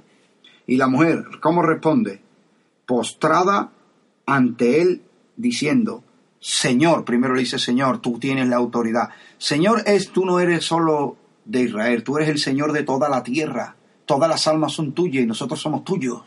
Y 0.68 0.78
la 0.78 0.88
mujer, 0.88 1.26
¿cómo 1.42 1.64
responde? 1.64 2.22
Postrada 2.86 3.72
ante 4.26 4.82
él 4.82 5.02
diciendo, 5.38 6.04
Señor, 6.40 7.06
primero 7.06 7.34
le 7.34 7.42
dice 7.42 7.58
Señor, 7.58 8.00
tú 8.00 8.20
tienes 8.20 8.48
la 8.50 8.58
autoridad. 8.58 9.10
Señor 9.38 9.84
es, 9.86 10.10
tú 10.10 10.26
no 10.26 10.40
eres 10.40 10.66
solo 10.66 11.16
de 11.46 11.62
Israel, 11.62 12.04
tú 12.04 12.18
eres 12.18 12.30
el 12.30 12.38
Señor 12.38 12.74
de 12.74 12.84
toda 12.84 13.10
la 13.10 13.24
tierra. 13.24 13.76
Todas 14.06 14.30
las 14.30 14.46
almas 14.48 14.74
son 14.74 14.92
tuyas 14.92 15.24
y 15.24 15.28
nosotros 15.28 15.62
somos 15.62 15.86
tuyos. 15.86 16.22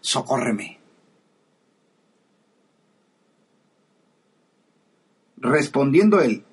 Socórreme. 0.00 0.77
Respondiendo 5.40 6.20
él, 6.20 6.44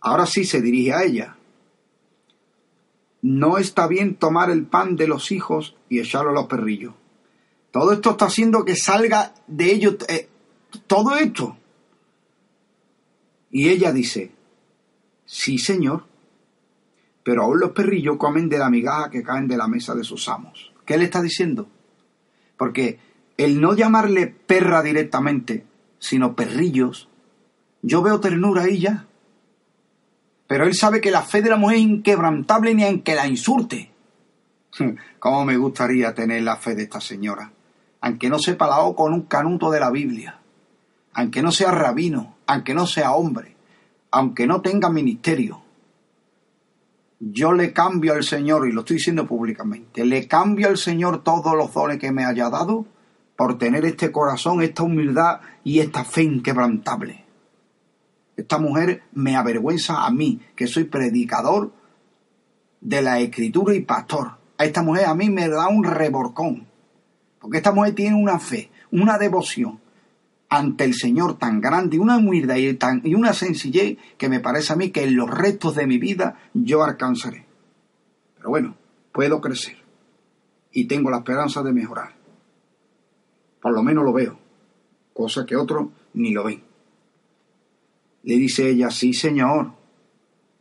ahora 0.00 0.26
sí 0.26 0.44
se 0.44 0.60
dirige 0.60 0.92
a 0.92 1.04
ella. 1.04 1.36
No 3.22 3.58
está 3.58 3.86
bien 3.86 4.14
tomar 4.14 4.50
el 4.50 4.66
pan 4.66 4.96
de 4.96 5.08
los 5.08 5.30
hijos 5.32 5.76
y 5.88 6.00
echarlo 6.00 6.30
a 6.30 6.34
los 6.34 6.46
perrillos. 6.46 6.94
Todo 7.70 7.92
esto 7.92 8.10
está 8.10 8.26
haciendo 8.26 8.64
que 8.64 8.76
salga 8.76 9.34
de 9.46 9.72
ellos 9.72 9.96
eh, 10.08 10.28
todo 10.86 11.16
esto. 11.16 11.56
Y 13.50 13.68
ella 13.68 13.92
dice, 13.92 14.32
sí 15.24 15.58
señor, 15.58 16.04
pero 17.22 17.42
aún 17.42 17.60
los 17.60 17.70
perrillos 17.72 18.16
comen 18.16 18.48
de 18.48 18.58
la 18.58 18.70
migaja 18.70 19.10
que 19.10 19.22
caen 19.22 19.48
de 19.48 19.56
la 19.56 19.68
mesa 19.68 19.94
de 19.94 20.04
sus 20.04 20.28
amos. 20.28 20.72
¿Qué 20.84 20.96
le 20.96 21.04
está 21.04 21.20
diciendo? 21.20 21.68
Porque 22.56 22.98
el 23.36 23.60
no 23.60 23.74
llamarle 23.74 24.26
perra 24.26 24.82
directamente, 24.82 25.66
sino 25.98 26.34
perrillos, 26.34 27.08
yo 27.82 28.02
veo 28.02 28.20
ternura 28.20 28.62
ahí 28.62 28.80
ya. 28.80 29.06
Pero 30.46 30.64
él 30.64 30.74
sabe 30.74 31.00
que 31.00 31.10
la 31.10 31.22
fe 31.22 31.42
de 31.42 31.50
la 31.50 31.56
mujer 31.56 31.76
es 31.76 31.82
inquebrantable 31.82 32.74
ni 32.74 32.84
en 32.84 33.02
que 33.02 33.14
la 33.14 33.26
insulte. 33.26 33.90
¿Cómo 35.18 35.44
me 35.44 35.56
gustaría 35.56 36.14
tener 36.14 36.42
la 36.42 36.56
fe 36.56 36.74
de 36.74 36.84
esta 36.84 37.00
señora? 37.00 37.52
Aunque 38.00 38.28
no 38.28 38.38
sepa 38.38 38.66
la 38.66 38.80
O 38.80 38.96
con 38.96 39.12
un 39.12 39.22
canuto 39.22 39.70
de 39.70 39.80
la 39.80 39.90
Biblia, 39.90 40.40
aunque 41.12 41.42
no 41.42 41.52
sea 41.52 41.70
rabino, 41.70 42.36
aunque 42.46 42.74
no 42.74 42.86
sea 42.86 43.12
hombre, 43.12 43.56
aunque 44.10 44.46
no 44.46 44.60
tenga 44.60 44.90
ministerio. 44.90 45.62
Yo 47.20 47.52
le 47.52 47.72
cambio 47.74 48.14
al 48.14 48.24
Señor, 48.24 48.66
y 48.66 48.72
lo 48.72 48.80
estoy 48.80 48.96
diciendo 48.96 49.26
públicamente, 49.26 50.06
le 50.06 50.26
cambio 50.26 50.68
al 50.68 50.78
Señor 50.78 51.22
todos 51.22 51.54
los 51.54 51.72
dones 51.74 51.98
que 51.98 52.12
me 52.12 52.24
haya 52.24 52.48
dado 52.48 52.86
por 53.36 53.58
tener 53.58 53.84
este 53.84 54.10
corazón, 54.10 54.62
esta 54.62 54.82
humildad 54.82 55.40
y 55.62 55.80
esta 55.80 56.04
fe 56.04 56.22
inquebrantable. 56.22 57.24
Esta 58.36 58.58
mujer 58.58 59.02
me 59.12 59.36
avergüenza 59.36 60.06
a 60.06 60.10
mí, 60.10 60.40
que 60.56 60.66
soy 60.66 60.84
predicador 60.84 61.72
de 62.80 63.02
la 63.02 63.20
escritura 63.20 63.74
y 63.74 63.80
pastor. 63.80 64.38
A 64.58 64.64
esta 64.64 64.82
mujer 64.82 65.06
a 65.06 65.14
mí 65.14 65.30
me 65.30 65.48
da 65.48 65.68
un 65.68 65.84
reborcón. 65.84 66.66
Porque 67.40 67.58
esta 67.58 67.72
mujer 67.72 67.94
tiene 67.94 68.16
una 68.16 68.38
fe, 68.38 68.70
una 68.90 69.18
devoción 69.18 69.80
ante 70.48 70.84
el 70.84 70.94
Señor 70.94 71.38
tan 71.38 71.60
grande, 71.60 71.98
una 71.98 72.18
humildad 72.18 72.56
y, 72.56 72.76
y 73.04 73.14
una 73.14 73.32
sencillez 73.32 73.96
que 74.18 74.28
me 74.28 74.40
parece 74.40 74.72
a 74.72 74.76
mí 74.76 74.90
que 74.90 75.04
en 75.04 75.16
los 75.16 75.30
restos 75.30 75.76
de 75.76 75.86
mi 75.86 75.98
vida 75.98 76.36
yo 76.52 76.82
alcanzaré. 76.82 77.46
Pero 78.36 78.50
bueno, 78.50 78.76
puedo 79.12 79.40
crecer 79.40 79.76
y 80.72 80.86
tengo 80.86 81.10
la 81.10 81.18
esperanza 81.18 81.62
de 81.62 81.72
mejorar. 81.72 82.14
Por 83.62 83.72
lo 83.72 83.82
menos 83.82 84.04
lo 84.04 84.12
veo, 84.12 84.38
cosa 85.12 85.46
que 85.46 85.56
otros 85.56 85.88
ni 86.14 86.32
lo 86.32 86.44
ven. 86.44 86.69
Le 88.22 88.36
dice 88.36 88.68
ella, 88.68 88.90
sí 88.90 89.14
señor, 89.14 89.72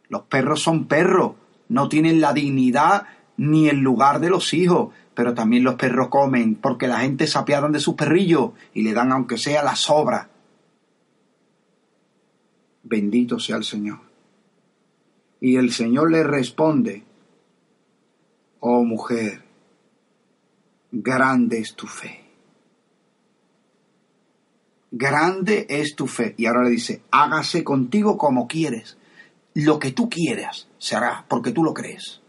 los 0.08 0.24
perros 0.24 0.62
son 0.62 0.86
perros, 0.86 1.34
no 1.68 1.90
tienen 1.90 2.22
la 2.22 2.34
dignidad 2.34 3.08
ni 3.38 3.68
el 3.70 3.78
lugar 3.78 4.20
de 4.20 4.30
los 4.30 4.54
hijos, 4.54 4.94
pero 5.14 5.34
también 5.34 5.64
los 5.64 5.76
perros 5.76 6.08
comen, 6.10 6.56
porque 6.56 6.88
la 6.88 7.00
gente 7.00 7.28
se 7.28 7.38
apiadan 7.38 7.72
de 7.72 7.80
sus 7.80 7.96
perrillos 7.96 8.52
y 8.74 8.84
le 8.84 8.94
dan 8.94 9.12
aunque 9.12 9.38
sea 9.38 9.64
la 9.64 9.76
sobra. 9.76 10.30
Bendito 12.84 13.40
sea 13.40 13.58
el 13.58 13.64
Señor. 13.64 14.00
Y 15.42 15.58
el 15.58 15.72
Señor 15.72 16.12
le 16.12 16.24
responde, 16.24 17.04
oh 18.62 18.84
mujer, 18.84 19.44
grande 20.92 21.60
es 21.60 21.76
tu 21.76 21.88
fe 21.88 22.19
grande 24.92 25.66
es 25.70 25.96
tu 25.96 26.08
fe. 26.08 26.36
Y 26.38 26.46
ahora 26.46 26.64
le 26.64 26.72
dice, 26.72 27.02
hágase 27.12 27.64
contigo 27.64 28.18
como 28.18 28.48
quieres. 28.48 28.98
Lo 29.54 29.80
que 29.80 29.92
tú 29.92 30.10
quieras 30.10 30.68
se 30.78 30.96
hará, 30.96 31.26
porque 31.28 31.52
tú 31.52 31.64
lo 31.64 31.74
crees. 31.74 32.22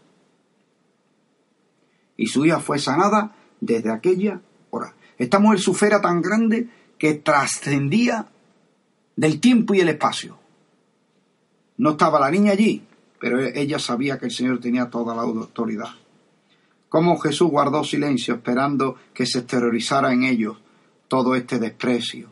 Y 2.16 2.26
su 2.26 2.44
hija 2.44 2.60
fue 2.60 2.78
sanada 2.78 3.34
desde 3.60 3.92
aquella 3.92 4.40
hora. 4.70 4.94
Esta 5.18 5.38
mujer 5.38 5.60
su 5.60 5.74
fe 5.74 5.86
era 5.86 6.00
tan 6.00 6.22
grande 6.22 6.68
que 6.98 7.14
trascendía 7.14 8.26
del 9.16 9.40
tiempo 9.40 9.74
y 9.74 9.80
el 9.80 9.88
espacio. 9.88 10.38
No 11.76 11.90
estaba 11.90 12.20
la 12.20 12.30
niña 12.30 12.52
allí, 12.52 12.82
pero 13.18 13.40
ella 13.40 13.78
sabía 13.78 14.18
que 14.18 14.26
el 14.26 14.32
Señor 14.32 14.60
tenía 14.60 14.90
toda 14.90 15.14
la 15.14 15.22
autoridad. 15.22 15.90
Cómo 16.88 17.18
Jesús 17.18 17.50
guardó 17.50 17.84
silencio 17.84 18.34
esperando 18.34 18.96
que 19.14 19.24
se 19.24 19.40
exteriorizara 19.40 20.12
en 20.12 20.24
ellos 20.24 20.58
todo 21.08 21.34
este 21.34 21.58
desprecio. 21.58 22.28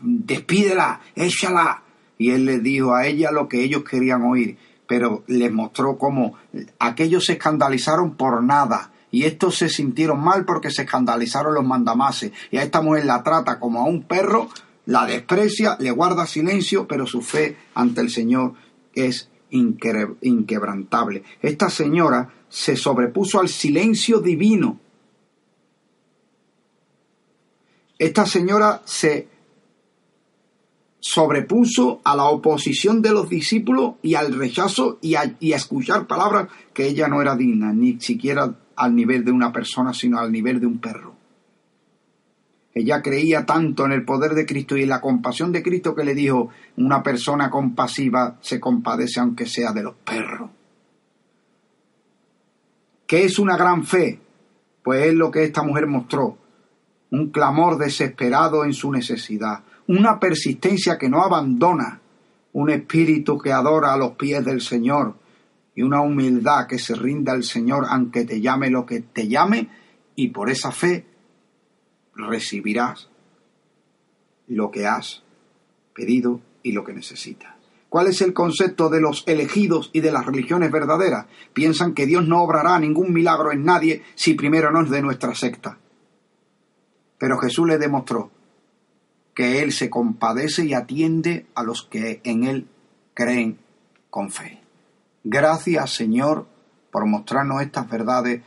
Despídela, 0.00 1.00
échala. 1.14 1.82
Y 2.18 2.30
él 2.30 2.46
les 2.46 2.62
dijo 2.62 2.94
a 2.94 3.06
ella 3.06 3.30
lo 3.30 3.48
que 3.48 3.62
ellos 3.62 3.84
querían 3.84 4.22
oír, 4.22 4.58
pero 4.86 5.22
les 5.28 5.52
mostró 5.52 5.98
cómo 5.98 6.34
aquellos 6.78 7.26
se 7.26 7.34
escandalizaron 7.34 8.16
por 8.16 8.42
nada 8.42 8.92
y 9.10 9.24
estos 9.24 9.56
se 9.56 9.68
sintieron 9.68 10.20
mal 10.20 10.44
porque 10.44 10.70
se 10.70 10.82
escandalizaron 10.82 11.54
los 11.54 11.64
mandamases. 11.64 12.32
Y 12.50 12.58
a 12.58 12.62
esta 12.62 12.82
mujer 12.82 13.06
la 13.06 13.22
trata 13.22 13.58
como 13.58 13.80
a 13.80 13.84
un 13.84 14.02
perro, 14.02 14.48
la 14.86 15.06
desprecia, 15.06 15.76
le 15.78 15.90
guarda 15.90 16.26
silencio, 16.26 16.86
pero 16.86 17.06
su 17.06 17.22
fe 17.22 17.56
ante 17.74 18.00
el 18.00 18.10
Señor 18.10 18.54
es 18.94 19.30
inquebrantable. 19.50 21.22
Esta 21.40 21.70
señora 21.70 22.30
se 22.48 22.76
sobrepuso 22.76 23.40
al 23.40 23.48
silencio 23.48 24.20
divino. 24.20 24.78
Esta 27.98 28.26
señora 28.26 28.82
se 28.84 29.28
sobrepuso 31.00 32.00
a 32.04 32.16
la 32.16 32.24
oposición 32.24 33.02
de 33.02 33.12
los 33.12 33.28
discípulos 33.28 33.94
y 34.02 34.14
al 34.14 34.34
rechazo 34.34 34.98
y 35.00 35.14
a, 35.14 35.36
escuchar 35.40 36.06
palabras 36.06 36.48
que 36.72 36.86
ella 36.86 37.08
no 37.08 37.22
era 37.22 37.36
digna, 37.36 37.72
ni 37.72 38.00
siquiera 38.00 38.58
al 38.76 38.94
nivel 38.94 39.24
de 39.24 39.32
una 39.32 39.52
persona, 39.52 39.92
sino 39.92 40.18
al 40.18 40.32
nivel 40.32 40.60
de 40.60 40.66
un 40.66 40.78
perro. 40.78 41.14
Ella 42.74 43.02
creía 43.02 43.44
tanto 43.44 43.86
en 43.86 43.92
el 43.92 44.04
poder 44.04 44.34
de 44.34 44.46
Cristo 44.46 44.76
y 44.76 44.82
en 44.82 44.88
la 44.88 45.00
compasión 45.00 45.50
de 45.50 45.62
Cristo 45.62 45.94
que 45.94 46.04
le 46.04 46.14
dijo, 46.14 46.50
una 46.76 47.02
persona 47.02 47.50
compasiva 47.50 48.38
se 48.40 48.60
compadece 48.60 49.20
aunque 49.20 49.46
sea 49.46 49.72
de 49.72 49.82
los 49.82 49.94
perros. 49.96 50.50
¿Qué 53.06 53.24
es 53.24 53.38
una 53.38 53.56
gran 53.56 53.84
fe? 53.84 54.20
Pues 54.82 55.06
es 55.06 55.14
lo 55.14 55.30
que 55.30 55.44
esta 55.44 55.62
mujer 55.62 55.86
mostró, 55.86 56.38
un 57.10 57.30
clamor 57.30 57.78
desesperado 57.78 58.64
en 58.64 58.74
su 58.74 58.92
necesidad, 58.92 59.64
una 59.88 60.20
persistencia 60.20 60.96
que 60.96 61.08
no 61.08 61.22
abandona, 61.22 62.00
un 62.52 62.70
espíritu 62.70 63.36
que 63.38 63.52
adora 63.52 63.92
a 63.92 63.96
los 63.96 64.12
pies 64.12 64.44
del 64.44 64.60
Señor, 64.60 65.16
y 65.74 65.82
una 65.82 66.00
humildad 66.00 66.66
que 66.66 66.78
se 66.78 66.96
rinda 66.96 67.32
al 67.32 67.44
Señor 67.44 67.86
aunque 67.88 68.24
te 68.24 68.40
llame 68.40 68.68
lo 68.68 68.84
que 68.84 69.00
te 69.00 69.28
llame 69.28 69.68
y 70.16 70.30
por 70.30 70.50
esa 70.50 70.72
fe 70.72 71.06
recibirás 72.16 73.08
lo 74.48 74.72
que 74.72 74.88
has 74.88 75.22
pedido 75.94 76.40
y 76.64 76.72
lo 76.72 76.82
que 76.82 76.94
necesitas. 76.94 77.54
¿Cuál 77.88 78.08
es 78.08 78.20
el 78.22 78.34
concepto 78.34 78.88
de 78.88 79.00
los 79.00 79.22
elegidos 79.28 79.90
y 79.92 80.00
de 80.00 80.10
las 80.10 80.26
religiones 80.26 80.72
verdaderas? 80.72 81.26
Piensan 81.52 81.94
que 81.94 82.06
Dios 82.06 82.26
no 82.26 82.42
obrará 82.42 82.76
ningún 82.80 83.12
milagro 83.12 83.52
en 83.52 83.64
nadie 83.64 84.02
si 84.16 84.34
primero 84.34 84.72
no 84.72 84.82
es 84.82 84.90
de 84.90 85.00
nuestra 85.00 85.32
secta. 85.36 85.78
Pero 87.18 87.38
Jesús 87.38 87.68
le 87.68 87.78
demostró 87.78 88.32
que 89.38 89.62
Él 89.62 89.70
se 89.70 89.88
compadece 89.88 90.64
y 90.64 90.74
atiende 90.74 91.46
a 91.54 91.62
los 91.62 91.84
que 91.84 92.20
en 92.24 92.42
Él 92.42 92.66
creen 93.14 93.56
con 94.10 94.32
fe. 94.32 94.60
Gracias, 95.22 95.94
Señor, 95.94 96.48
por 96.90 97.06
mostrarnos 97.06 97.62
estas 97.62 97.88
verdades, 97.88 98.42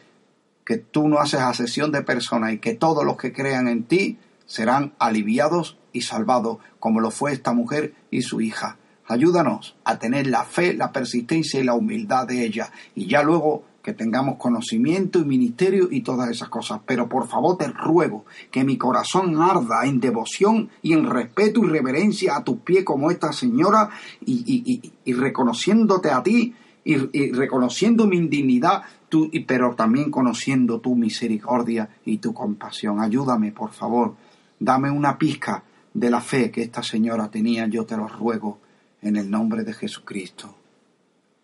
que 0.65 0.75
tú 0.75 1.07
no 1.07 1.19
haces 1.19 1.39
asesión 1.39 1.93
de 1.93 2.01
personas 2.01 2.51
y 2.51 2.57
que 2.57 2.73
todos 2.73 3.05
los 3.05 3.15
que 3.15 3.31
crean 3.31 3.69
en 3.69 3.85
ti 3.85 4.17
serán 4.45 4.93
aliviados 4.99 5.77
y 5.93 6.01
salvados, 6.01 6.57
como 6.77 6.99
lo 6.99 7.09
fue 7.09 7.31
esta 7.31 7.53
mujer 7.53 7.93
y 8.09 8.23
su 8.23 8.41
hija. 8.41 8.75
Ayúdanos 9.07 9.77
a 9.85 9.97
tener 9.97 10.27
la 10.27 10.43
fe, 10.43 10.73
la 10.73 10.91
persistencia 10.91 11.61
y 11.61 11.63
la 11.63 11.73
humildad 11.73 12.27
de 12.27 12.43
ella, 12.43 12.69
y 12.95 13.07
ya 13.07 13.23
luego 13.23 13.63
que 13.81 13.93
tengamos 13.93 14.37
conocimiento 14.37 15.19
y 15.19 15.25
ministerio 15.25 15.87
y 15.91 16.01
todas 16.01 16.29
esas 16.29 16.49
cosas. 16.49 16.81
Pero 16.85 17.09
por 17.09 17.27
favor 17.27 17.57
te 17.57 17.67
ruego 17.67 18.25
que 18.51 18.63
mi 18.63 18.77
corazón 18.77 19.41
arda 19.41 19.85
en 19.85 19.99
devoción 19.99 20.69
y 20.81 20.93
en 20.93 21.09
respeto 21.09 21.63
y 21.63 21.67
reverencia 21.67 22.35
a 22.35 22.43
tus 22.43 22.57
pies 22.57 22.83
como 22.83 23.11
esta 23.11 23.31
señora 23.33 23.89
y, 24.25 24.81
y 25.03 25.13
reconociéndote 25.13 26.09
a 26.09 26.21
ti 26.23 26.53
y, 26.83 27.31
reconociendo 27.31 28.07
mi 28.07 28.17
indignidad, 28.17 28.83
tú, 29.09 29.29
pero 29.47 29.75
también 29.75 30.09
conociendo 30.09 30.79
tu 30.79 30.95
misericordia 30.95 31.89
y 32.05 32.17
tu 32.17 32.33
compasión. 32.33 32.99
Ayúdame, 32.99 33.51
por 33.51 33.71
favor. 33.71 34.15
Dame 34.59 34.89
una 34.89 35.17
pizca 35.17 35.63
de 35.93 36.09
la 36.09 36.21
fe 36.21 36.51
que 36.51 36.63
esta 36.63 36.83
señora 36.83 37.29
tenía, 37.29 37.67
yo 37.67 37.85
te 37.85 37.97
lo 37.97 38.07
ruego, 38.07 38.59
en 39.01 39.15
el 39.15 39.29
nombre 39.29 39.63
de 39.63 39.73
Jesucristo. 39.73 40.55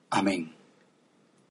Amén. 0.09 0.56